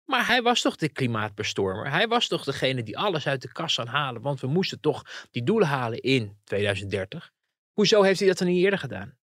Maar 0.06 0.28
hij 0.28 0.42
was 0.42 0.62
toch 0.62 0.76
de 0.76 0.90
klimaatbestormer. 0.90 1.90
Hij 1.92 2.08
was 2.08 2.28
toch 2.28 2.44
degene 2.44 2.84
die 2.84 2.98
alles 2.98 3.28
uit 3.28 3.42
de 3.42 3.52
kast 3.52 3.76
zou 3.76 3.88
halen. 3.88 4.22
Want 4.22 4.40
we 4.40 4.48
moesten 4.48 4.80
toch 4.80 5.28
die 5.32 5.44
doelen 5.44 5.68
halen 5.68 6.00
in 6.02 6.38
2030. 6.44 7.32
Hoezo 7.74 8.02
heeft 8.02 8.20
hij 8.20 8.28
dat 8.28 8.38
dan 8.38 8.48
niet 8.48 8.64
eerder 8.64 8.80
gedaan? 8.80 9.18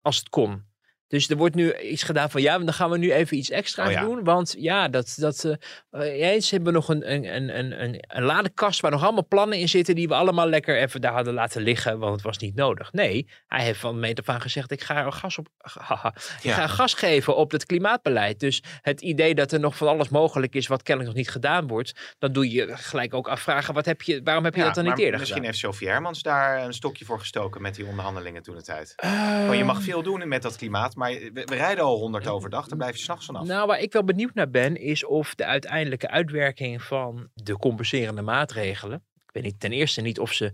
Als 0.00 0.16
het 0.16 0.28
kon. 0.28 0.68
Dus 1.10 1.28
er 1.28 1.36
wordt 1.36 1.54
nu 1.54 1.78
iets 1.78 2.02
gedaan 2.02 2.30
van 2.30 2.42
ja, 2.42 2.58
dan 2.58 2.72
gaan 2.72 2.90
we 2.90 2.98
nu 2.98 3.12
even 3.12 3.36
iets 3.36 3.50
extra's 3.50 3.86
Oh 3.86 3.92
ja. 3.92 4.00
doen. 4.00 4.24
Want 4.24 4.54
ja, 4.58 4.88
dat, 4.88 5.14
dat, 5.16 5.44
eh, 5.44 5.52
eh, 5.90 6.32
eens 6.32 6.50
hebben 6.50 6.68
we 6.72 6.78
nog 6.78 6.88
een, 6.88 7.12
een, 7.12 7.34
een, 7.34 7.58
een, 7.82 8.04
een, 8.08 8.22
ladekast 8.22 8.80
waar 8.80 8.90
nog 8.90 9.02
allemaal 9.02 9.26
plannen 9.28 9.58
in 9.58 9.68
zitten 9.68 9.94
die 9.94 10.08
we 10.08 10.14
allemaal 10.14 10.48
lekker 10.48 10.78
even 10.78 11.00
daar 11.00 11.12
hadden 11.12 11.34
laten 11.34 11.62
liggen, 11.62 11.98
want 11.98 12.12
het 12.12 12.22
was 12.22 12.38
niet 12.38 12.54
nodig. 12.54 12.92
Nee, 12.92 13.28
hij 13.46 13.64
heeft 13.64 13.78
van 13.80 14.00
meet 14.00 14.18
af 14.18 14.28
aan 14.28 14.40
gezegd, 14.40 14.70
ik 14.70 14.82
ga 14.82 15.10
gas 15.10 15.38
op, 15.38 15.48
ik 16.42 16.50
ga 16.50 16.66
gas 16.66 16.94
geven 16.94 17.36
op 17.36 17.50
het 17.50 17.66
klimaatbeleid. 17.66 18.40
Dus 18.40 18.62
het 18.82 19.00
idee 19.00 19.34
dat 19.34 19.52
er 19.52 19.60
nog 19.60 19.76
van 19.76 19.88
alles 19.88 20.08
mogelijk 20.08 20.54
is 20.54 20.66
wat 20.66 20.82
kennelijk 20.82 21.14
nog 21.14 21.24
niet 21.24 21.32
gedaan 21.34 21.66
wordt, 21.66 22.14
dan 22.18 22.32
doe 22.32 22.50
je 22.50 22.68
gelijk 22.76 23.14
ook 23.14 23.28
afvragen, 23.28 23.74
wat 23.74 23.84
heb 23.84 24.02
je, 24.02 24.20
waarom 24.24 24.44
heb 24.44 24.54
je 24.54 24.60
Ja, 24.60 24.66
dat 24.66 24.74
dan 24.74 24.84
niet 24.84 24.98
eerder 24.98 25.18
Misschien 25.18 25.42
gedaan? 25.42 25.44
heeft 25.44 25.64
Sophie 25.64 25.88
Hermans 25.88 26.22
daar 26.22 26.64
een 26.64 26.72
stokje 26.74 27.04
voor 27.04 27.18
gestoken 27.18 27.62
met 27.62 27.74
die 27.74 27.86
onderhandelingen 27.86 28.42
toen 28.42 28.54
de 28.54 28.62
tijd. 28.62 28.92
Eh, 28.96 29.46
Want 29.46 29.58
je 29.58 29.64
mag 29.64 29.82
veel 29.82 30.02
doen 30.02 30.28
met 30.28 30.42
dat 30.42 30.56
klimaat, 30.56 30.94
maar 31.00 31.12
we, 31.32 31.44
rijden 31.54 31.84
al 31.84 31.98
100 31.98 32.26
overdag, 32.26 32.68
daar 32.68 32.78
blijf 32.78 32.96
je 32.96 33.02
s'nachts 33.02 33.26
vanaf. 33.26 33.46
Nou, 33.46 33.66
waar 33.66 33.80
ik 33.80 33.92
wel 33.92 34.04
benieuwd 34.04 34.34
naar 34.34 34.50
ben, 34.50 34.76
is 34.76 35.04
of 35.04 35.34
de 35.34 35.44
uiteindelijke 35.44 36.08
uitwerking 36.08 36.82
van 36.82 37.28
de 37.34 37.56
compenserende 37.56 38.22
maatregelen. 38.22 39.04
Ik 39.26 39.32
weet 39.32 39.42
niet, 39.42 39.60
ten 39.60 39.72
eerste 39.72 40.00
niet 40.00 40.18
of 40.18 40.32
ze 40.32 40.52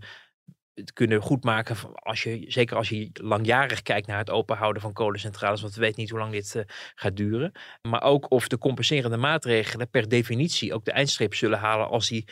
het 0.73 0.93
kunnen 0.93 1.21
goedmaken, 1.21 1.75
als 1.93 2.23
je, 2.23 2.45
zeker 2.47 2.77
als 2.77 2.89
je 2.89 3.09
langjarig 3.13 3.81
kijkt 3.81 4.07
naar 4.07 4.17
het 4.17 4.29
openhouden 4.29 4.81
van 4.81 4.93
kolencentrales, 4.93 5.61
want 5.61 5.75
we 5.75 5.81
weten 5.81 5.99
niet 6.01 6.09
hoe 6.09 6.19
lang 6.19 6.31
dit 6.31 6.55
eh, 6.55 6.63
gaat 6.95 7.15
duren. 7.15 7.51
Maar 7.81 8.03
ook 8.03 8.31
of 8.31 8.47
de 8.47 8.57
compenserende 8.57 9.17
maatregelen 9.17 9.89
per 9.89 10.09
definitie 10.09 10.73
ook 10.73 10.85
de 10.85 10.91
eindstreep 10.91 11.33
zullen 11.33 11.59
halen 11.59 11.87
als 11.87 12.07
die 12.07 12.27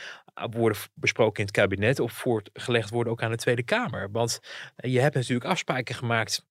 worden 0.49 0.81
besproken 0.93 1.39
in 1.39 1.45
het 1.45 1.55
kabinet 1.55 1.99
of 1.99 2.11
voortgelegd 2.11 2.89
worden 2.89 3.13
ook 3.13 3.23
aan 3.23 3.31
de 3.31 3.37
Tweede 3.37 3.63
Kamer. 3.63 4.11
Want 4.11 4.39
eh, 4.75 4.93
je 4.93 4.99
hebt 4.99 5.15
natuurlijk 5.15 5.49
afspraken 5.49 5.95
gemaakt 5.95 6.45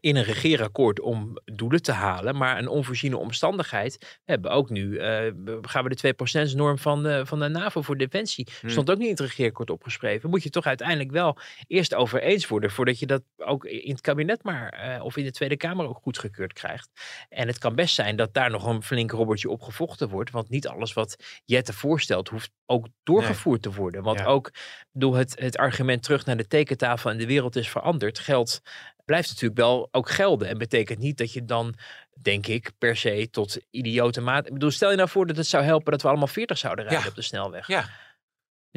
in 0.00 0.16
een 0.16 0.22
regeerakkoord 0.24 1.00
om 1.00 1.38
doelen 1.44 1.82
te 1.82 1.92
halen, 1.92 2.36
maar 2.36 2.58
een 2.58 2.68
onvoorziene 2.68 3.16
omstandigheid. 3.16 3.96
We 3.98 4.32
hebben 4.32 4.50
ook 4.50 4.70
nu, 4.70 4.98
eh, 4.98 5.32
gaan 5.62 5.82
we 5.84 5.88
de 5.88 5.96
2%-norm 5.96 6.78
van 6.78 7.02
de, 7.02 7.26
van 7.26 7.38
de 7.38 7.48
NAVO 7.48 7.82
voor 7.82 7.96
defensie. 7.96 8.48
Hmm. 8.60 8.70
Stond 8.70 8.90
ook 8.90 8.96
niet 8.98 9.06
in 9.06 9.12
het 9.12 9.20
regeerakkoord 9.20 9.70
opgeschreven. 9.70 10.30
Moet 10.30 10.42
je 10.42 10.50
toch 10.50 10.66
uiteindelijk 10.66 11.10
wel 11.10 11.38
eerst 11.66 11.94
over 11.94 12.22
eens 12.22 12.46
worden, 12.48 12.70
voordat 12.70 12.98
je 12.98 13.06
dat 13.06 13.22
ook 13.36 13.64
in 13.64 13.90
het 13.90 14.00
kabinet 14.00 14.42
maar, 14.42 14.68
eh, 14.68 15.04
of 15.04 15.16
in 15.16 15.24
de 15.24 15.32
Tweede 15.32 15.56
Kamer 15.56 15.88
ook 15.88 15.98
goedgekeurd 16.02 16.52
krijgt. 16.52 16.88
En 17.28 17.46
het 17.46 17.58
kan 17.58 17.74
best 17.74 17.94
zijn 17.94 18.16
dat 18.16 18.34
daar 18.34 18.50
nog 18.50 18.66
een 18.66 18.82
flink 18.82 19.10
robbertje 19.10 19.50
op 19.50 19.62
gevochten 19.62 20.08
wordt, 20.08 20.30
want 20.30 20.48
niet 20.48 20.68
alles 20.68 20.92
wat 20.92 21.16
Jette 21.44 21.72
voorstelt 21.72 22.28
hoeft 22.28 22.50
ook 22.66 22.86
doorgevoerd 23.02 23.62
te 23.62 23.72
worden. 23.72 24.02
Want 24.02 24.18
Ja. 24.18 24.24
ook 24.24 24.50
door 24.92 25.16
het, 25.16 25.36
het 25.38 25.56
argument 25.56 26.02
terug 26.02 26.24
naar 26.24 26.36
de 26.36 26.46
tekentafel 26.46 27.10
en 27.10 27.18
de 27.18 27.26
wereld 27.26 27.56
is 27.56 27.68
veranderd, 27.68 28.18
geldt 28.18 28.62
blijft 29.06 29.28
natuurlijk 29.28 29.60
wel 29.60 29.88
ook 29.90 30.10
gelden. 30.10 30.48
En 30.48 30.58
betekent 30.58 30.98
niet 30.98 31.18
dat 31.18 31.32
je 31.32 31.44
dan, 31.44 31.74
denk 32.22 32.46
ik, 32.46 32.70
per 32.78 32.96
se 32.96 33.28
tot 33.30 33.58
idiote 33.70 34.20
maat... 34.20 34.46
Ik 34.46 34.52
bedoel, 34.52 34.70
stel 34.70 34.90
je 34.90 34.96
nou 34.96 35.08
voor 35.08 35.26
dat 35.26 35.36
het 35.36 35.46
zou 35.46 35.64
helpen 35.64 35.92
dat 35.92 36.02
we 36.02 36.08
allemaal 36.08 36.26
40 36.26 36.58
zouden 36.58 36.84
rijden 36.84 37.02
Ja. 37.02 37.08
op 37.10 37.14
de 37.16 37.22
snelweg. 37.22 37.66
Ja. 37.66 37.88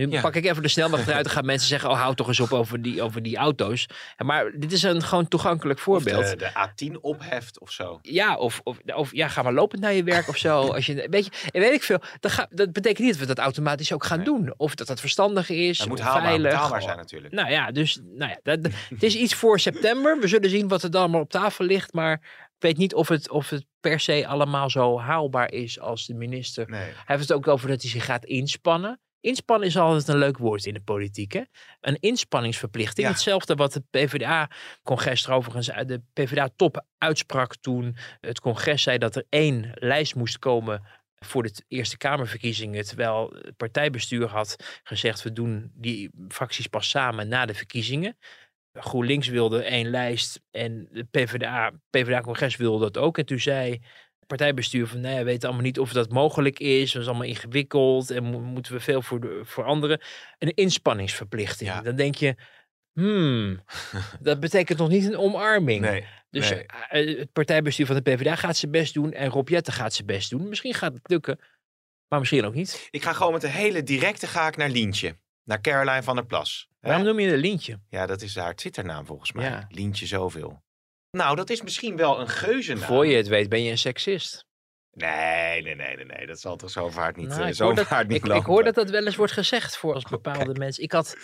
Nu 0.07 0.11
Ja. 0.11 0.21
pak 0.21 0.35
ik 0.35 0.45
even 0.45 0.61
de 0.61 0.67
snelweg 0.67 1.07
eruit 1.07 1.25
en 1.25 1.31
gaan 1.31 1.45
mensen 1.53 1.67
zeggen... 1.67 1.89
oh, 1.89 1.99
houd 2.01 2.17
toch 2.17 2.27
eens 2.27 2.39
op 2.39 2.51
over 2.53 2.81
die, 2.81 3.01
over 3.01 3.21
die 3.21 3.37
auto's. 3.37 3.85
Maar 4.17 4.51
dit 4.57 4.71
is 4.71 4.83
een 4.83 5.01
gewoon 5.01 5.27
toegankelijk 5.27 5.77
Of 5.79 5.83
voorbeeld. 5.85 6.29
de, 6.29 6.35
de 6.35 6.89
A10 6.89 7.01
opheft 7.01 7.59
of 7.59 7.71
zo. 7.71 7.99
Ja, 8.01 8.37
of, 8.37 8.61
of, 8.63 8.77
of 8.95 9.13
ja, 9.13 9.27
ga 9.27 9.41
maar 9.41 9.53
lopend 9.53 9.81
naar 9.81 9.93
je 9.93 10.03
werk 10.03 10.27
of 10.27 10.37
zo. 10.37 10.61
Als 10.73 10.85
je, 10.85 11.07
weet 11.09 11.25
je, 11.25 11.31
en 11.51 11.61
weet 11.61 11.73
ik 11.73 11.83
veel. 11.83 12.01
Dat, 12.19 12.31
ga, 12.31 12.47
dat 12.49 12.71
betekent 12.73 12.99
niet 12.99 13.09
dat 13.17 13.19
we 13.19 13.25
dat 13.33 13.37
automatisch 13.37 13.93
ook 13.93 14.03
gaan 14.03 14.17
Nee. 14.17 14.25
doen. 14.25 14.53
Of 14.57 14.75
dat 14.75 14.87
dat 14.87 14.99
verstandig 14.99 15.49
is. 15.49 15.79
Het 15.79 15.87
moet 15.87 15.99
haalbaar, 15.99 16.21
veilig. 16.23 16.51
betaalbaar 16.51 16.81
zijn 16.81 16.97
natuurlijk. 16.97 17.33
Nou 17.33 17.49
ja, 17.51 17.71
dus 17.71 17.99
nou 18.03 18.31
ja, 18.31 18.39
dat, 18.43 18.59
het 18.89 19.03
is 19.03 19.15
iets 19.15 19.33
voor 19.35 19.59
september. 19.59 20.19
We 20.19 20.27
zullen 20.27 20.49
zien 20.49 20.67
wat 20.67 20.83
er 20.83 20.91
dan 20.91 21.01
allemaal 21.01 21.21
op 21.21 21.29
tafel 21.29 21.65
ligt. 21.65 21.93
Maar 21.93 22.13
ik 22.55 22.65
weet 22.65 22.77
niet 22.77 22.93
of 22.93 23.07
het, 23.07 23.29
of 23.29 23.49
het 23.49 23.65
per 23.79 23.99
se 23.99 24.27
allemaal 24.27 24.69
zo 24.69 24.99
haalbaar 24.99 25.51
is 25.51 25.79
als 25.79 26.05
de 26.05 26.13
minister. 26.13 26.69
Nee. 26.69 26.79
Hij 26.81 26.93
heeft 27.05 27.21
het 27.21 27.33
ook 27.33 27.47
over 27.47 27.67
dat 27.67 27.81
hij 27.81 27.91
zich 27.91 28.05
gaat 28.05 28.25
inspannen. 28.25 28.99
Inspannen 29.21 29.67
is 29.67 29.77
altijd 29.77 30.07
een 30.07 30.17
leuk 30.17 30.37
woord 30.37 30.65
in 30.65 30.73
de 30.73 30.81
politiek. 30.81 31.33
Hè? 31.33 31.41
Een 31.81 31.97
inspanningsverplichting. 31.99 33.07
Ja. 33.07 33.13
Hetzelfde 33.13 33.55
wat 33.55 33.73
het 33.73 33.83
PvdA-congres 33.89 35.25
er 35.25 35.33
overigens, 35.33 35.67
de 35.67 36.01
PvdA-top 36.13 36.85
uitsprak 36.97 37.55
toen 37.55 37.97
het 38.19 38.39
congres 38.39 38.83
zei 38.83 38.97
dat 38.97 39.15
er 39.15 39.25
één 39.29 39.71
lijst 39.73 40.15
moest 40.15 40.39
komen 40.39 40.87
voor 41.19 41.43
de 41.43 41.63
Eerste 41.67 41.97
Kamerverkiezingen. 41.97 42.85
Terwijl 42.85 43.33
het 43.41 43.57
partijbestuur 43.57 44.27
had 44.27 44.79
gezegd, 44.83 45.23
we 45.23 45.33
doen 45.33 45.71
die 45.73 46.09
fracties 46.27 46.67
pas 46.67 46.89
samen 46.89 47.27
na 47.27 47.45
de 47.45 47.53
verkiezingen. 47.53 48.17
GroenLinks 48.73 49.27
wilde 49.27 49.63
één 49.63 49.89
lijst 49.89 50.41
en 50.51 50.87
de 50.91 51.03
PvdA, 51.03 51.71
PvdA-congres 51.89 52.55
wilde 52.55 52.91
dat 52.91 53.03
ook. 53.03 53.17
En 53.17 53.25
toen 53.25 53.39
zei 53.39 53.81
partijbestuur 54.29 54.87
van, 54.87 54.99
nee, 55.01 55.17
we 55.17 55.23
weten 55.23 55.47
allemaal 55.47 55.65
niet 55.65 55.79
of 55.79 55.91
dat 55.91 56.09
mogelijk 56.11 56.59
is. 56.59 56.91
Dat 56.91 57.01
is 57.01 57.07
allemaal 57.07 57.27
ingewikkeld 57.27 58.09
en 58.11 58.23
mo- 58.23 58.39
moeten 58.39 58.73
we 58.73 58.79
veel 58.79 59.01
voor 59.01 59.19
de, 59.19 59.41
veranderen. 59.43 60.01
Een 60.37 60.53
inspanningsverplichting. 60.53 61.69
Ja. 61.69 61.81
Dan 61.81 61.95
denk 61.95 62.15
je, 62.15 62.35
hmm, 62.93 63.63
dat 64.19 64.39
betekent 64.39 64.77
nog 64.77 64.89
niet 64.89 65.05
een 65.05 65.17
omarming. 65.17 65.81
Nee. 65.81 66.05
Dus 66.29 66.49
Nee. 66.49 66.65
eh, 66.65 67.17
het 67.19 67.31
partijbestuur 67.31 67.85
van 67.85 67.95
de 67.95 68.01
PvdA 68.01 68.35
gaat 68.35 68.57
zijn 68.57 68.71
best 68.71 68.93
doen 68.93 69.11
en 69.13 69.29
Rob 69.29 69.49
Jetten 69.49 69.73
gaat 69.73 69.93
zijn 69.93 70.07
best 70.07 70.29
doen. 70.29 70.49
Misschien 70.49 70.73
gaat 70.73 70.93
het 70.93 71.09
lukken, 71.09 71.39
maar 72.07 72.19
misschien 72.19 72.45
ook 72.45 72.53
niet. 72.53 72.87
Ik 72.91 73.03
ga 73.03 73.13
gewoon 73.13 73.33
met 73.33 73.43
een 73.43 73.49
hele 73.49 73.83
directe 73.83 74.27
ga 74.27 74.47
ik 74.47 74.57
naar 74.57 74.69
Lientje. 74.69 75.15
Naar 75.43 75.61
Caroline 75.61 76.03
van 76.03 76.15
der 76.15 76.25
Plas. 76.25 76.67
Waarom 76.79 77.03
noem 77.03 77.19
je 77.19 77.33
een 77.33 77.39
lintje? 77.39 77.79
Ja, 77.89 78.05
dat 78.05 78.21
is 78.21 78.35
haar 78.35 78.55
Twitternaam 78.55 79.05
volgens 79.05 79.31
mij. 79.31 79.45
Ja. 79.45 79.65
Lientje 79.69 80.05
zoveel. 80.05 80.63
Nou, 81.11 81.35
dat 81.35 81.49
is 81.49 81.61
misschien 81.61 81.95
wel 81.95 82.19
een 82.19 82.27
geuzennaam. 82.29 82.87
Voor 82.87 83.07
je 83.07 83.15
het 83.15 83.27
weet 83.27 83.49
ben 83.49 83.63
je 83.63 83.71
een 83.71 83.77
seksist. 83.77 84.45
Nee, 84.91 85.61
nee, 85.61 85.75
nee, 85.75 85.95
nee, 85.95 86.05
nee. 86.05 86.27
Dat 86.27 86.39
zal 86.39 86.55
toch 86.55 86.69
zo 86.69 86.89
vaart 86.89 87.15
niet, 87.15 87.27
Nou, 87.27 87.41
eh, 87.41 87.47
ik, 87.47 87.55
zo 87.55 87.63
hoor 87.63 87.75
dat, 87.75 87.87
vaart 87.87 88.07
niet 88.07 88.17
ik, 88.17 88.23
ik 88.23 88.29
lopen. 88.29 88.45
hoor 88.51 88.63
dat 88.63 88.75
dat 88.75 88.89
wel 88.89 89.05
eens 89.05 89.15
wordt 89.15 89.31
gezegd 89.33 89.77
voor 89.77 89.93
als 89.93 90.03
bepaalde 90.19 90.53
mensen. 90.59 90.83
Ik 90.83 90.91
had 90.91 91.15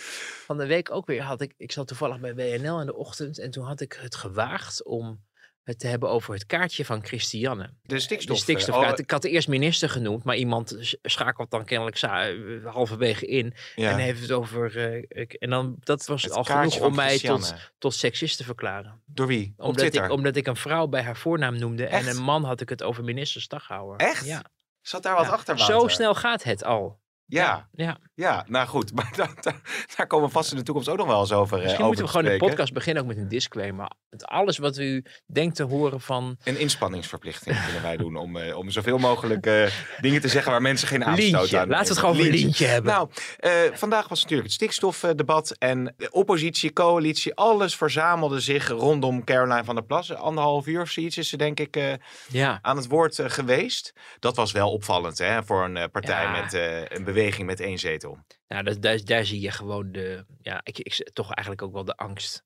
van 0.46 0.58
de 0.58 0.66
week 0.66 0.90
ook 0.90 1.06
weer, 1.06 1.22
had 1.22 1.40
ik, 1.40 1.54
ik 1.56 1.72
zat 1.72 1.86
toevallig 1.88 2.20
bij 2.20 2.34
WNL 2.34 2.80
in 2.80 2.86
de 2.86 2.94
ochtend 2.94 3.38
en 3.38 3.50
toen 3.50 3.64
had 3.64 3.80
ik 3.80 3.92
het 4.00 4.14
gewaagd 4.14 4.84
om 4.84 5.24
het 5.66 5.78
te 5.78 5.86
hebben 5.86 6.08
over 6.10 6.34
het 6.34 6.46
kaartje 6.46 6.84
van 6.84 7.04
Christiane. 7.04 7.70
De 7.82 7.98
stikstof. 8.00 8.36
De 8.36 8.42
stikstofkaart. 8.42 8.98
Ik 8.98 9.10
had 9.10 9.22
de 9.22 9.30
eerst 9.30 9.48
minister 9.48 9.88
genoemd, 9.90 10.24
maar 10.24 10.36
iemand 10.36 10.76
sch- 10.80 10.94
schakelt 11.02 11.50
dan 11.50 11.64
kennelijk 11.64 11.96
eh, 12.02 12.72
halverwege 12.72 13.26
in 13.26 13.54
ja. 13.74 13.90
en 13.90 13.98
heeft 13.98 14.20
het 14.20 14.32
over. 14.32 14.76
eh, 14.92 15.02
ik- 15.22 15.32
en 15.32 15.50
dan 15.50 15.76
dat 15.80 16.06
was 16.06 16.22
Het 16.22 16.32
al 16.32 16.44
genoeg 16.44 16.80
om 16.80 16.94
mij 16.94 17.18
tot, 17.18 17.54
tot 17.78 17.94
seksist 17.94 18.36
te 18.36 18.44
verklaren. 18.44 19.02
Door 19.06 19.26
wie? 19.26 19.54
Op 19.56 19.66
Omdat 19.66 19.94
ik, 19.94 20.10
omdat 20.10 20.36
ik 20.36 20.46
een 20.46 20.56
vrouw 20.56 20.86
bij 20.86 21.02
haar 21.02 21.16
voornaam 21.16 21.58
noemde 21.58 21.86
Echt? 21.86 22.06
en 22.08 22.16
een 22.16 22.22
man 22.22 22.44
had 22.44 22.60
ik 22.60 22.68
het 22.68 22.82
over 22.82 23.04
minister 23.04 23.40
Staghouwer. 23.40 23.96
Echt? 23.98 24.26
Ja. 24.26 24.42
Zat 24.80 25.02
daar 25.02 25.14
wat 25.14 25.24
Ja. 25.26 25.30
achter, 25.30 25.58
Zo 25.58 25.88
snel 25.88 26.14
gaat 26.14 26.42
het 26.42 26.64
al. 26.64 26.98
Ja, 27.28 27.68
Ja. 27.72 27.98
ja, 28.14 28.44
nou 28.48 28.66
goed. 28.68 28.92
Maar 28.96 29.12
daar, 29.16 29.30
daar, 29.40 29.60
daar 29.96 30.06
komen 30.06 30.26
we 30.26 30.32
vast 30.32 30.50
in 30.50 30.56
de 30.56 30.62
toekomst 30.62 30.88
ook 30.88 30.96
nog 30.96 31.06
wel 31.06 31.20
eens 31.20 31.32
over. 31.32 31.56
eh, 31.56 31.62
Misschien 31.62 31.84
over 31.84 31.96
moeten 31.96 32.04
we 32.04 32.10
te 32.10 32.18
gewoon 32.18 32.38
de 32.38 32.44
podcast 32.46 32.72
beginnen 32.72 33.02
ook 33.02 33.08
met 33.08 33.16
een 33.18 33.28
disclaimer. 33.28 33.90
Het 34.10 34.24
alles 34.26 34.58
wat 34.58 34.78
u 34.78 35.04
denkt 35.32 35.56
te 35.56 35.62
horen 35.62 36.00
van 36.00 36.36
Een 36.44 36.58
inspanningsverplichting 36.58 37.64
kunnen 37.64 37.82
wij 37.82 37.96
doen 37.96 38.16
om, 38.16 38.36
eh, 38.36 38.56
om 38.56 38.70
zoveel 38.70 38.98
mogelijk 38.98 39.46
eh, 39.46 39.66
dingen 40.00 40.20
te 40.20 40.28
zeggen 40.28 40.52
waar 40.52 40.62
mensen 40.62 40.88
geen 40.88 41.04
aanstoot 41.04 41.32
Lientje. 41.32 41.58
aan 41.58 41.68
Laten 41.68 41.84
we 41.86 41.90
het 41.92 41.98
gewoon 41.98 42.16
Lientje. 42.16 42.38
Lientje 42.44 42.66
hebben. 42.66 42.92
Nou, 42.92 43.08
eh, 43.38 43.52
vandaag 43.72 44.08
was 44.08 44.20
natuurlijk 44.22 44.48
het 44.48 44.56
stikstofdebat 44.56 45.50
en 45.58 45.94
de 45.96 46.10
oppositie, 46.10 46.72
coalitie, 46.72 47.34
alles 47.34 47.76
verzamelde 47.76 48.40
zich 48.40 48.68
rondom 48.68 49.24
Caroline 49.24 49.64
van 49.64 49.74
der 49.74 49.84
Plas. 49.84 50.14
Anderhalf 50.14 50.66
uur 50.66 50.80
of 50.80 50.90
zoiets 50.90 51.18
is 51.18 51.28
ze 51.28 51.36
denk 51.36 51.60
ik 51.60 51.76
eh, 51.76 51.92
ja. 52.28 52.58
aan 52.62 52.76
het 52.76 52.86
woord 52.88 53.20
geweest. 53.24 53.92
Dat 54.18 54.36
was 54.36 54.52
wel 54.52 54.70
opvallend 54.72 55.18
hè, 55.18 55.44
voor 55.44 55.64
een 55.64 55.76
eh, 55.76 55.84
partij 55.92 56.22
Ja. 56.22 56.40
met 56.40 56.54
eh, 56.54 56.80
een 56.80 56.84
beweging 56.88 57.14
met 57.44 57.60
één 57.60 57.78
zetel. 57.78 58.18
Nou, 58.48 58.64
dat, 58.64 58.82
daar, 58.82 59.04
daar 59.04 59.24
zie 59.24 59.40
je 59.40 59.50
gewoon 59.50 59.92
de, 59.92 60.24
ja, 60.40 60.60
ik, 60.62 60.78
ik, 60.78 61.10
toch 61.12 61.32
eigenlijk 61.32 61.62
ook 61.62 61.72
wel 61.72 61.84
de 61.84 61.96
angst. 61.96 62.44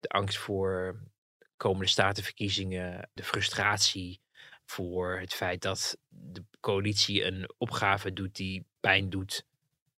De 0.00 0.08
angst 0.08 0.38
voor 0.38 1.00
komende 1.56 1.86
statenverkiezingen, 1.86 3.10
de 3.12 3.22
frustratie 3.22 4.20
voor 4.64 5.18
het 5.20 5.34
feit 5.34 5.62
dat 5.62 5.98
de 6.08 6.44
coalitie 6.60 7.24
een 7.24 7.50
opgave 7.58 8.12
doet 8.12 8.36
die 8.36 8.66
pijn 8.80 9.10
doet. 9.10 9.46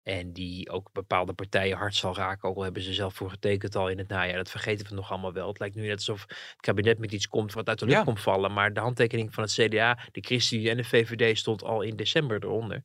En 0.02 0.32
die 0.32 0.70
ook 0.70 0.92
bepaalde 0.92 1.32
partijen 1.32 1.76
hard 1.76 1.94
zal 1.94 2.16
raken, 2.16 2.48
ook 2.48 2.56
al 2.56 2.62
hebben 2.62 2.82
ze 2.82 2.92
zelf 2.92 3.14
voor 3.14 3.30
getekend 3.30 3.76
al 3.76 3.88
in 3.88 3.98
het 3.98 4.08
najaar. 4.08 4.36
Dat 4.36 4.50
vergeten 4.50 4.86
we 4.88 4.94
nog 4.94 5.10
allemaal 5.10 5.32
wel. 5.32 5.48
Het 5.48 5.58
lijkt 5.58 5.74
nu 5.74 5.86
net 5.86 5.96
alsof 5.96 6.20
het 6.28 6.54
kabinet 6.56 6.98
met 6.98 7.12
iets 7.12 7.28
komt 7.28 7.52
wat 7.52 7.68
uit 7.68 7.78
de 7.78 7.84
lucht 7.84 7.98
Ja. 7.98 8.04
komt 8.04 8.20
vallen. 8.20 8.52
Maar 8.52 8.72
de 8.72 8.80
handtekening 8.80 9.34
van 9.34 9.42
het 9.42 9.52
CDA, 9.52 9.98
de 10.12 10.20
ChristenUnie 10.20 10.70
en 10.70 10.76
de 10.76 10.84
VVD 10.84 11.38
stond 11.38 11.62
al 11.62 11.82
in 11.82 11.96
december 11.96 12.44
eronder. 12.44 12.84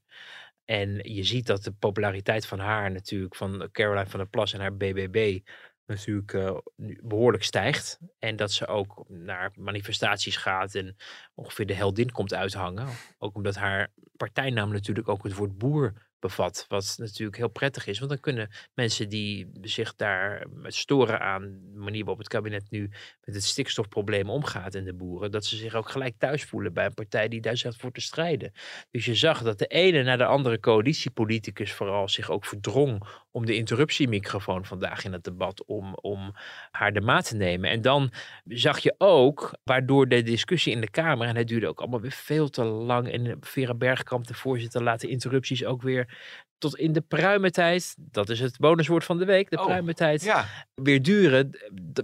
En 0.66 1.00
je 1.14 1.24
ziet 1.24 1.46
dat 1.46 1.64
de 1.64 1.72
populariteit 1.72 2.48
van 2.48 2.60
haar 2.60 2.92
natuurlijk, 2.92 3.36
van 3.36 3.70
Caroline 3.72 4.10
van 4.10 4.20
der 4.20 4.30
Plas 4.30 4.54
en 4.54 4.60
haar 4.60 4.76
BBB, 4.76 5.40
natuurlijk 5.86 6.34
eh, 6.34 6.58
behoorlijk 7.04 7.44
stijgt. 7.44 8.00
En 8.20 8.36
dat 8.36 8.52
ze 8.52 8.68
ook 8.68 9.06
naar 9.08 9.52
manifestaties 9.56 10.38
gaat 10.38 10.76
en 10.76 10.96
ongeveer 11.34 11.66
de 11.66 11.74
heldin 11.74 12.12
komt 12.12 12.34
uithangen. 12.34 12.88
Ook 13.18 13.36
omdat 13.36 13.56
haar 13.56 13.92
partijnaam 14.18 14.72
natuurlijk 14.72 15.10
ook 15.10 15.24
het 15.24 15.36
woord 15.36 15.58
boer 15.58 15.94
bevat. 16.26 16.66
Wat 16.68 16.96
natuurlijk 16.98 17.38
heel 17.38 17.50
prettig 17.50 17.88
is. 17.88 17.98
Want 17.98 18.12
dan 18.12 18.20
kunnen 18.20 18.50
mensen 18.74 19.10
die 19.10 19.50
zich 19.62 19.96
daar 19.96 20.46
storen 20.64 21.20
aan 21.20 21.42
de 21.74 21.80
manier 21.80 22.04
waarop 22.04 22.18
het 22.18 22.28
kabinet 22.28 22.70
nu 22.70 22.90
met 23.24 23.36
het 23.36 23.44
stikstofprobleem 23.44 24.30
omgaat 24.30 24.76
en 24.76 24.84
de 24.84 24.94
boeren, 24.94 25.32
dat 25.32 25.46
ze 25.46 25.56
zich 25.56 25.74
ook 25.74 25.90
gelijk 25.90 26.18
thuis 26.18 26.44
voelen 26.44 26.74
bij 26.74 26.86
een 26.86 26.94
partij 26.94 27.28
die 27.28 27.42
daar 27.42 27.58
zegt 27.58 27.78
voor 27.78 27.92
te 27.92 28.02
strijden. 28.02 28.52
Dus 28.92 29.06
je 29.06 29.16
zag 29.16 29.44
dat 29.44 29.60
de 29.60 29.68
ene 29.68 30.04
na 30.04 30.18
de 30.18 30.26
andere 30.26 30.60
coalitiepoliticus 30.60 31.74
vooral 31.74 32.10
zich 32.10 32.30
ook 32.30 32.46
verdrong 32.46 33.08
om 33.36 33.46
de 33.46 33.56
interruptiemicrofoon 33.56 34.66
vandaag 34.66 35.04
in 35.04 35.14
het 35.14 35.24
debat 35.24 35.66
om, 35.66 35.96
om 35.96 36.36
haar 36.72 36.94
de 36.94 37.02
maat 37.02 37.28
te 37.28 37.36
nemen. 37.36 37.70
En 37.70 37.82
dan 37.82 38.12
zag 38.46 38.80
je 38.80 38.96
ook, 38.98 39.54
waardoor 39.64 40.08
de 40.08 40.22
discussie 40.22 40.74
in 40.74 40.82
de 40.82 40.90
Kamer, 40.90 41.28
en 41.28 41.36
het 41.36 41.48
duurde 41.48 41.68
ook 41.68 41.80
allemaal 41.80 42.02
weer 42.02 42.12
veel 42.12 42.50
te 42.50 42.64
lang, 42.64 43.12
en 43.12 43.38
Vera 43.42 43.74
Bergkamp, 43.74 44.28
de 44.28 44.34
voorzitter, 44.34 44.84
laat 44.84 45.02
de 45.02 45.08
interrupties 45.08 45.66
ook 45.66 45.82
weer 45.82 46.18
tot 46.58 46.78
in 46.78 46.94
de 46.94 47.02
pruimentijd, 47.02 47.96
dat 47.98 48.30
is 48.30 48.40
het 48.40 48.58
bonuswoord 48.58 49.04
van 49.04 49.18
de 49.18 49.26
week, 49.26 49.50
de 49.50 49.60
Oh, 49.60 49.66
pruimentijd, 49.66 50.24
Ja, 50.24 50.46
weer 50.76 51.02
duren, 51.02 51.50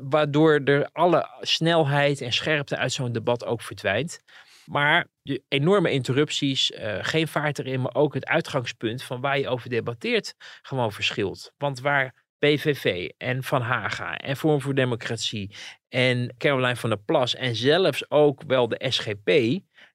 waardoor 0.02 0.62
er 0.64 0.90
alle 0.92 1.28
snelheid 1.42 2.22
en 2.22 2.34
scherpte 2.34 2.78
uit 2.78 2.92
zo'n 2.92 3.12
debat 3.12 3.46
ook 3.46 3.62
verdwijnt. 3.62 4.20
Maar 4.66 5.08
de 5.24 5.44
enorme 5.48 5.92
interrupties, 5.92 6.72
eh, 6.72 6.98
geen 7.02 7.28
vaart 7.28 7.60
erin, 7.60 7.82
maar 7.82 7.96
ook 7.96 8.14
het 8.14 8.26
uitgangspunt 8.26 9.04
van 9.04 9.22
waar 9.22 9.40
je 9.40 9.50
over 9.50 9.70
debatteert 9.70 10.36
gewoon 10.62 10.92
verschilt. 10.92 11.54
Want 11.58 11.80
waar 11.80 12.24
PVV 12.40 13.10
en 13.18 13.44
Van 13.44 13.62
Haga 13.62 14.18
en 14.18 14.38
Forum 14.38 14.62
voor 14.62 14.76
Democratie 14.76 15.56
en 15.90 16.36
Caroline 16.38 16.76
van 16.76 16.90
der 16.90 17.00
Plas 17.00 17.36
en 17.36 17.56
zelfs 17.56 18.12
ook 18.12 18.44
wel 18.48 18.68
de 18.68 18.86
SGP, 18.90 19.26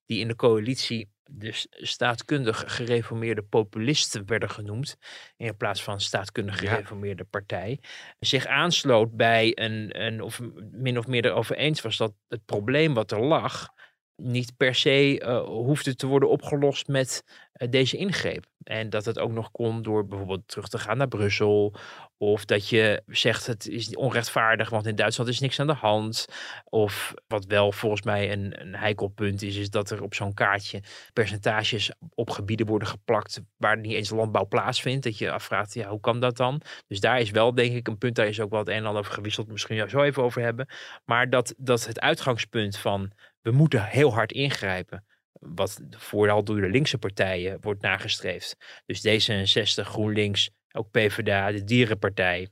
die 0.04 0.20
in 0.20 0.28
de 0.28 0.36
coalitie 0.36 1.14
dus 1.30 1.66
staatkundig 1.70 2.64
gereformeerde 2.66 3.42
populisten 3.42 4.26
werden 4.26 4.50
genoemd, 4.50 4.96
in 5.36 5.56
plaats 5.56 5.82
van 5.82 6.00
staatkundig 6.00 6.62
Ja. 6.62 6.70
gereformeerde 6.70 7.24
partij, 7.24 7.80
zich 8.18 8.46
aansloot 8.46 9.16
bij 9.16 9.52
een, 9.54 10.04
een 10.04 10.20
of 10.20 10.40
min 10.70 10.98
of 10.98 11.06
meer 11.06 11.24
erover 11.24 11.56
eens 11.56 11.80
was 11.80 11.96
dat 11.96 12.14
het 12.28 12.44
probleem 12.44 12.94
wat 12.94 13.10
er 13.10 13.20
lag, 13.20 13.68
niet 14.16 14.56
per 14.56 14.74
se 14.74 15.20
eh, 15.20 15.44
hoefde 15.44 15.96
te 15.96 16.06
worden 16.06 16.30
opgelost 16.30 16.88
met 16.88 17.24
eh, 17.52 17.70
deze 17.70 17.96
ingreep. 17.96 18.46
En 18.62 18.90
dat 18.90 19.04
het 19.04 19.18
ook 19.18 19.32
nog 19.32 19.50
kon 19.50 19.82
door 19.82 20.06
bijvoorbeeld 20.06 20.48
terug 20.48 20.68
te 20.68 20.78
gaan 20.78 20.96
naar 20.96 21.08
Brussel. 21.08 21.74
Of 22.18 22.44
dat 22.44 22.68
je 22.68 23.02
zegt 23.06 23.46
het 23.46 23.68
is 23.68 23.96
onrechtvaardig, 23.96 24.70
want 24.70 24.86
in 24.86 24.94
Duitsland 24.94 25.30
is 25.30 25.40
niks 25.40 25.60
aan 25.60 25.66
de 25.66 25.72
hand. 25.72 26.26
Of 26.64 27.14
wat 27.26 27.44
wel 27.44 27.72
volgens 27.72 28.02
mij 28.02 28.32
een, 28.32 28.60
een 28.60 28.74
heikel 28.74 29.08
punt 29.08 29.42
is, 29.42 29.56
is 29.56 29.70
dat 29.70 29.90
er 29.90 30.02
op 30.02 30.14
zo'n 30.14 30.34
kaartje 30.34 30.82
percentages 31.12 31.92
op 32.14 32.30
gebieden 32.30 32.66
worden 32.66 32.88
geplakt 32.88 33.40
waar 33.56 33.78
niet 33.78 33.92
eens 33.92 34.10
landbouw 34.10 34.46
plaatsvindt. 34.46 35.04
Dat 35.04 35.18
je 35.18 35.30
afvraagt, 35.30 35.74
ja, 35.74 35.88
hoe 35.88 36.00
kan 36.00 36.20
dat 36.20 36.36
dan? 36.36 36.60
Dus 36.86 37.00
daar 37.00 37.20
is 37.20 37.30
wel 37.30 37.54
denk 37.54 37.74
ik 37.74 37.88
een 37.88 37.98
punt, 37.98 38.14
daar 38.14 38.26
is 38.26 38.40
ook 38.40 38.50
wel 38.50 38.58
het 38.58 38.68
en 38.68 38.84
ander 38.84 39.00
over 39.00 39.12
gewisseld. 39.12 39.48
Misschien 39.48 39.90
zo 39.90 40.02
even 40.02 40.22
over 40.22 40.42
hebben. 40.42 40.68
Maar 41.04 41.30
dat, 41.30 41.54
dat 41.56 41.86
het 41.86 42.00
uitgangspunt 42.00 42.78
van 42.78 43.12
we 43.46 43.52
moeten 43.52 43.84
heel 43.84 44.12
hard 44.12 44.32
ingrijpen. 44.32 45.04
Wat 45.32 45.80
vooral 45.90 46.44
door 46.44 46.60
de 46.60 46.68
linkse 46.68 46.98
partijen 46.98 47.58
wordt 47.60 47.82
nagestreefd. 47.82 48.56
Dus 48.86 49.06
D66, 49.06 49.82
GroenLinks, 49.82 50.50
ook 50.72 50.90
PvdA, 50.90 51.52
de 51.52 51.64
Dierenpartij. 51.64 52.48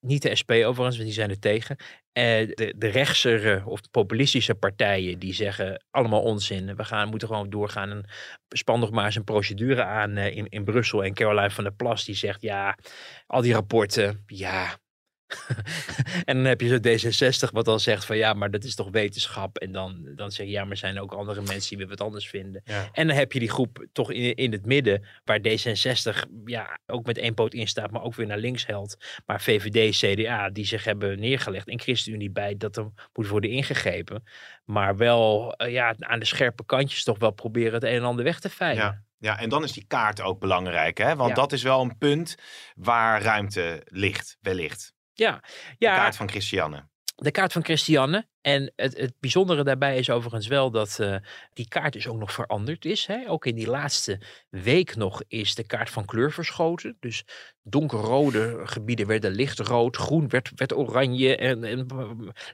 Niet 0.00 0.22
de 0.22 0.34
SP 0.40 0.50
overigens, 0.50 0.96
want 0.96 1.08
die 1.08 1.12
zijn 1.12 1.30
er 1.30 1.38
tegen. 1.38 1.76
Eh, 2.12 2.48
de, 2.48 2.74
de 2.76 2.88
rechtsere 2.88 3.62
of 3.66 3.80
populistische 3.90 4.54
partijen 4.54 5.18
die 5.18 5.32
zeggen 5.32 5.84
allemaal 5.90 6.22
onzin. 6.22 6.76
We 6.76 6.84
gaan, 6.84 7.08
moeten 7.08 7.28
gewoon 7.28 7.50
doorgaan 7.50 7.90
en 7.90 8.10
span 8.48 8.80
nog 8.80 8.90
maar 8.90 9.04
eens 9.04 9.16
een 9.16 9.24
procedure 9.24 9.84
aan 9.84 10.16
eh, 10.16 10.36
in, 10.36 10.48
in 10.48 10.64
Brussel. 10.64 11.04
En 11.04 11.14
Caroline 11.14 11.50
van 11.50 11.64
der 11.64 11.74
Plas 11.74 12.04
die 12.04 12.14
zegt 12.14 12.42
ja, 12.42 12.78
al 13.26 13.42
die 13.42 13.52
rapporten, 13.52 14.22
ja, 14.26 14.78
en 16.24 16.36
dan 16.36 16.44
heb 16.44 16.60
je 16.60 16.68
zo 16.68 16.76
D66 16.76 17.52
wat 17.52 17.64
dan 17.64 17.80
zegt 17.80 18.04
van 18.04 18.16
ja, 18.16 18.32
maar 18.32 18.50
dat 18.50 18.64
is 18.64 18.74
toch 18.74 18.88
wetenschap. 18.90 19.58
En 19.58 19.72
dan, 19.72 20.08
dan 20.16 20.32
zeg 20.32 20.46
je 20.46 20.52
ja, 20.52 20.62
maar 20.62 20.70
er 20.70 20.76
zijn 20.76 21.00
ook 21.00 21.12
andere 21.12 21.42
mensen 21.42 21.68
die 21.68 21.78
weer 21.78 21.88
wat 21.88 22.00
anders 22.00 22.28
vinden. 22.28 22.62
Ja. 22.64 22.88
En 22.92 23.06
dan 23.06 23.16
heb 23.16 23.32
je 23.32 23.38
die 23.38 23.50
groep 23.50 23.86
toch 23.92 24.12
in, 24.12 24.34
in 24.34 24.52
het 24.52 24.66
midden, 24.66 25.04
waar 25.24 25.38
D66 25.38 26.28
ja, 26.44 26.78
ook 26.86 27.06
met 27.06 27.18
één 27.18 27.34
poot 27.34 27.54
in 27.54 27.68
staat, 27.68 27.90
maar 27.90 28.02
ook 28.02 28.14
weer 28.14 28.26
naar 28.26 28.38
links 28.38 28.66
helpt. 28.66 29.22
Maar 29.26 29.40
VVD, 29.40 29.96
CDA, 29.96 30.50
die 30.50 30.64
zich 30.66 30.84
hebben 30.84 31.20
neergelegd. 31.20 31.68
En 31.68 31.80
ChristenUnie 31.80 32.30
bij 32.30 32.56
dat 32.56 32.76
er 32.76 32.90
moet 33.12 33.28
worden 33.28 33.50
ingegrepen. 33.50 34.22
Maar 34.64 34.96
wel 34.96 35.52
eh, 35.56 35.72
ja, 35.72 35.94
aan 35.98 36.18
de 36.18 36.24
scherpe 36.24 36.64
kantjes 36.64 37.04
toch 37.04 37.18
wel 37.18 37.30
proberen 37.30 37.72
het 37.74 37.82
een 37.82 37.88
en 37.88 38.02
ander 38.02 38.24
weg 38.24 38.40
te 38.40 38.50
veilen. 38.50 38.84
Ja. 38.84 39.02
Ja, 39.18 39.38
en 39.38 39.48
dan 39.48 39.64
is 39.64 39.72
die 39.72 39.84
kaart 39.86 40.20
ook 40.20 40.40
belangrijk, 40.40 40.98
hè? 40.98 41.16
Want 41.16 41.28
Ja. 41.28 41.34
dat 41.34 41.52
is 41.52 41.62
wel 41.62 41.80
een 41.80 41.98
punt 41.98 42.34
waar 42.74 43.22
ruimte 43.22 43.82
ligt, 43.84 44.36
wellicht. 44.40 44.93
Ja, 45.14 45.40
De 45.40 45.74
ja 45.78 45.96
kaart 45.96 46.16
van 46.16 46.28
Christiane. 46.28 46.88
de 47.16 47.30
kaart 47.30 47.52
van 47.52 47.64
Christiane. 47.64 48.28
En 48.44 48.72
het, 48.76 48.96
het 48.96 49.12
bijzondere 49.20 49.64
daarbij 49.64 49.98
is 49.98 50.10
overigens 50.10 50.46
wel 50.46 50.70
dat 50.70 50.98
eh, 51.00 51.16
die 51.52 51.68
kaart 51.68 51.92
dus 51.92 52.08
ook 52.08 52.18
nog 52.18 52.32
veranderd 52.32 52.84
is. 52.84 53.06
Hè? 53.06 53.28
Ook 53.28 53.46
in 53.46 53.54
die 53.54 53.68
laatste 53.68 54.20
week 54.48 54.96
nog 54.96 55.22
is 55.28 55.54
de 55.54 55.66
kaart 55.66 55.90
van 55.90 56.04
kleur 56.04 56.32
verschoten. 56.32 56.96
Dus 57.00 57.24
donkerrode 57.62 58.60
gebieden 58.64 59.06
werden 59.06 59.30
lichtrood, 59.30 59.96
groen 59.96 60.28
werd, 60.28 60.50
werd 60.54 60.74
oranje 60.74 61.36
en, 61.36 61.64
en 61.64 61.86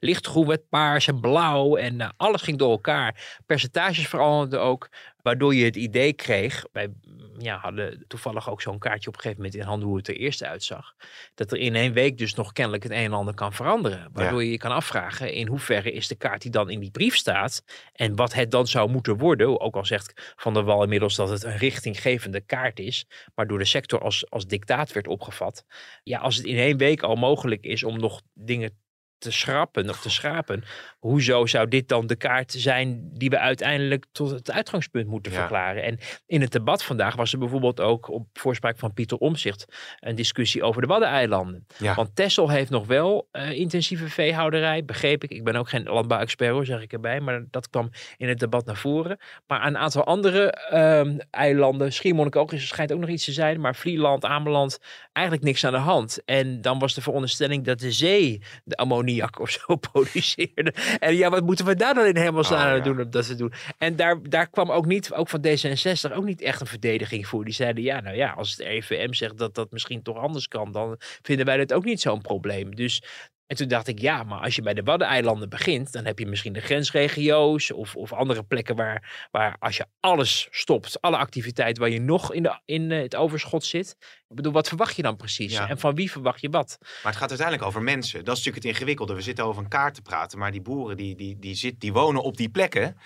lichtgroen 0.00 0.46
werd 0.46 0.68
paars 0.68 1.06
en 1.06 1.20
blauw. 1.20 1.76
En 1.76 2.00
eh, 2.00 2.08
alles 2.16 2.42
ging 2.42 2.58
door 2.58 2.70
elkaar. 2.70 3.38
Percentages 3.46 4.08
veranderden 4.08 4.60
ook, 4.60 4.88
waardoor 5.22 5.54
je 5.54 5.64
het 5.64 5.76
idee 5.76 6.12
kreeg. 6.12 6.64
Wij 6.72 6.86
mm, 6.86 7.30
ja, 7.38 7.58
hadden 7.58 8.04
toevallig 8.06 8.50
ook 8.50 8.62
zo'n 8.62 8.78
kaartje 8.78 9.08
op 9.08 9.14
een 9.14 9.20
gegeven 9.20 9.42
moment 9.42 9.60
in 9.60 9.68
handen 9.68 9.88
hoe 9.88 9.96
het 9.96 10.08
er 10.08 10.16
eerst 10.16 10.42
uitzag. 10.42 10.94
Dat 11.34 11.52
er 11.52 11.58
in 11.58 11.74
één 11.74 11.92
week 11.92 12.18
dus 12.18 12.34
nog 12.34 12.52
kennelijk 12.52 12.82
het 12.82 12.92
een 12.92 12.98
en 12.98 13.12
ander 13.12 13.34
kan 13.34 13.52
veranderen. 13.52 14.08
Waardoor 14.12 14.44
je 14.44 14.50
je 14.50 14.58
kan 14.58 14.72
afvragen 14.72 15.32
in 15.32 15.46
hoeverre 15.46 15.79
is 15.86 16.08
de 16.08 16.14
kaart 16.14 16.42
die 16.42 16.50
dan 16.50 16.70
in 16.70 16.80
die 16.80 16.90
brief 16.90 17.16
staat. 17.16 17.64
En 17.92 18.16
wat 18.16 18.32
het 18.32 18.50
dan 18.50 18.66
zou 18.66 18.90
moeten 18.90 19.16
worden. 19.16 19.60
Ook 19.60 19.76
al 19.76 19.84
zegt 19.84 20.34
Van 20.36 20.54
der 20.54 20.64
Wal 20.64 20.82
inmiddels 20.82 21.14
dat 21.16 21.28
het 21.28 21.42
een 21.42 21.56
richtinggevende 21.56 22.40
kaart 22.40 22.78
is. 22.78 23.06
Maar 23.34 23.46
door 23.46 23.58
de 23.58 23.64
sector 23.64 24.00
als, 24.00 24.30
als 24.30 24.46
dictaat 24.46 24.92
werd 24.92 25.08
opgevat. 25.08 25.64
Ja, 26.02 26.18
als 26.18 26.36
het 26.36 26.46
in 26.46 26.56
één 26.56 26.76
week 26.76 27.02
al 27.02 27.16
mogelijk 27.16 27.64
is 27.64 27.84
om 27.84 27.98
nog 27.98 28.20
dingen 28.34 28.78
te 29.20 29.30
schrappen 29.30 29.88
of 29.88 30.00
te 30.00 30.10
schrapen. 30.10 30.62
Hoezo 30.98 31.46
zou 31.46 31.68
dit 31.68 31.88
dan 31.88 32.06
de 32.06 32.16
kaart 32.16 32.52
zijn 32.52 33.10
die 33.12 33.30
we 33.30 33.38
uiteindelijk 33.38 34.04
tot 34.12 34.30
het 34.30 34.50
uitgangspunt 34.50 35.06
moeten 35.06 35.32
Ja. 35.32 35.38
verklaren? 35.38 35.82
En 35.82 35.98
in 36.26 36.40
het 36.40 36.52
debat 36.52 36.82
vandaag 36.82 37.16
was 37.16 37.32
er 37.32 37.38
bijvoorbeeld 37.38 37.80
ook 37.80 38.08
op 38.10 38.26
voorspraak 38.32 38.78
van 38.78 38.92
Pieter 38.92 39.18
Omzicht 39.18 39.64
een 40.00 40.14
discussie 40.14 40.62
over 40.62 40.80
de 40.82 40.86
Waddeneilanden. 40.88 41.66
Ja. 41.78 41.94
Want 41.94 42.16
Texel 42.16 42.48
heeft 42.50 42.70
nog 42.70 42.86
wel 42.86 43.28
eh, 43.30 43.50
intensieve 43.50 44.08
veehouderij, 44.08 44.84
begreep 44.84 45.24
ik. 45.24 45.30
Ik 45.30 45.44
ben 45.44 45.56
ook 45.56 45.68
geen 45.68 45.84
landbouwexpert 45.84 46.50
hoor, 46.50 46.64
zeg 46.64 46.82
ik 46.82 46.92
erbij. 46.92 47.20
Maar 47.20 47.44
dat 47.50 47.70
kwam 47.70 47.90
in 48.16 48.28
het 48.28 48.38
debat 48.38 48.66
naar 48.66 48.76
voren. 48.76 49.18
Maar 49.46 49.66
een 49.66 49.78
aantal 49.78 50.04
andere 50.04 50.50
ehm, 50.50 51.18
eilanden, 51.30 51.92
Schiermonnikoog 51.92 52.52
is, 52.52 52.68
schijnt 52.68 52.92
ook 52.92 53.00
nog 53.00 53.08
iets 53.08 53.24
te 53.24 53.32
zijn. 53.32 53.60
Maar 53.60 53.76
Vlieland, 53.76 54.24
Ameland, 54.24 54.78
eigenlijk 55.12 55.46
niks 55.46 55.64
aan 55.64 55.72
de 55.72 55.78
hand. 55.78 56.22
En 56.24 56.60
dan 56.60 56.78
was 56.78 56.94
de 56.94 57.02
veronderstelling 57.02 57.64
dat 57.64 57.78
de 57.78 57.92
zee 57.92 58.42
de 58.64 58.76
ammoniak 59.10 59.40
of 59.40 59.50
zo 59.50 59.76
produceerde. 59.90 60.74
En 60.98 61.16
ja, 61.16 61.30
wat 61.30 61.44
moeten 61.44 61.64
we 61.64 61.74
daar 61.74 61.94
dan 61.94 62.06
in 62.06 62.16
hemelsnaam 62.16 62.58
Oh, 62.60 62.66
aan 62.66 62.76
ja. 62.76 62.82
doen 62.82 63.00
om 63.00 63.10
dat 63.10 63.26
te 63.26 63.34
doen? 63.34 63.52
En 63.78 63.96
daar, 63.96 64.22
daar 64.22 64.50
kwam 64.50 64.70
ook 64.70 64.86
niet, 64.86 65.12
ook 65.12 65.28
van 65.28 65.46
D66, 65.46 66.12
ook 66.14 66.24
niet 66.24 66.40
echt 66.40 66.60
een 66.60 66.66
verdediging 66.66 67.26
voor. 67.26 67.44
Die 67.44 67.54
zeiden, 67.54 67.82
ja, 67.82 68.00
nou 68.00 68.16
ja, 68.16 68.30
als 68.30 68.50
het 68.50 68.66
RIVM 68.66 69.12
zegt 69.12 69.38
dat 69.38 69.54
dat 69.54 69.70
misschien 69.70 70.02
toch 70.02 70.16
anders 70.16 70.48
kan, 70.48 70.72
dan 70.72 70.96
vinden 71.22 71.46
wij 71.46 71.56
dat 71.56 71.72
ook 71.72 71.84
niet 71.84 72.00
zo'n 72.00 72.20
probleem. 72.20 72.74
Dus 72.74 73.02
en 73.50 73.56
toen 73.56 73.68
dacht 73.68 73.88
ik, 73.88 73.98
ja, 73.98 74.22
maar 74.22 74.40
als 74.40 74.54
je 74.54 74.62
bij 74.62 74.74
de 74.74 74.82
Waddeneilanden 74.82 75.48
begint, 75.48 75.92
dan 75.92 76.04
heb 76.04 76.18
je 76.18 76.26
misschien 76.26 76.52
de 76.52 76.60
grensregio's 76.60 77.70
of, 77.72 77.96
of 77.96 78.12
andere 78.12 78.42
plekken 78.42 78.76
waar, 78.76 79.28
waar 79.30 79.56
als 79.58 79.76
je 79.76 79.86
alles 80.00 80.48
stopt, 80.50 81.00
alle 81.00 81.16
activiteit 81.16 81.78
waar 81.78 81.88
je 81.88 82.00
nog 82.00 82.32
in, 82.32 82.42
de, 82.42 82.60
in 82.64 82.90
eh, 82.90 83.02
het 83.02 83.16
overschot 83.16 83.64
zit. 83.64 83.96
Ik 84.28 84.36
bedoel, 84.36 84.52
wat 84.52 84.68
verwacht 84.68 84.96
je 84.96 85.02
dan 85.02 85.16
precies? 85.16 85.52
Ja. 85.52 85.68
En 85.68 85.78
van 85.78 85.94
wie 85.94 86.10
verwacht 86.10 86.40
je 86.40 86.50
wat? 86.50 86.78
Maar 86.80 87.12
het 87.12 87.16
gaat 87.16 87.28
uiteindelijk 87.28 87.68
over 87.68 87.82
mensen. 87.82 88.24
Dat 88.24 88.36
is 88.36 88.44
natuurlijk 88.44 88.64
het 88.64 88.74
ingewikkelde. 88.74 89.14
We 89.14 89.20
zitten 89.20 89.44
over 89.44 89.62
een 89.62 89.68
kaart 89.68 89.94
te 89.94 90.02
praten, 90.02 90.38
maar 90.38 90.52
die 90.52 90.62
boeren 90.62 90.96
die, 90.96 91.16
die, 91.16 91.38
die, 91.38 91.54
zit, 91.54 91.80
die 91.80 91.92
wonen 91.92 92.22
op 92.22 92.36
die 92.36 92.48
plekken. 92.48 92.96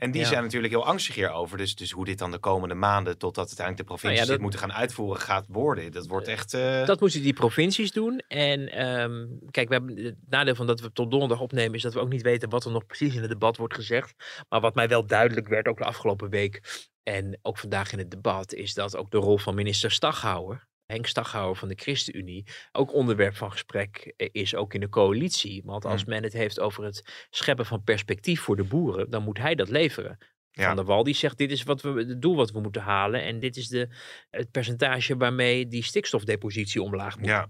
En 0.00 0.10
die 0.10 0.20
Ja. 0.20 0.26
zijn 0.26 0.42
natuurlijk 0.42 0.72
heel 0.72 0.86
angstig 0.86 1.14
hierover. 1.14 1.58
Dus, 1.58 1.74
dus 1.74 1.90
hoe 1.90 2.04
dit 2.04 2.18
dan 2.18 2.30
de 2.30 2.38
komende 2.38 2.74
maanden, 2.74 3.18
totdat 3.18 3.46
uiteindelijk 3.46 3.76
de 3.88 3.94
provincies 3.94 4.18
Nou 4.18 4.30
ja, 4.30 4.32
dit 4.36 4.42
moeten 4.42 4.60
gaan 4.60 4.72
uitvoeren, 4.80 5.20
gaat 5.20 5.46
worden. 5.48 5.92
Dat 5.92 6.06
wordt 6.06 6.28
echt... 6.28 6.54
eh, 6.54 6.86
Dat 6.86 7.00
moeten 7.00 7.22
die 7.22 7.32
provincies 7.32 7.92
doen. 7.92 8.18
En 8.28 8.68
ehm, 8.72 9.26
kijk, 9.50 9.68
we 9.68 9.74
hebben, 9.74 9.96
het 10.04 10.14
nadeel 10.28 10.54
van 10.54 10.66
dat 10.66 10.80
we 10.80 10.92
tot 10.92 11.10
donderdag 11.10 11.40
opnemen 11.40 11.74
is 11.74 11.82
dat 11.82 11.94
we 11.94 12.00
ook 12.00 12.08
niet 12.08 12.22
weten 12.22 12.48
wat 12.48 12.64
er 12.64 12.70
nog 12.70 12.86
precies 12.86 13.14
in 13.14 13.20
het 13.20 13.30
debat 13.30 13.56
wordt 13.56 13.74
gezegd. 13.74 14.14
Maar 14.48 14.60
wat 14.60 14.74
mij 14.74 14.88
wel 14.88 15.06
duidelijk 15.06 15.48
werd, 15.48 15.66
ook 15.68 15.78
de 15.78 15.84
afgelopen 15.84 16.30
week 16.30 16.88
en 17.02 17.38
ook 17.42 17.58
vandaag 17.58 17.92
in 17.92 17.98
het 17.98 18.10
debat, 18.10 18.52
is 18.54 18.74
dat 18.74 18.96
ook 18.96 19.10
de 19.10 19.18
rol 19.18 19.38
van 19.38 19.54
minister 19.54 19.90
Staghouwer, 19.90 20.66
Henk 20.90 21.06
Staghouwer 21.06 21.56
van 21.56 21.68
de 21.68 21.74
ChristenUnie, 21.74 22.46
ook 22.72 22.92
onderwerp 22.94 23.36
van 23.36 23.52
gesprek 23.52 24.12
eh, 24.16 24.28
is, 24.32 24.54
ook 24.54 24.74
in 24.74 24.80
de 24.80 24.88
coalitie. 24.88 25.62
Want 25.64 25.84
als 25.84 26.04
men 26.04 26.22
het 26.22 26.32
heeft 26.32 26.60
over 26.60 26.84
het 26.84 27.26
scheppen 27.30 27.66
van 27.66 27.82
perspectief 27.82 28.40
voor 28.40 28.56
de 28.56 28.64
boeren, 28.64 29.10
dan 29.10 29.22
moet 29.22 29.38
hij 29.38 29.54
dat 29.54 29.68
leveren. 29.68 30.18
Ja. 30.50 30.66
Van 30.66 30.76
der 30.76 30.84
Wal 30.84 31.04
die 31.04 31.14
zegt 31.14 31.38
dit 31.38 31.50
is 31.50 31.62
wat 31.62 31.82
we, 31.82 31.88
het 31.88 32.22
doel 32.22 32.36
wat 32.36 32.50
we 32.50 32.60
moeten 32.60 32.82
halen 32.82 33.22
en 33.22 33.38
dit 33.38 33.56
is 33.56 33.68
de, 33.68 33.88
het 34.30 34.50
percentage 34.50 35.16
waarmee 35.16 35.68
die 35.68 35.82
stikstofdepositie 35.82 36.82
omlaag 36.82 37.18
moet. 37.18 37.28
ja. 37.28 37.48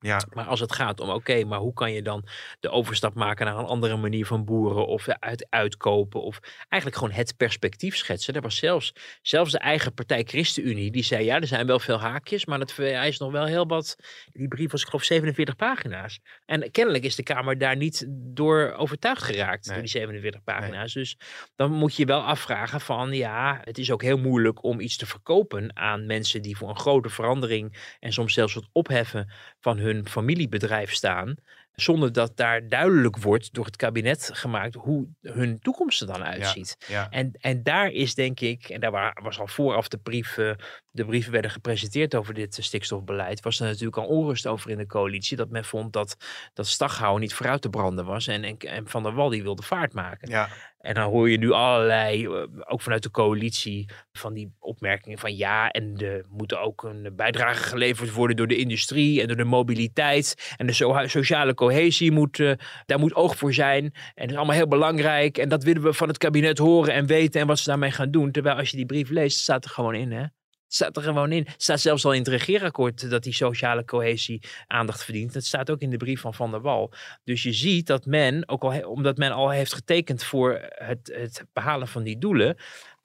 Ja, 0.00 0.20
Maar 0.32 0.44
als 0.44 0.60
het 0.60 0.72
gaat 0.72 1.00
om, 1.00 1.10
oké, 1.10 1.44
maar 1.44 1.58
hoe 1.58 1.72
kan 1.72 1.92
je 1.92 2.02
dan 2.02 2.24
de 2.60 2.70
overstap 2.70 3.14
maken 3.14 3.46
naar 3.46 3.56
een 3.58 3.64
andere 3.64 3.96
manier 3.96 4.26
van 4.26 4.44
boeren 4.44 4.86
of 4.86 5.08
uit, 5.08 5.46
uitkopen 5.50 6.22
of 6.22 6.40
eigenlijk 6.68 7.02
gewoon 7.02 7.16
het 7.16 7.36
perspectief 7.36 7.96
schetsen. 7.96 8.34
Er 8.34 8.40
was 8.40 8.56
zelfs, 8.56 8.92
zelfs 9.22 9.52
de 9.52 9.58
eigen 9.58 9.94
partij 9.94 10.24
ChristenUnie 10.24 10.90
die 10.90 11.02
zei, 11.02 11.24
ja, 11.24 11.40
er 11.40 11.46
zijn 11.46 11.66
wel 11.66 11.78
veel 11.78 12.00
haakjes, 12.00 12.46
maar 12.46 12.58
het 12.58 12.72
vereist 12.72 13.20
nog 13.20 13.32
wel 13.32 13.44
heel 13.44 13.66
wat. 13.66 13.96
Die 14.32 14.48
brief 14.48 14.70
was, 14.70 14.80
ik 14.80 14.86
geloof, 14.86 15.04
47 15.04 15.56
pagina's. 15.56 16.20
En 16.46 16.70
kennelijk 16.70 17.04
is 17.04 17.14
de 17.16 17.22
Kamer 17.22 17.58
daar 17.58 17.76
niet 17.76 18.06
door 18.08 18.72
overtuigd 18.76 19.22
geraakt, 19.22 19.64
Nee. 19.64 19.74
door 19.74 19.82
die 19.84 19.92
47 19.92 20.42
pagina's. 20.44 20.92
Dus 20.92 21.16
dan 21.56 21.72
moet 21.72 21.96
je 21.96 22.04
wel 22.04 22.20
afvragen 22.20 22.80
van, 22.80 23.12
ja, 23.12 23.60
het 23.64 23.78
is 23.78 23.90
ook 23.90 24.02
heel 24.02 24.18
moeilijk 24.18 24.62
om 24.64 24.80
iets 24.80 24.96
te 24.96 25.06
verkopen 25.06 25.76
aan 25.76 26.06
mensen 26.06 26.42
die 26.42 26.56
voor 26.56 26.68
een 26.68 26.78
grote 26.78 27.08
verandering 27.08 27.94
en 28.00 28.12
soms 28.12 28.32
zelfs 28.34 28.54
wat 28.54 28.68
opheffen 28.72 29.32
van 29.60 29.78
hun 29.78 30.08
familiebedrijf 30.08 30.92
staan. 30.92 31.34
Zonder 31.74 32.12
dat 32.12 32.36
daar 32.36 32.68
duidelijk 32.68 33.16
wordt 33.18 33.54
door 33.54 33.64
het 33.64 33.76
kabinet 33.76 34.30
gemaakt 34.32 34.74
hoe 34.74 35.06
hun 35.22 35.58
toekomst 35.60 36.00
er 36.00 36.06
dan 36.06 36.24
uitziet. 36.24 36.76
ja. 36.88 37.10
En, 37.10 37.32
en 37.40 37.62
daar 37.62 37.90
is 37.90 38.14
denk 38.14 38.40
ik, 38.40 38.68
en 38.68 38.80
daar 38.80 38.90
wa- 38.90 39.16
was 39.22 39.38
al 39.38 39.46
vooraf 39.46 39.88
de 39.88 39.98
brief, 39.98 40.38
eh, 40.38 40.50
de 40.90 41.04
brieven 41.04 41.32
werden 41.32 41.50
gepresenteerd 41.50 42.14
over 42.14 42.34
dit 42.34 42.58
eh, 42.58 42.64
stikstofbeleid, 42.64 43.40
was 43.40 43.60
er 43.60 43.66
natuurlijk 43.66 43.96
al 43.96 44.06
onrust 44.06 44.46
over 44.46 44.70
in 44.70 44.78
de 44.78 44.86
coalitie. 44.86 45.36
Dat 45.36 45.50
men 45.50 45.64
vond 45.64 45.92
dat, 45.92 46.16
dat 46.54 46.66
Staghouwer 46.66 47.20
niet 47.20 47.34
vooruit 47.34 47.62
te 47.62 47.70
branden 47.70 48.04
was. 48.04 48.26
En, 48.26 48.44
en, 48.44 48.58
en 48.58 48.88
Van 48.88 49.02
der 49.02 49.14
Wal 49.14 49.28
die 49.28 49.42
wilde 49.42 49.62
vaart 49.62 49.92
maken. 49.92 50.30
ja. 50.30 50.48
En 50.80 50.94
dan 50.94 51.10
hoor 51.10 51.30
je 51.30 51.38
nu 51.38 51.50
allerlei, 51.50 52.24
eh, 52.24 52.42
ook 52.64 52.80
vanuit 52.80 53.02
de 53.02 53.10
coalitie, 53.10 53.88
van 54.12 54.34
die 54.34 54.52
opmerkingen 54.58 55.18
van 55.18 55.36
ja, 55.36 55.70
en 55.70 55.96
er 55.98 56.24
moet 56.28 56.56
ook 56.56 56.82
een 56.82 57.12
bijdrage 57.16 57.62
geleverd 57.62 58.12
worden 58.12 58.36
door 58.36 58.46
de 58.46 58.56
industrie 58.56 59.20
en 59.20 59.26
door 59.26 59.36
de 59.36 59.44
mobiliteit. 59.44 60.54
En 60.56 60.66
de 60.66 60.72
so- 60.72 61.06
sociale 61.06 61.54
cohesie 61.54 62.10
moet, 62.12 62.40
eh, 62.40 62.52
daar 62.86 62.98
moet 62.98 63.14
oog 63.14 63.36
voor 63.36 63.54
zijn. 63.54 63.84
En 63.84 63.92
dat 64.14 64.30
is 64.30 64.36
allemaal 64.36 64.56
heel 64.56 64.68
belangrijk. 64.68 65.38
En 65.38 65.48
dat 65.48 65.64
willen 65.64 65.82
we 65.82 65.92
van 65.92 66.08
het 66.08 66.18
kabinet 66.18 66.58
horen 66.58 66.94
en 66.94 67.06
weten 67.06 67.40
en 67.40 67.46
wat 67.46 67.58
ze 67.58 67.68
daarmee 67.68 67.90
gaan 67.90 68.10
doen. 68.10 68.30
Terwijl 68.30 68.56
als 68.56 68.70
je 68.70 68.76
die 68.76 68.86
brief 68.86 69.10
leest, 69.10 69.38
staat 69.38 69.64
er 69.64 69.70
gewoon 69.70 69.94
in, 69.94 70.12
hè? 70.12 70.24
Staat 70.72 70.96
er 70.96 71.02
gewoon 71.02 71.32
in. 71.32 71.46
Staat 71.56 71.80
zelfs 71.80 72.04
al 72.04 72.12
in 72.12 72.18
het 72.18 72.28
regeerakkoord 72.28 73.10
dat 73.10 73.22
die 73.22 73.32
sociale 73.32 73.84
cohesie 73.84 74.42
aandacht 74.66 75.04
verdient. 75.04 75.32
Dat 75.32 75.44
staat 75.44 75.70
ook 75.70 75.80
in 75.80 75.90
de 75.90 75.96
brief 75.96 76.20
van 76.20 76.34
Van 76.34 76.50
der 76.50 76.60
Wal. 76.60 76.92
Dus 77.24 77.42
je 77.42 77.52
ziet 77.52 77.86
dat 77.86 78.06
men, 78.06 78.48
ook 78.48 78.62
al 78.62 78.88
omdat 78.88 79.16
men 79.16 79.32
al 79.32 79.50
heeft 79.50 79.74
getekend 79.74 80.24
voor 80.24 80.68
het, 80.70 81.12
het 81.14 81.44
behalen 81.52 81.88
van 81.88 82.02
die 82.02 82.18
doelen, 82.18 82.56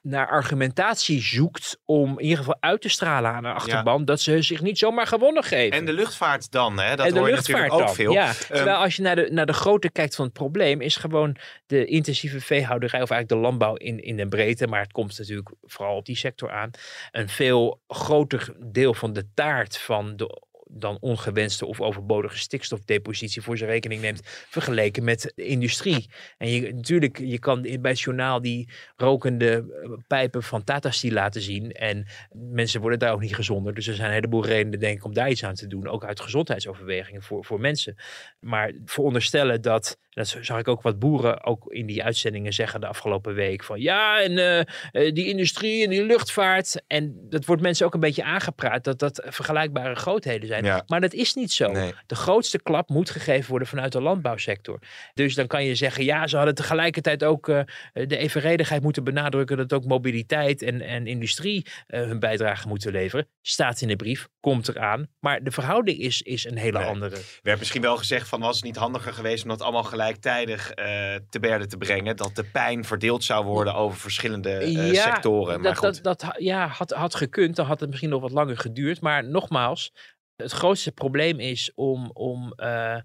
naar 0.06 0.28
argumentatie 0.28 1.22
zoekt 1.22 1.80
om 1.86 2.10
in 2.20 2.24
ieder 2.24 2.38
geval 2.38 2.58
uit 2.60 2.82
te 2.82 2.90
stralen 2.90 3.32
aan 3.32 3.44
de 3.44 3.50
achterban 3.50 4.06
dat 4.06 4.22
ze 4.22 4.42
zich 4.42 4.62
niet 4.62 4.78
zomaar 4.78 5.08
gewonnen 5.08 5.44
geven. 5.44 5.78
En 5.78 5.86
de 5.86 5.94
luchtvaart 5.94 6.52
dan, 6.52 6.80
hè? 6.80 6.96
Dat 6.96 7.06
En 7.06 7.14
de 7.14 7.20
hoor 7.20 7.30
je 7.30 7.36
natuurlijk 7.36 7.74
ook 7.74 7.80
dan, 7.80 7.96
veel. 7.96 8.12
Ja, 8.12 8.28
Ehm, 8.28 8.54
terwijl 8.54 8.78
als 8.78 8.96
je 8.96 9.02
naar 9.02 9.16
de, 9.16 9.28
naar 9.32 9.46
de 9.46 9.54
grootte 9.54 9.92
kijkt 9.92 10.16
van 10.16 10.26
het 10.26 10.34
probleem, 10.34 10.82
is 10.82 10.96
gewoon 10.96 11.36
de 11.66 11.86
intensieve 11.86 12.42
veehouderij, 12.42 13.02
of 13.02 13.10
eigenlijk 13.10 13.42
de 13.42 13.48
landbouw 13.48 13.76
in, 13.76 14.04
in 14.04 14.18
de 14.18 14.28
breedte, 14.28 14.68
maar 14.68 14.82
het 14.82 14.92
komt 14.92 15.18
natuurlijk 15.18 15.50
vooral 15.62 15.96
op 15.96 16.06
die 16.06 16.18
sector 16.18 16.52
aan, 16.52 16.72
een 17.12 17.30
veel 17.30 17.82
groter 17.88 18.54
deel 18.60 18.94
van 18.94 19.14
de 19.14 19.26
taart 19.34 19.78
van 19.78 20.16
de 20.16 20.42
dan 20.70 20.98
ongewenste 21.00 21.66
of 21.66 21.82
overbodige 21.82 22.38
stikstofdepositie 22.38 23.42
voor 23.42 23.58
zijn 23.58 23.70
rekening 23.70 24.02
neemt, 24.02 24.22
vergeleken 24.50 25.04
met 25.04 25.34
industrie. 25.36 26.10
En 26.38 26.50
je, 26.50 26.74
natuurlijk, 26.74 27.20
je 27.20 27.40
kan 27.40 27.62
bij 27.62 27.92
het 27.92 28.00
journaal 28.00 28.42
die 28.42 28.70
rokende 28.96 29.52
eh, 29.84 29.92
pijpen 30.08 30.44
van 30.44 30.64
Tata 30.64 30.92
Steel 30.92 31.12
laten 31.12 31.42
zien. 31.42 31.72
En 31.72 32.06
mensen 32.32 32.82
worden 32.82 33.00
daar 33.00 33.14
ook 33.14 33.22
niet 33.22 33.36
gezonder. 33.36 33.74
Dus 33.74 33.88
er 33.88 33.96
zijn 33.96 34.08
een 34.08 34.14
heleboel 34.14 34.46
redenen, 34.46 34.80
denk 34.80 34.98
ik, 34.98 35.06
om 35.06 35.14
daar 35.14 35.30
iets 35.30 35.44
aan 35.44 35.54
te 35.54 35.68
doen. 35.68 35.88
Ook 35.88 36.06
uit 36.06 36.20
gezondheidsoverwegingen 36.20 37.22
voor, 37.22 37.46
voor 37.46 37.60
mensen. 37.60 37.96
Maar 38.40 38.72
veronderstellen 38.86 39.62
dat, 39.62 39.98
dat 40.16 40.38
zag 40.42 40.60
ik 40.60 40.68
ook 40.68 40.82
wat 40.82 41.00
boeren 41.00 41.44
ook 41.44 41.66
in 41.68 41.86
die 41.86 42.04
uitzendingen 42.04 42.54
zeggen 42.54 42.82
de 42.82 42.88
afgelopen 42.88 43.34
week. 43.34 43.64
Van 43.64 43.80
ja, 43.82 44.22
en 44.22 44.38
eh, 44.38 44.60
eh, 44.60 45.14
die 45.14 45.28
industrie 45.28 45.84
en 45.84 45.90
die 45.90 46.04
luchtvaart. 46.06 46.84
En 46.88 47.28
dat 47.30 47.46
wordt 47.46 47.62
mensen 47.62 47.86
ook 47.86 47.94
een 47.94 48.00
beetje 48.00 48.24
aangepraat 48.24 48.84
dat 48.84 49.00
dat 49.00 49.22
vergelijkbare 49.26 49.96
grootheden 49.96 50.48
zijn. 50.48 50.64
Ja. 50.64 50.84
Maar 50.88 51.02
dat 51.02 51.14
is 51.14 51.34
niet 51.34 51.52
zo. 51.52 51.72
Nee. 51.72 51.94
De 52.06 52.16
grootste 52.16 52.62
klap 52.62 52.90
moet 52.90 53.10
gegeven 53.10 53.50
worden 53.50 53.68
vanuit 53.68 53.92
de 53.92 54.02
landbouwsector. 54.02 54.80
Dus 55.14 55.36
dan 55.36 55.48
kan 55.48 55.64
je 55.66 55.76
zeggen, 55.76 56.04
ja, 56.04 56.28
ze 56.28 56.36
hadden 56.38 56.56
tegelijkertijd 56.56 57.24
ook 57.24 57.50
eh, 57.50 57.62
de 57.94 58.18
evenredigheid 58.18 58.82
moeten 58.82 59.04
benadrukken 59.04 59.58
dat 59.58 59.74
ook 59.74 59.86
mobiliteit 59.86 60.62
en, 60.62 60.82
en 60.82 61.08
industrie 61.08 61.66
hun 61.88 62.20
bijdrage 62.20 62.68
moeten 62.68 62.92
leveren. 62.92 63.28
Staat 63.42 63.82
in 63.82 63.88
de 63.88 63.96
brief, 63.96 64.28
komt 64.40 64.68
eraan. 64.68 65.08
Maar 65.20 65.44
de 65.44 65.52
verhouding 65.52 66.00
is, 66.00 66.22
is 66.22 66.46
een 66.46 66.58
hele 66.58 66.80
Nee. 66.80 66.88
andere. 66.88 67.18
werd 67.42 67.60
misschien 67.60 67.82
wel 67.82 67.98
gezegd 67.98 68.28
van 68.28 68.40
was 68.40 68.56
het 68.56 68.66
niet 68.66 68.76
handiger 68.76 69.14
geweest 69.14 69.44
om 69.44 69.50
dat 69.50 69.62
allemaal 69.62 69.84
gelijktijdig 70.06 70.72
eh, 70.72 71.16
te 71.30 71.40
berde 71.40 71.68
te 71.68 71.78
brengen. 71.78 72.16
Dat 72.16 72.36
de 72.36 72.44
pijn 72.44 72.86
verdeeld 72.86 73.24
zou 73.24 73.46
worden 73.46 73.76
over 73.76 74.00
verschillende 74.00 74.52
eh, 74.52 74.94
sectoren. 74.94 75.62
Maar 75.62 75.74
dat, 75.74 75.86
goed, 75.86 76.04
dat, 76.04 76.26
ja, 76.38 76.68
had, 76.68 76.92
had 76.92 77.16
gekund. 77.16 77.56
Dan 77.56 77.66
had 77.66 77.80
het 77.80 77.90
misschien 77.90 78.10
nog 78.10 78.22
wat 78.22 78.32
langer 78.32 78.58
geduurd. 78.58 79.02
Maar 79.02 79.24
nogmaals, 79.24 79.94
het 80.36 80.52
grootste 80.52 80.92
probleem 80.92 81.40
is 81.40 81.72
om. 81.76 82.10
om 82.14 82.54
eh, 82.56 82.98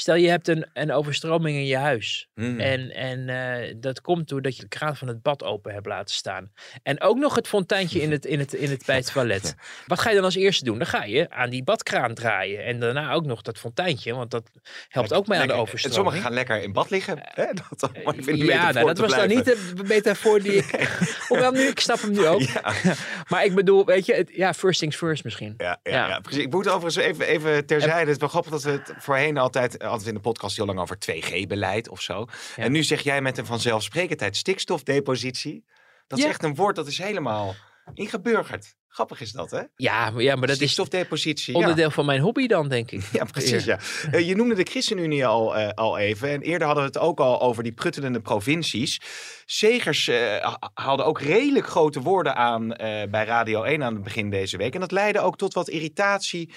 stel 0.00 0.14
je 0.14 0.28
hebt 0.28 0.48
een, 0.48 0.66
een 0.72 0.92
overstroming 0.92 1.56
in 1.56 1.66
je 1.66 1.76
huis. 1.76 2.28
Hmm. 2.34 2.60
En, 2.60 2.90
en 2.90 3.28
eh, 3.28 3.74
dat 3.76 4.00
komt 4.00 4.28
doordat 4.28 4.56
je 4.56 4.62
de 4.62 4.68
kraan 4.68 4.96
van 4.96 5.08
het 5.08 5.22
bad 5.22 5.44
open 5.44 5.72
hebt 5.72 5.86
laten 5.86 6.14
staan. 6.14 6.52
En 6.82 7.00
ook 7.00 7.16
nog 7.18 7.34
het 7.34 7.48
fonteintje 7.48 8.00
in 8.00 8.10
het, 8.10 8.24
in 8.24 8.38
het, 8.38 8.52
in 8.52 8.70
het, 8.70 8.84
bij 8.86 8.96
het 8.96 9.12
toilet. 9.12 9.54
Wat 9.86 9.98
ga 10.00 10.08
je 10.08 10.14
dan 10.14 10.24
als 10.24 10.34
eerste 10.34 10.64
doen? 10.64 10.78
Dan 10.78 10.86
ga 10.86 11.04
je 11.04 11.30
aan 11.30 11.50
die 11.50 11.64
badkraan 11.64 12.14
draaien. 12.14 12.64
En 12.64 12.80
daarna 12.80 13.12
ook 13.12 13.24
nog 13.24 13.42
dat 13.42 13.58
fonteintje. 13.58 14.14
Want 14.14 14.30
dat 14.30 14.50
helpt 14.88 15.12
ook 15.12 15.26
mee 15.26 15.38
aan 15.38 15.46
de 15.46 15.52
Lekker- 15.54 15.54
En 15.54 15.60
overstroming. 15.60 15.94
sommigen 15.94 16.20
gaan 16.22 16.32
lekker 16.34 16.62
in 16.62 16.72
bad 16.72 16.90
liggen. 16.90 17.18
Hè? 17.22 17.44
Dat 17.78 17.90
even 17.94 18.32
in 18.32 18.38
de 18.38 18.44
Ja, 18.44 18.72
nou, 18.72 18.86
dat 18.86 18.98
was 18.98 19.14
dan 19.14 19.28
niet 19.28 19.42
blijven. 19.42 19.76
de 19.76 19.82
metafoor 19.84 20.40
die 20.42 20.52
ik... 20.52 20.96
Hoewel, 21.28 21.52
nu, 21.52 21.60
ik 21.60 21.80
snap 21.80 22.00
hem 22.00 22.10
nu 22.12 22.26
ook. 22.26 22.40
Ja. 22.40 22.72
Maar 23.28 23.44
ik 23.44 23.54
bedoel, 23.54 23.84
weet 23.84 24.06
je, 24.06 24.14
het, 24.14 24.30
ja, 24.34 24.54
first 24.54 24.80
things 24.80 24.96
first 24.96 25.24
misschien. 25.24 25.54
Ja, 25.56 25.80
ja, 25.82 25.92
Ja. 25.92 26.08
ja. 26.08 26.20
precies. 26.20 26.42
Ik 26.42 26.50
moet 26.52 26.68
overigens 26.68 27.04
even, 27.06 27.26
even 27.26 27.66
terzijde. 27.66 27.98
Het 27.98 28.08
is 28.08 28.16
wel 28.16 28.28
grappig 28.28 28.50
dat 28.52 28.62
we 28.62 28.70
het 28.70 28.92
voorheen 28.98 29.36
altijd, 29.38 29.82
altijd 29.88 30.08
in 30.08 30.14
de 30.14 30.20
podcast 30.20 30.56
heel 30.56 30.66
lang 30.66 30.78
over 30.78 30.96
2G-beleid 30.96 31.88
of 31.88 32.00
zo. 32.00 32.26
Ja. 32.56 32.62
En 32.62 32.72
nu 32.72 32.82
zeg 32.82 33.00
jij 33.02 33.20
met 33.20 33.38
een 33.38 33.46
vanzelfsprekendheid 33.46 34.36
stikstofdepositie. 34.36 35.64
Dat 36.06 36.18
is 36.18 36.24
echt 36.24 36.42
een 36.42 36.54
woord 36.54 36.76
dat 36.76 36.86
is 36.86 36.98
helemaal 36.98 37.54
ingeburgerd. 37.94 38.76
Grappig 38.88 39.20
is 39.20 39.32
dat, 39.32 39.50
hè? 39.50 39.62
Ja, 39.76 40.10
maar, 40.10 40.22
ja, 40.22 40.32
maar 40.36 40.40
dat 40.46 40.50
is 40.50 40.56
Stikstofdepositie. 40.56 41.52
ja. 41.54 41.60
onderdeel 41.60 41.90
van 41.90 42.06
mijn 42.06 42.20
hobby 42.20 42.46
dan, 42.46 42.68
denk 42.68 42.90
ik. 42.90 43.02
Ja, 43.12 43.24
precies. 43.24 43.64
Ja. 43.64 43.78
Eh, 44.10 44.28
je 44.28 44.36
noemde 44.36 44.54
de 44.54 44.64
ChristenUnie 44.70 45.26
al, 45.26 45.56
eh, 45.56 45.68
al 45.68 45.98
even. 45.98 46.28
En 46.30 46.40
eerder 46.42 46.66
hadden 46.66 46.84
we 46.84 46.90
het 46.90 46.98
ook 46.98 47.20
al 47.20 47.40
over 47.40 47.62
die 47.62 47.72
pruttelende 47.72 48.20
provincies. 48.20 49.00
Segers 49.46 50.08
eh, 50.08 50.36
ha- 50.36 50.70
haalde 50.74 51.02
ook 51.02 51.20
redelijk 51.20 51.66
grote 51.66 52.00
woorden 52.00 52.34
aan 52.36 52.72
eh, 52.74 53.10
bij 53.10 53.24
Radio 53.24 53.62
1 53.62 53.82
aan 53.82 53.94
het 53.94 54.02
begin 54.02 54.30
deze 54.30 54.56
week. 54.56 54.74
En 54.74 54.80
dat 54.80 54.92
leidde 54.92 55.20
ook 55.20 55.36
tot 55.36 55.54
wat 55.54 55.68
irritatie 55.68 56.48
eh, 56.48 56.54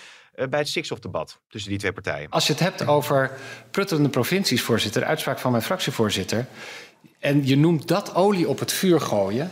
bij 0.50 0.60
het 0.60 0.68
stikstofdebat 0.68 1.40
tussen 1.50 1.70
die 1.70 1.80
twee 1.80 1.94
partijen. 1.94 2.30
Als 2.30 2.48
je 2.48 2.54
het 2.54 2.62
hebt 2.62 2.88
over 2.88 3.32
pruttelende 3.72 4.10
provincies, 4.10 4.62
voorzitter, 4.62 5.04
uitspraak 5.04 5.40
van 5.40 5.52
mijn 5.52 5.64
fractievoorzitter. 5.64 6.46
En 7.20 7.48
je 7.48 7.58
noemt 7.58 7.88
dat 7.88 8.16
olie 8.16 8.48
op 8.48 8.60
het 8.60 8.72
vuur 8.72 9.02
gooien. 9.02 9.52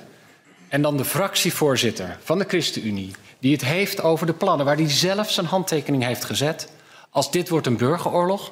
En 0.67 0.81
dan 0.81 0.97
de 0.97 1.05
fractievoorzitter 1.05 2.17
van 2.23 2.37
de 2.37 2.45
ChristenUnie, 2.47 3.11
die 3.39 3.51
het 3.51 3.65
heeft 3.65 4.01
over 4.01 4.25
de 4.25 4.33
plannen 4.33 4.65
waar 4.65 4.75
hij 4.75 4.89
zelf 4.89 5.31
zijn 5.31 5.45
handtekening 5.45 6.03
heeft 6.03 6.23
gezet. 6.25 6.71
Als 7.09 7.31
dit 7.31 7.49
wordt 7.49 7.67
een 7.67 7.77
burgeroorlog, 7.77 8.51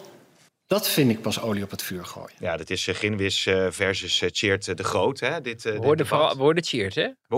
dat 0.68 0.90
vind 0.90 1.12
ik 1.12 1.22
pas 1.22 1.42
olie 1.42 1.64
op 1.64 1.72
het 1.72 1.84
vuur 1.84 2.06
gooien. 2.06 2.36
Ja, 2.40 2.58
dat 2.58 2.70
is 2.70 2.88
uh, 2.88 2.96
Ginwis 2.96 3.46
eh, 3.46 3.68
versus 3.70 4.22
uh, 4.22 4.30
de 4.76 4.84
Groot. 4.84 5.20
Hè? 5.20 5.42
Dit, 5.42 5.66
uh, 5.66 5.74
We 5.74 5.80
worden, 5.80 6.08
vooral, 6.08 6.38
we 6.38 6.64
hè? 6.94 7.08
We 7.28 7.36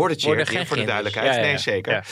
voor 0.66 0.78
de 0.78 0.84
duidelijkheid. 0.84 1.28
Ja, 1.28 1.36
ja, 1.36 1.42
Nee, 1.42 1.52
ja. 1.52 1.58
zeker. 1.58 2.06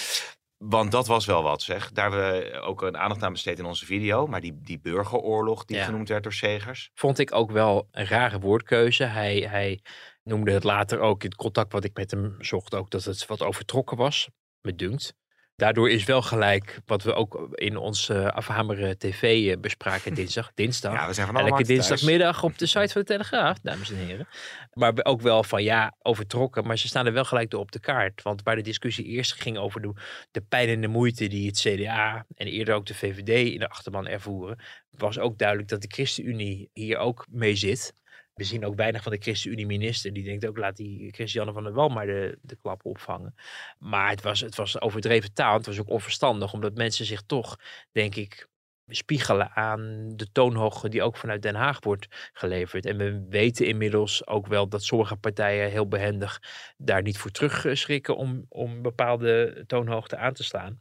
Want 0.57 0.91
dat 0.91 1.07
was 1.07 1.25
wel 1.25 1.43
wat, 1.43 1.61
zeg. 1.61 1.91
Daar 1.91 2.11
hebben 2.11 2.51
we 2.51 2.59
ook 2.59 2.81
een 2.81 2.97
aandacht 2.97 3.23
aan 3.23 3.31
besteed 3.31 3.59
in 3.59 3.65
onze 3.65 3.85
video. 3.85 4.27
Maar 4.27 4.41
die, 4.41 4.61
die 4.61 4.79
burgeroorlog 4.79 5.65
die 5.65 5.77
Ja. 5.77 5.83
genoemd 5.85 6.09
werd 6.09 6.23
door 6.23 6.33
Segers. 6.33 6.91
Vond 6.93 7.19
ik 7.19 7.33
ook 7.33 7.51
wel 7.51 7.87
een 7.91 8.05
rare 8.05 8.39
woordkeuze. 8.39 9.03
Hij, 9.03 9.37
hij 9.37 9.79
noemde 10.23 10.51
het 10.51 10.63
later 10.63 10.99
ook 10.99 11.23
in 11.23 11.29
het 11.29 11.37
contact 11.37 11.71
wat 11.71 11.83
ik 11.83 11.97
met 11.97 12.11
hem 12.11 12.35
zocht 12.39 12.75
ook 12.75 12.89
dat 12.89 13.03
het 13.03 13.25
wat 13.25 13.41
overtrokken 13.41 13.97
was. 13.97 14.29
Me 14.61 14.75
dunkt. 14.75 15.13
Daardoor 15.57 15.89
is 15.89 16.03
wel 16.03 16.21
gelijk 16.21 16.79
wat 16.85 17.03
we 17.03 17.13
ook 17.13 17.47
in 17.51 17.77
onze 17.77 18.13
uh, 18.13 18.27
afhameren 18.27 18.97
tv 18.97 19.51
eh, 19.51 19.59
bespraken 19.59 20.13
dinsdag. 20.21 20.51
Dinsdag. 20.55 20.93
Ja, 20.93 21.07
we 21.07 21.13
zijn 21.13 21.27
van 21.27 21.37
Elke 21.37 21.63
dinsdagmiddag 21.63 22.43
op 22.43 22.57
de 22.57 22.65
site 22.75 22.87
van 22.87 23.01
de 23.01 23.07
Telegraaf, 23.07 23.59
dames 23.59 23.89
en 23.89 23.95
heren. 23.95 24.27
Maar 24.73 24.93
ook 25.03 25.21
wel 25.21 25.43
van 25.43 25.63
ja, 25.63 25.95
overtrokken. 26.01 26.67
Maar 26.67 26.77
ze 26.77 26.87
staan 26.87 27.05
er 27.05 27.13
wel 27.13 27.25
gelijk 27.25 27.49
door 27.49 27.59
op 27.59 27.71
de 27.71 27.79
kaart. 27.79 28.21
Want 28.21 28.43
waar 28.43 28.55
de 28.55 28.61
discussie 28.61 29.05
eerst 29.05 29.33
ging 29.33 29.57
over 29.57 29.81
de, 29.81 29.93
de 30.31 30.41
pijn 30.41 30.69
en 30.69 30.81
de 30.81 30.87
moeite 30.87 31.27
die 31.27 31.47
het 31.47 31.59
CDA 31.59 32.25
en 32.35 32.47
eerder 32.47 32.75
ook 32.75 32.85
de 32.85 32.95
VVD 32.95 33.53
in 33.53 33.59
de 33.59 33.69
achterban 33.69 34.07
ervoeren, 34.07 34.59
was 34.89 35.19
ook 35.19 35.37
duidelijk 35.37 35.69
dat 35.69 35.81
de 35.81 35.91
ChristenUnie 35.91 36.69
hier 36.73 36.97
ook 36.97 37.25
mee 37.29 37.55
zit. 37.55 37.93
We 38.37 38.43
zien 38.43 38.65
ook 38.65 38.75
weinig 38.75 39.03
van 39.03 39.11
de 39.11 39.21
ChristenUnie-minister. 39.21 40.13
Die 40.13 40.23
denkt 40.23 40.47
ook, 40.47 40.57
laat 40.57 40.75
die 40.75 41.13
Christiane 41.13 41.53
van 41.53 41.63
der 41.63 41.73
Wal 41.73 41.89
maar 41.89 42.05
de, 42.05 42.37
de 42.41 42.55
klap 42.55 42.85
opvangen. 42.85 43.35
Maar 43.79 44.09
het 44.09 44.21
was, 44.21 44.39
het 44.39 44.55
was 44.55 44.81
overdreven 44.81 45.33
taal. 45.33 45.57
Het 45.57 45.65
was 45.65 45.79
ook 45.79 45.89
onverstandig, 45.89 46.53
omdat 46.53 46.75
mensen 46.75 47.05
zich 47.05 47.21
toch, 47.21 47.59
denk 47.91 48.15
ik, 48.15 48.47
spiegelen 48.87 49.51
aan 49.51 50.13
de 50.15 50.31
toonhoogte 50.31 50.89
die 50.89 51.03
ook 51.03 51.17
vanuit 51.17 51.41
Den 51.41 51.55
Haag 51.55 51.83
wordt 51.83 52.31
geleverd. 52.33 52.85
En 52.85 52.97
we 52.97 53.25
weten 53.29 53.65
inmiddels 53.65 54.27
ook 54.27 54.47
wel 54.47 54.67
dat 54.67 54.83
sommige 54.83 55.15
partijen 55.15 55.69
heel 55.69 55.87
behendig 55.87 56.41
daar 56.77 57.01
niet 57.01 57.17
voor 57.17 57.31
terugschrikken 57.31 58.15
om, 58.15 58.45
om 58.49 58.81
bepaalde 58.81 59.63
toonhoogte 59.67 60.17
aan 60.17 60.33
te 60.33 60.43
slaan. 60.43 60.79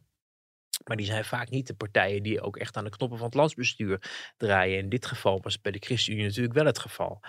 Maar 0.85 0.97
die 0.97 1.07
zijn 1.07 1.25
vaak 1.25 1.51
niet 1.51 1.67
de 1.67 1.75
partijen 1.75 2.23
die 2.23 2.41
ook 2.41 2.57
echt 2.57 2.77
aan 2.77 2.85
de 2.85 2.91
knoppen 2.91 3.19
van 3.19 3.27
het 3.27 3.37
landsbestuur 3.37 4.33
draaien. 4.37 4.79
In 4.79 4.89
dit 4.89 5.07
geval 5.07 5.41
was 5.43 5.53
het 5.53 5.63
bij 5.63 5.73
de 5.73 5.79
ChristenUnie 5.79 6.25
natuurlijk 6.27 6.55
wel 6.55 6.67
het 6.67 6.79
geval. 6.79 7.21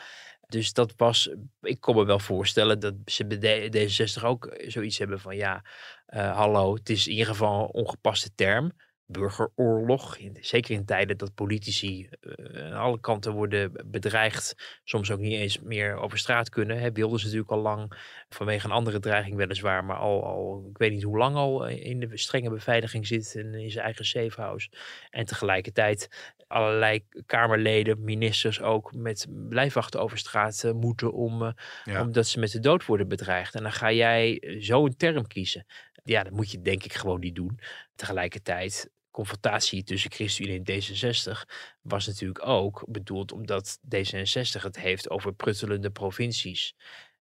Dus 0.48 0.74
dat 0.74 0.94
was, 0.96 1.30
ik 1.62 1.80
kon 1.80 1.96
me 1.96 2.06
wel 2.06 2.20
voorstellen 2.20 2.80
dat 2.80 2.94
ze 3.06 3.26
bij 3.26 3.72
D66 3.72 4.24
ook 4.24 4.56
zoiets 4.68 4.98
hebben 4.98 5.20
van 5.20 5.36
ja, 5.36 5.64
uh, 6.08 6.36
hallo, 6.36 6.74
het 6.74 6.90
is 6.90 7.06
in 7.06 7.12
ieder 7.12 7.28
geval 7.28 7.62
een 7.62 7.74
ongepaste 7.74 8.36
term. 8.36 8.72
Burgeroorlog, 9.10 10.18
zeker 10.34 10.76
in 10.76 10.86
tijden 10.86 11.18
dat 11.18 11.34
politici 11.34 12.10
uh, 12.22 12.66
aan 12.66 12.80
alle 12.80 13.00
kanten 13.00 13.34
worden 13.34 13.72
bedreigd, 13.86 14.80
soms 14.84 15.12
ook 15.12 15.20
niet 15.20 15.40
eens 15.40 15.60
meer 15.60 15.96
over 15.96 16.18
straat 16.18 16.50
kunnen. 16.50 16.80
Hè. 16.80 16.92
Wilden 16.92 17.20
ze 17.20 17.26
natuurlijk 17.26 17.52
al 17.52 17.62
lang, 17.62 17.92
vanwege 18.30 18.66
een 18.66 18.72
andere 18.72 19.00
dreiging 19.00 19.36
weliswaar, 19.36 19.86
maar 19.86 19.98
al, 19.98 20.24
al, 20.24 20.68
ik 20.70 20.78
weet 20.78 20.92
niet 20.92 21.04
hoe 21.04 21.18
lang 21.18 21.36
al 21.36 21.68
in 21.68 22.00
de 22.00 22.18
strenge 22.18 22.50
beveiliging 22.50 23.08
zit 23.08 23.36
en 23.36 23.54
in 23.54 23.72
zijn 23.72 23.86
eigen 23.86 24.06
safehouse. 24.06 24.70
En 25.10 25.26
tegelijkertijd 25.26 26.36
allerlei 26.48 27.06
Kamerleden, 27.26 28.04
ministers 28.04 28.62
ook 28.62 28.94
met 28.94 29.28
blijfwachten 29.50 30.02
over 30.02 30.18
straat 30.18 30.64
uh, 30.66 30.72
moeten 30.72 31.14
om, 31.14 31.42
uh, 31.42 31.52
ja. 31.84 32.02
omdat 32.02 32.28
ze 32.28 32.40
met 32.40 32.52
de 32.52 32.60
dood 32.60 32.86
worden 32.86 33.08
bedreigd. 33.08 33.56
En 33.56 33.64
dan 33.64 33.72
ga 33.72 33.92
jij 33.92 34.44
zo'n 34.60 34.96
term 34.96 35.28
kiezen. 35.28 35.66
Ja, 36.04 36.24
dat 36.24 36.34
moet 36.34 36.52
je 36.52 36.62
denk 36.62 36.84
ik 36.84 36.94
gewoon 36.94 37.20
niet 37.20 37.36
doen. 37.36 37.60
Tegelijkertijd 37.96 38.90
confrontatie 39.18 39.84
tussen 39.84 40.12
ChristenUnie 40.12 40.62
en 40.64 40.82
D66 40.82 41.50
was 41.82 42.08
natuurlijk 42.08 42.48
ook 42.48 42.86
bedoeld 42.88 43.32
omdat 43.32 43.80
D66 43.96 44.62
het 44.62 44.80
heeft 44.80 45.10
over 45.10 45.34
pruttelende 45.34 45.90
provincies. 45.92 46.76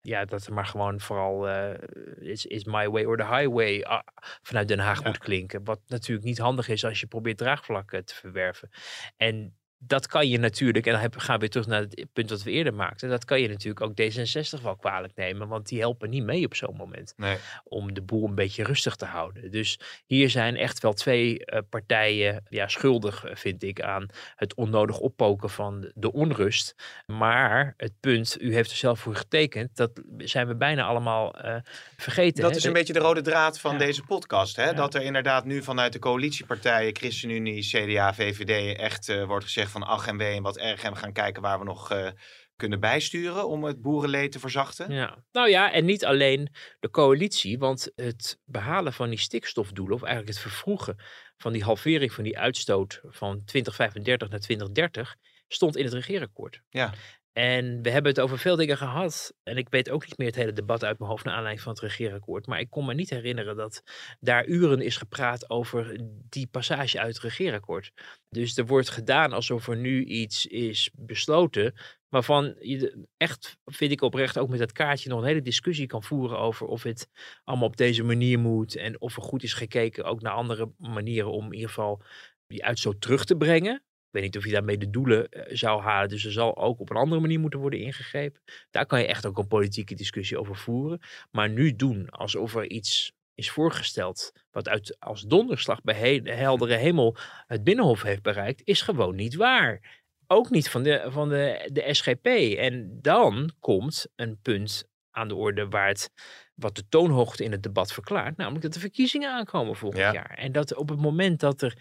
Ja, 0.02 0.26
dat 0.26 0.46
er 0.46 0.54
maar 0.54 0.66
gewoon 0.66 1.00
vooral 1.00 1.50
uh, 1.50 1.74
is, 2.20 2.46
is 2.46 2.64
my 2.64 2.90
way 2.90 3.04
or 3.04 3.18
the 3.18 3.26
highway 3.26 3.80
uh, 3.80 4.00
vanuit 4.42 4.68
Den 4.68 4.80
Haag 4.80 5.02
ja. 5.02 5.08
moet 5.08 5.18
klinken. 5.18 5.64
Wat 5.64 5.80
natuurlijk 5.88 6.26
niet 6.26 6.38
handig 6.38 6.68
is 6.68 6.86
als 6.86 7.00
je 7.00 7.08
probeert 7.08 7.38
draagvlakken 7.38 8.06
te 8.06 8.16
verwerven. 8.16 8.70
En 9.18 9.59
dat 9.82 10.08
kan 10.08 10.30
je 10.30 10.38
natuurlijk, 10.38 10.86
en 10.86 10.92
dan 10.92 11.22
gaan 11.22 11.34
we 11.34 11.40
weer 11.40 11.50
terug 11.50 11.68
naar 11.68 11.82
het 11.82 12.06
punt 12.14 12.30
wat 12.30 12.44
we 12.44 12.52
eerder 12.52 12.74
maakten, 12.74 13.10
dat 13.10 13.26
kan 13.26 13.42
je 13.42 13.48
natuurlijk 13.48 13.82
ook 13.82 13.92
D66 13.92 14.62
wel 14.64 14.76
kwalijk 14.76 15.16
nemen, 15.16 15.48
want 15.48 15.68
die 15.68 15.80
helpen 15.80 16.10
niet 16.10 16.24
mee 16.24 16.46
op 16.46 16.56
zo'n 16.56 16.76
moment 16.76 17.14
nee. 17.18 17.38
om 17.64 17.94
de 17.94 18.02
boel 18.02 18.28
een 18.28 18.36
beetje 18.36 18.64
rustig 18.64 18.96
te 18.96 19.06
houden. 19.06 19.52
Dus 19.52 19.80
hier 20.06 20.30
zijn 20.30 20.58
echt 20.58 20.80
wel 20.80 20.94
twee 20.94 21.42
uh, 21.46 21.60
partijen 21.70 22.44
ja, 22.50 22.68
schuldig, 22.68 23.26
vind 23.34 23.64
ik, 23.64 23.82
aan 23.82 24.08
het 24.36 24.56
onnodig 24.56 25.00
oppoken 25.00 25.50
van 25.50 25.92
de 25.96 26.12
onrust. 26.12 26.76
Maar 27.06 27.74
het 27.78 27.94
punt, 28.00 28.42
u 28.42 28.54
heeft 28.54 28.72
er 28.72 28.78
zelf 28.78 29.00
voor 29.00 29.16
getekend, 29.16 29.76
dat 29.76 29.92
zijn 30.18 30.48
we 30.48 30.56
bijna 30.56 30.84
allemaal 30.84 31.46
uh, 31.46 31.56
vergeten. 31.98 32.42
Dat 32.42 32.52
hè? 32.52 32.58
is 32.58 32.64
een 32.64 32.74
beetje 32.74 32.94
de 32.94 33.00
rode 33.00 33.22
draad 33.22 33.60
van 33.60 33.72
ja. 33.72 33.78
deze 33.78 34.04
podcast. 34.04 34.56
Hè? 34.56 34.66
Ja. 34.66 34.74
Dat 34.74 34.96
er 34.96 35.02
inderdaad 35.02 35.46
nu 35.46 35.64
vanuit 35.64 35.94
de 35.94 36.00
coalitiepartijen, 36.00 36.96
ChristenUnie, 36.96 37.64
CDA, 37.64 38.14
VVD, 38.14 38.78
echt 38.78 39.10
uh, 39.10 39.24
wordt 39.24 39.46
gezegd 39.46 39.69
van 39.70 39.84
ach 39.84 40.08
en 40.08 40.18
wee 40.18 40.36
en 40.36 40.44
wat 40.44 40.58
erg. 40.58 40.84
En 40.84 40.92
we 40.92 40.98
gaan 40.98 41.14
kijken 41.14 41.42
waar 41.42 41.60
we 41.60 41.66
nog 41.66 41.92
uh, 41.92 42.10
kunnen 42.56 42.80
bijsturen 42.80 43.48
om 43.48 43.64
het 43.64 43.82
boerenleed 43.82 44.32
te 44.32 44.40
verzachten. 44.40 44.92
Ja. 44.92 45.24
Nou 45.32 45.50
ja, 45.50 45.72
en 45.72 45.86
niet 45.86 46.06
alleen 46.06 46.54
de 46.80 46.90
coalitie, 46.90 47.60
want 47.60 47.92
het 47.96 48.40
behalen 48.46 48.94
van 48.94 49.10
die 49.10 49.20
stikstofdoelen, 49.20 49.96
of 49.96 50.04
eigenlijk 50.04 50.34
het 50.34 50.44
vervroegen 50.44 50.96
van 51.38 51.54
die 51.54 51.64
halvering 51.64 52.14
van 52.14 52.24
die 52.24 52.38
uitstoot 52.38 53.02
van 53.04 53.44
2035 53.46 54.30
naar 54.30 54.40
2030, 54.40 55.16
stond 55.48 55.78
in 55.78 55.84
het 55.84 55.94
regeerakkoord. 55.94 56.62
Ja. 56.70 56.94
En 57.40 57.82
we 57.82 57.90
hebben 57.90 58.12
het 58.12 58.22
over 58.22 58.40
veel 58.40 58.56
dingen 58.56 58.78
gehad. 58.78 59.34
En 59.44 59.58
ik 59.58 59.70
weet 59.70 59.90
ook 59.90 60.06
niet 60.06 60.18
meer 60.18 60.28
het 60.28 60.36
hele 60.36 60.54
debat 60.54 60.84
uit 60.84 61.00
mijn 61.00 61.12
hoofd 61.12 61.26
naar 61.26 61.34
aanleiding 61.34 61.64
van 61.64 61.74
het 61.74 61.82
regeerakkoord. 61.82 62.48
Maar 62.48 62.60
ik 62.60 62.70
kon 62.70 62.86
me 62.86 62.94
niet 62.94 63.10
herinneren 63.10 63.56
dat 63.56 63.84
daar 64.20 64.46
uren 64.46 64.82
is 64.82 64.98
gepraat 64.98 65.50
over 65.50 66.00
die 66.30 66.48
passage 66.48 67.00
uit 67.00 67.14
het 67.14 67.24
regeerakkoord. 67.24 67.92
Dus 68.30 68.58
er 68.58 68.66
wordt 68.66 68.90
gedaan 68.90 69.34
alsof 69.34 69.68
er 69.68 69.78
nu 69.78 70.04
iets 70.04 70.46
is 70.46 70.92
besloten. 70.94 71.74
Waarvan 72.10 72.56
je 72.60 73.06
echt, 73.18 73.58
vind 73.66 73.92
ik 73.92 74.02
oprecht, 74.02 74.38
ook 74.38 74.50
met 74.50 74.60
dat 74.60 74.72
kaartje 74.72 75.10
nog 75.10 75.20
een 75.20 75.28
hele 75.28 75.42
discussie 75.42 75.88
kan 75.88 76.04
voeren 76.04 76.40
over 76.40 76.68
of 76.68 76.84
het 76.84 77.10
allemaal 77.44 77.68
op 77.68 77.78
deze 77.78 78.04
manier 78.04 78.40
moet. 78.40 78.76
En 78.76 79.02
of 79.02 79.16
er 79.16 79.22
goed 79.22 79.44
is 79.44 79.54
gekeken 79.54 80.04
ook 80.04 80.22
naar 80.22 80.34
andere 80.34 80.72
manieren 80.78 81.32
om 81.32 81.46
in 81.46 81.54
ieder 81.54 81.70
geval 81.70 82.02
die 82.48 82.66
uitstoot 82.66 83.02
terug 83.02 83.26
te 83.26 83.36
brengen. 83.36 83.84
Ik 84.10 84.16
weet 84.16 84.24
niet 84.24 84.38
of 84.38 84.45
je 84.45 84.51
daarmee 84.51 84.78
de 84.78 84.89
doelen 84.89 85.30
eh, 85.30 85.55
zou 85.55 85.82
halen. 85.82 86.10
Dus 86.10 86.26
er 86.26 86.32
zal 86.32 86.57
ook 86.57 86.80
op 86.80 86.89
een 86.89 86.95
andere 86.95 87.22
manier 87.22 87.39
moeten 87.39 87.60
worden 87.60 87.80
ingegrepen. 87.80 88.41
Daar 88.72 88.86
kan 88.86 88.99
je 88.99 89.07
echt 89.07 89.26
ook 89.26 89.38
een 89.38 89.47
politieke 89.47 89.95
discussie 89.95 90.39
over 90.39 90.55
voeren. 90.55 90.99
Maar 91.32 91.49
nu 91.49 91.76
doen 91.76 92.10
alsof 92.10 92.55
er 92.55 92.70
iets 92.70 93.12
is 93.39 93.51
voorgesteld. 93.51 94.32
wat 94.51 94.70
uit 94.70 94.99
als 94.99 95.22
donderslag 95.22 95.82
bij 95.82 95.95
he 95.95 96.32
heldere 96.34 96.76
hemel 96.76 97.16
het 97.47 97.64
binnenhof 97.64 98.01
heeft 98.01 98.22
bereikt. 98.22 98.62
is 98.64 98.82
gewoon 98.82 99.16
niet 99.16 99.36
waar. 99.36 100.01
Ook 100.28 100.49
niet 100.49 100.70
van 100.70 100.84
de, 100.84 101.05
van 101.07 101.30
de, 101.30 101.70
de 101.74 101.93
SGP. 101.93 102.26
En 102.57 102.99
dan 103.01 103.51
komt 103.60 104.07
een 104.16 104.39
punt 104.41 104.88
aan 105.12 105.28
de 105.28 105.36
orde 105.36 105.68
waar 105.68 105.88
het 105.88 106.12
wat 106.60 106.76
de 106.76 106.84
toonhoogte 106.89 107.43
in 107.43 107.51
het 107.51 107.64
debat 107.64 107.93
verklaart, 107.93 108.38
namelijk 108.38 108.64
dat 108.64 108.74
de 108.74 108.80
verkiezingen 108.80 109.32
aankomen 109.32 109.76
volgend 109.76 110.14
jaar. 110.14 110.36
En 110.38 110.51
dat 110.51 110.76
op 110.76 110.89
het 110.89 110.99
moment 110.99 111.39
dat 111.39 111.62
er 111.62 111.78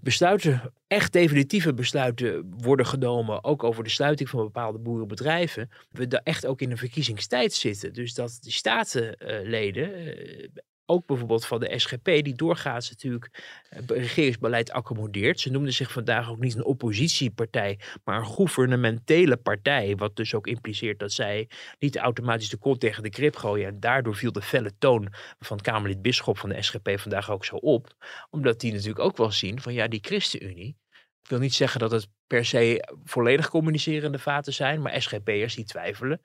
besluiten, 0.00 0.72
echt 0.86 1.12
definitieve 1.12 1.74
besluiten 1.74 2.54
worden 2.56 2.86
genomen, 2.86 3.44
ook 3.44 3.64
over 3.64 3.84
de 3.84 3.90
sluiting 3.90 4.28
van 4.28 4.44
bepaalde 4.44 4.78
boerenbedrijven, 4.78 5.70
we 5.90 6.06
daar 6.06 6.20
echt 6.24 6.46
ook 6.46 6.60
in 6.60 6.70
een 6.70 6.78
verkiezingstijd 6.78 7.52
zitten. 7.52 7.92
Dus 7.92 8.14
dat 8.14 8.38
die 8.40 8.52
statenleden 8.52 9.90
uh, 9.98 10.48
ook 10.86 11.06
bijvoorbeeld 11.06 11.46
van 11.46 11.60
de 11.60 11.78
SGP, 11.78 12.04
die 12.04 12.34
doorgaans 12.34 12.90
natuurlijk 12.90 13.42
eh, 13.68 13.80
regeringsbeleid 13.86 14.70
accommodeert. 14.70 15.40
Ze 15.40 15.50
noemden 15.50 15.72
zich 15.72 15.92
vandaag 15.92 16.30
ook 16.30 16.38
niet 16.38 16.54
een 16.54 16.64
oppositiepartij, 16.64 17.78
maar 18.04 18.18
een 18.18 18.26
gouvernementele 18.26 19.36
partij. 19.36 19.96
Wat 19.96 20.16
dus 20.16 20.34
ook 20.34 20.46
impliceert 20.46 20.98
dat 20.98 21.12
zij 21.12 21.48
niet 21.78 21.96
automatisch 21.96 22.48
de 22.48 22.56
kont 22.56 22.80
tegen 22.80 23.02
de 23.02 23.10
krip 23.10 23.36
gooien. 23.36 23.66
En 23.68 23.80
daardoor 23.80 24.14
viel 24.14 24.32
de 24.32 24.42
felle 24.42 24.72
toon 24.78 25.08
van 25.38 25.60
Kamerlid 25.60 26.02
Bisschop 26.02 26.38
van 26.38 26.48
de 26.48 26.62
SGP 26.62 26.90
vandaag 26.98 27.30
ook 27.30 27.44
zo 27.44 27.56
op. 27.56 27.94
Omdat 28.30 28.60
die 28.60 28.72
natuurlijk 28.72 29.00
ook 29.00 29.16
wel 29.16 29.32
zien 29.32 29.60
van 29.60 29.72
ja, 29.72 29.88
die 29.88 30.00
ChristenUnie. 30.02 30.76
Ik 31.22 31.32
wil 31.32 31.38
niet 31.40 31.54
zeggen 31.54 31.80
dat 31.80 31.90
het 31.90 32.08
per 32.26 32.44
se 32.44 32.94
volledig 33.04 33.48
communicerende 33.48 34.18
vaten 34.18 34.52
zijn, 34.52 34.82
maar 34.82 35.02
SGP'ers 35.02 35.54
die 35.54 35.64
twijfelen 35.64 36.22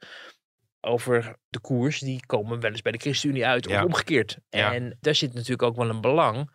over 0.82 1.36
de 1.49 1.59
koers, 1.59 1.99
die 1.99 2.25
komen 2.25 2.59
wel 2.59 2.71
eens 2.71 2.82
bij 2.82 2.91
de 2.91 2.97
ChristenUnie 2.97 3.45
uit 3.45 3.67
of 3.67 3.84
omgekeerd. 3.84 4.38
En 4.49 4.97
daar 4.99 5.15
zit 5.15 5.34
natuurlijk 5.34 5.61
ook 5.61 5.75
wel 5.75 5.89
een 5.89 6.01
belang 6.01 6.49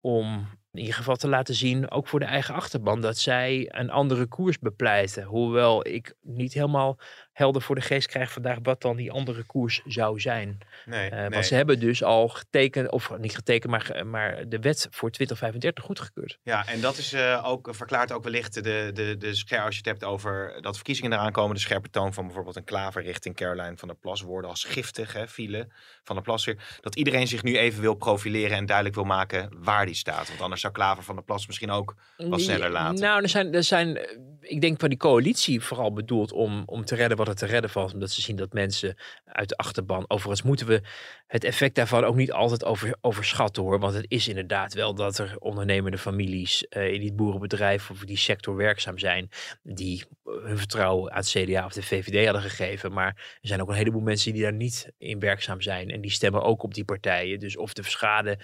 om 0.00 0.48
in 0.72 0.80
ieder 0.80 0.94
geval 0.94 1.16
te 1.16 1.28
laten 1.28 1.54
zien, 1.54 1.90
ook 1.90 2.08
voor 2.08 2.18
de 2.20 2.26
eigen 2.26 2.54
achterban, 2.54 3.00
dat 3.00 3.18
zij 3.18 3.66
een 3.68 3.90
andere 3.90 4.26
koers 4.26 4.58
bepleiten. 4.58 5.24
Hoewel 5.24 5.86
ik 5.86 6.14
niet 6.20 6.52
helemaal 6.52 6.98
helder 7.40 7.62
voor 7.62 7.74
de 7.74 7.80
geest 7.80 8.06
krijg 8.06 8.32
vandaag 8.32 8.58
wat 8.62 8.80
dan 8.80 8.96
die 8.96 9.12
andere 9.12 9.42
koers 9.42 9.82
zou 9.84 10.20
zijn. 10.20 10.58
Nee, 10.84 11.10
uh, 11.10 11.28
Want 11.28 11.46
ze 11.46 11.54
hebben 11.54 11.80
dus 11.80 12.02
al 12.02 12.28
getekend, 12.28 12.90
of 12.90 13.18
niet 13.18 13.34
getekend, 13.34 13.72
maar, 13.72 14.06
maar 14.06 14.48
de 14.48 14.58
wet 14.58 14.88
voor 14.90 15.10
2035 15.10 15.84
goedgekeurd. 15.84 16.38
Ja, 16.42 16.66
en 16.66 16.80
dat 16.80 16.98
is 16.98 17.12
uh, 17.12 17.42
ook, 17.46 17.68
verklaart 17.70 18.12
ook 18.12 18.24
wellicht 18.24 18.54
de, 18.54 18.90
de, 18.94 19.16
de 19.18 19.34
scher, 19.34 19.64
als 19.64 19.72
je 19.72 19.76
het 19.76 19.86
hebt 19.86 20.04
over 20.04 20.58
dat 20.60 20.74
verkiezingen 20.74 21.12
eraan 21.12 21.32
komen, 21.32 21.54
de 21.54 21.60
scherpe 21.60 21.90
toon 21.90 22.14
van 22.14 22.24
bijvoorbeeld 22.24 22.56
een 22.56 22.64
klaver 22.64 23.02
richting 23.02 23.36
Caroline 23.36 23.76
van 23.76 23.88
der 23.88 23.96
Plas 23.96 24.20
worden 24.20 24.50
als 24.50 24.64
giftig, 24.64 25.12
hè, 25.12 25.28
file 25.28 25.68
van 26.02 26.14
der 26.14 26.24
Plas 26.24 26.44
weer. 26.44 26.78
Dat 26.80 26.96
iedereen 26.96 27.26
zich 27.26 27.42
nu 27.42 27.58
even 27.58 27.80
wil 27.80 27.94
profileren 27.94 28.56
en 28.56 28.66
duidelijk 28.66 28.96
wil 28.96 29.04
maken 29.04 29.48
waar 29.56 29.86
die 29.86 29.94
staat. 29.94 30.28
Want 30.28 30.40
anders 30.40 30.60
zou 30.60 30.72
Klaver 30.72 31.02
van 31.02 31.14
der 31.14 31.24
Plas 31.24 31.46
misschien 31.46 31.70
ook 31.70 31.94
wat 32.16 32.40
sneller 32.40 32.70
laten. 32.70 33.00
Nou, 33.00 33.22
er 33.22 33.28
zijn, 33.28 33.54
er 33.54 33.64
zijn, 33.64 33.98
ik 34.40 34.60
denk 34.60 34.80
van 34.80 34.88
die 34.88 34.98
coalitie 34.98 35.60
vooral 35.60 35.92
bedoeld 35.92 36.32
om, 36.32 36.62
om 36.66 36.84
te 36.84 36.94
redden 36.94 37.16
wat 37.16 37.28
er 37.28 37.34
te 37.34 37.46
redden 37.46 37.70
valt. 37.70 37.92
Omdat 37.92 38.10
ze 38.10 38.20
zien 38.20 38.36
dat 38.36 38.52
mensen 38.52 38.96
uit 39.24 39.48
de 39.48 39.56
achterban. 39.56 40.04
Overigens 40.08 40.42
moeten 40.42 40.66
we 40.66 40.82
het 41.26 41.44
effect 41.44 41.74
daarvan 41.74 42.04
ook 42.04 42.16
niet 42.16 42.32
altijd 42.32 42.64
over, 42.64 42.96
overschatten 43.00 43.62
hoor. 43.62 43.78
Want 43.78 43.94
het 43.94 44.04
is 44.08 44.28
inderdaad 44.28 44.74
wel 44.74 44.94
dat 44.94 45.18
er 45.18 45.36
ondernemende 45.38 45.98
families 45.98 46.66
uh, 46.70 46.92
in 46.92 47.00
die 47.00 47.12
boerenbedrijf 47.12 47.90
of 47.90 47.98
die 47.98 48.16
sector 48.16 48.56
werkzaam 48.56 48.98
zijn. 48.98 49.28
Die 49.62 50.04
hun 50.24 50.58
vertrouwen 50.58 51.12
aan 51.12 51.18
het 51.18 51.28
CDA 51.28 51.64
of 51.64 51.72
de 51.72 51.82
VVD 51.82 52.24
hadden 52.24 52.42
gegeven. 52.42 52.92
Maar 52.92 53.38
er 53.40 53.48
zijn 53.48 53.62
ook 53.62 53.68
een 53.68 53.74
heleboel 53.74 54.00
mensen 54.00 54.32
die 54.32 54.42
daar 54.42 54.52
niet 54.52 54.92
in 54.98 55.18
werkzaam 55.18 55.60
zijn. 55.60 55.90
En 55.90 56.00
die 56.00 56.10
stemmen 56.10 56.42
ook 56.42 56.62
op 56.62 56.74
die 56.74 56.84
partijen. 56.84 57.40
Dus 57.40 57.56
of 57.56 57.72
de 57.72 57.82
schade 57.82 58.38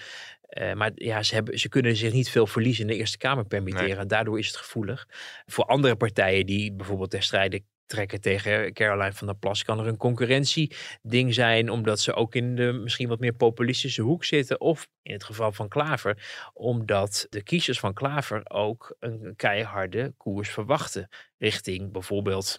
uh, 0.50 0.72
maar 0.72 0.90
ja, 0.94 1.22
ze, 1.22 1.34
hebben, 1.34 1.58
ze 1.58 1.68
kunnen 1.68 1.96
zich 1.96 2.12
niet 2.12 2.30
veel 2.30 2.46
verliezen 2.46 2.82
in 2.82 2.90
de 2.90 2.96
Eerste 2.96 3.18
Kamer 3.18 3.44
permitteren. 3.44 4.08
Daardoor 4.08 4.38
is 4.38 4.46
het 4.46 4.56
gevoelig. 4.56 5.08
Voor 5.46 5.64
andere 5.64 5.96
partijen 5.96 6.46
die 6.46 6.72
bijvoorbeeld 6.72 7.10
ter 7.10 7.22
strijde 7.22 7.62
trekken 7.86 8.20
tegen 8.20 8.72
Caroline 8.72 9.12
van 9.12 9.26
der 9.26 9.36
Plas, 9.36 9.62
kan 9.62 9.78
er 9.78 9.86
een 9.86 9.96
concurrentieding 9.96 11.34
zijn, 11.34 11.70
omdat 11.70 12.00
ze 12.00 12.14
ook 12.14 12.34
in 12.34 12.54
de 12.54 12.72
misschien 12.72 13.08
wat 13.08 13.20
meer 13.20 13.32
populistische 13.32 14.02
hoek 14.02 14.24
zitten. 14.24 14.60
Of 14.60 14.88
in 15.02 15.12
het 15.12 15.24
geval 15.24 15.52
van 15.52 15.68
Klaver, 15.68 16.50
omdat 16.52 17.26
de 17.30 17.42
kiezers 17.42 17.78
van 17.78 17.94
Klaver 17.94 18.50
ook 18.50 18.96
een 18.98 19.32
keiharde 19.36 20.14
koers 20.16 20.50
verwachten. 20.50 21.08
Richting 21.38 21.92
bijvoorbeeld 21.92 22.58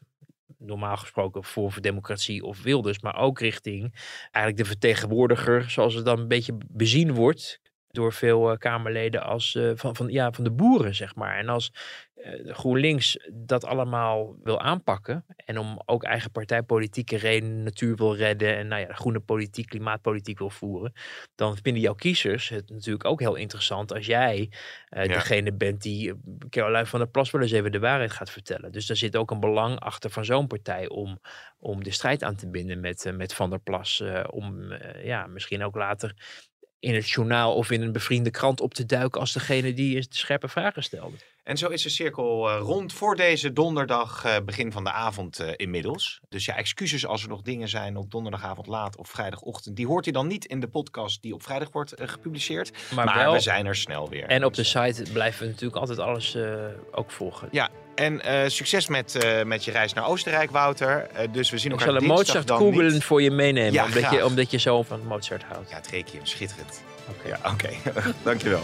normaal 0.57 0.97
gesproken 0.97 1.43
voor, 1.43 1.71
voor 1.71 1.81
democratie 1.81 2.43
of 2.43 2.61
Wilders, 2.61 2.99
maar 2.99 3.15
ook 3.15 3.39
richting 3.39 3.93
eigenlijk 4.21 4.57
de 4.57 4.65
vertegenwoordiger, 4.69 5.69
zoals 5.69 5.93
het 5.93 6.05
dan 6.05 6.19
een 6.19 6.27
beetje 6.27 6.57
bezien 6.67 7.13
wordt, 7.13 7.59
door 7.97 8.13
veel 8.13 8.51
uh, 8.51 8.57
Kamerleden 8.57 9.23
als 9.23 9.55
uh, 9.55 9.71
van, 9.75 9.95
van, 9.95 10.07
ja, 10.07 10.31
van 10.31 10.43
de 10.43 10.51
boeren, 10.51 10.95
zeg 10.95 11.15
maar. 11.15 11.37
En 11.37 11.49
als 11.49 11.71
uh, 12.15 12.53
GroenLinks 12.53 13.17
dat 13.31 13.65
allemaal 13.65 14.35
wil 14.43 14.59
aanpakken 14.59 15.25
en 15.35 15.57
om 15.57 15.81
ook 15.85 16.03
eigen 16.03 16.31
partijpolitieke 16.31 17.17
redenen 17.17 17.63
natuur 17.63 17.95
wil 17.95 18.15
redden 18.15 18.57
en 18.57 18.67
nou 18.67 18.81
ja, 18.81 18.93
groene 18.93 19.19
politiek, 19.19 19.67
klimaatpolitiek 19.67 20.39
wil 20.39 20.49
voeren, 20.49 20.93
dan 21.35 21.57
vinden 21.61 21.81
jouw 21.81 21.93
kiezers 21.93 22.49
het 22.49 22.69
natuurlijk 22.69 23.05
ook 23.05 23.19
heel 23.19 23.35
interessant 23.35 23.93
als 23.93 24.05
jij 24.05 24.51
ja. 24.89 25.03
degene 25.03 25.53
bent 25.53 25.81
die 25.81 26.13
Caroline 26.49 26.85
van 26.85 26.99
der 26.99 27.09
Plas 27.09 27.31
wel 27.31 27.41
eens 27.41 27.51
even 27.51 27.71
de 27.71 27.79
waarheid 27.79 28.11
gaat 28.11 28.31
vertellen. 28.31 28.71
Dus 28.71 28.85
daar 28.85 28.97
zit 28.97 29.15
ook 29.15 29.31
een 29.31 29.39
belang 29.39 29.79
achter 29.79 30.09
van 30.09 30.25
zo'n 30.25 30.47
partij 30.47 30.89
om, 30.89 31.19
om 31.59 31.83
de 31.83 31.91
strijd 31.91 32.23
aan 32.23 32.35
te 32.35 32.49
binden 32.49 32.79
met, 32.79 33.11
met 33.13 33.33
Van 33.33 33.49
der 33.49 33.59
Plas. 33.59 34.03
om 34.29 34.73
ja, 35.03 35.27
misschien 35.27 35.63
ook 35.63 35.75
later 35.75 36.13
in 36.79 36.93
het 36.95 37.09
journaal 37.09 37.55
of 37.55 37.71
in 37.71 37.81
een 37.81 37.91
bevriende 37.91 38.31
krant 38.31 38.61
op 38.61 38.73
te 38.73 38.85
duiken 38.85 39.19
als 39.19 39.33
degene 39.33 39.73
die 39.73 39.95
de 39.95 40.05
scherpe 40.09 40.47
vragen 40.47 40.83
stelde. 40.83 41.17
En 41.47 41.57
zo 41.57 41.67
is 41.67 41.81
de 41.81 41.89
cirkel 41.89 42.49
uh, 42.49 42.59
rond 42.59 42.93
voor 42.93 43.15
deze 43.15 43.53
donderdag, 43.53 44.25
uh, 44.25 44.35
begin 44.45 44.71
van 44.71 44.83
de 44.83 44.91
avond 44.91 45.41
uh, 45.41 45.47
inmiddels. 45.55 46.19
Dus 46.29 46.45
ja, 46.45 46.55
excuses 46.55 47.05
als 47.05 47.23
er 47.23 47.29
nog 47.29 47.41
dingen 47.41 47.69
zijn 47.69 47.97
op 47.97 48.11
donderdagavond 48.11 48.67
laat 48.67 48.97
of 48.97 49.09
vrijdagochtend. 49.09 49.75
Die 49.75 49.87
hoort 49.87 50.05
u 50.05 50.11
dan 50.11 50.27
niet 50.27 50.45
in 50.45 50.59
de 50.59 50.67
podcast 50.67 51.21
die 51.21 51.33
op 51.33 51.43
vrijdag 51.43 51.71
wordt 51.71 51.93
gepubliceerd. 51.95 52.71
Maar, 52.95 53.05
maar 53.05 53.17
wel, 53.17 53.33
we 53.33 53.39
zijn 53.39 53.65
er 53.65 53.75
snel 53.75 54.09
weer. 54.09 54.25
En 54.25 54.45
op 54.45 54.53
de 54.53 54.63
site 54.63 55.03
blijven 55.13 55.39
we 55.39 55.45
natuurlijk 55.45 55.79
altijd 55.79 55.99
alles 55.99 56.37
ook 56.91 57.11
volgen. 57.11 57.47
Ja, 57.51 57.69
en 57.95 58.21
succes 58.51 58.87
met, 58.87 59.43
met 59.45 59.65
je 59.65 59.71
reis 59.71 59.93
naar 59.93 60.07
Oostenrijk, 60.07 60.51
Wouter. 60.51 61.09
dus 61.31 61.49
we 61.49 61.57
zien 61.57 61.71
elkaar 61.71 61.87
Ik 61.87 61.93
zal 61.93 62.01
een 62.01 62.07
Mozart 62.07 62.51
googlen 62.51 63.01
voor 63.01 63.21
je 63.21 63.31
meenemen, 63.31 63.73
ja, 63.73 63.85
omdat, 63.85 64.11
je, 64.11 64.25
omdat 64.25 64.51
je 64.51 64.57
zo 64.57 64.83
van 64.83 65.05
Mozart 65.05 65.43
houdt. 65.43 65.69
Ja, 65.69 65.75
het 65.75 65.87
requiem, 65.87 66.25
schitterend. 66.25 66.83
Oké, 67.09 67.35
okay. 67.49 67.77
ja, 67.83 67.89
okay. 67.91 68.13
dankjewel. 68.23 68.63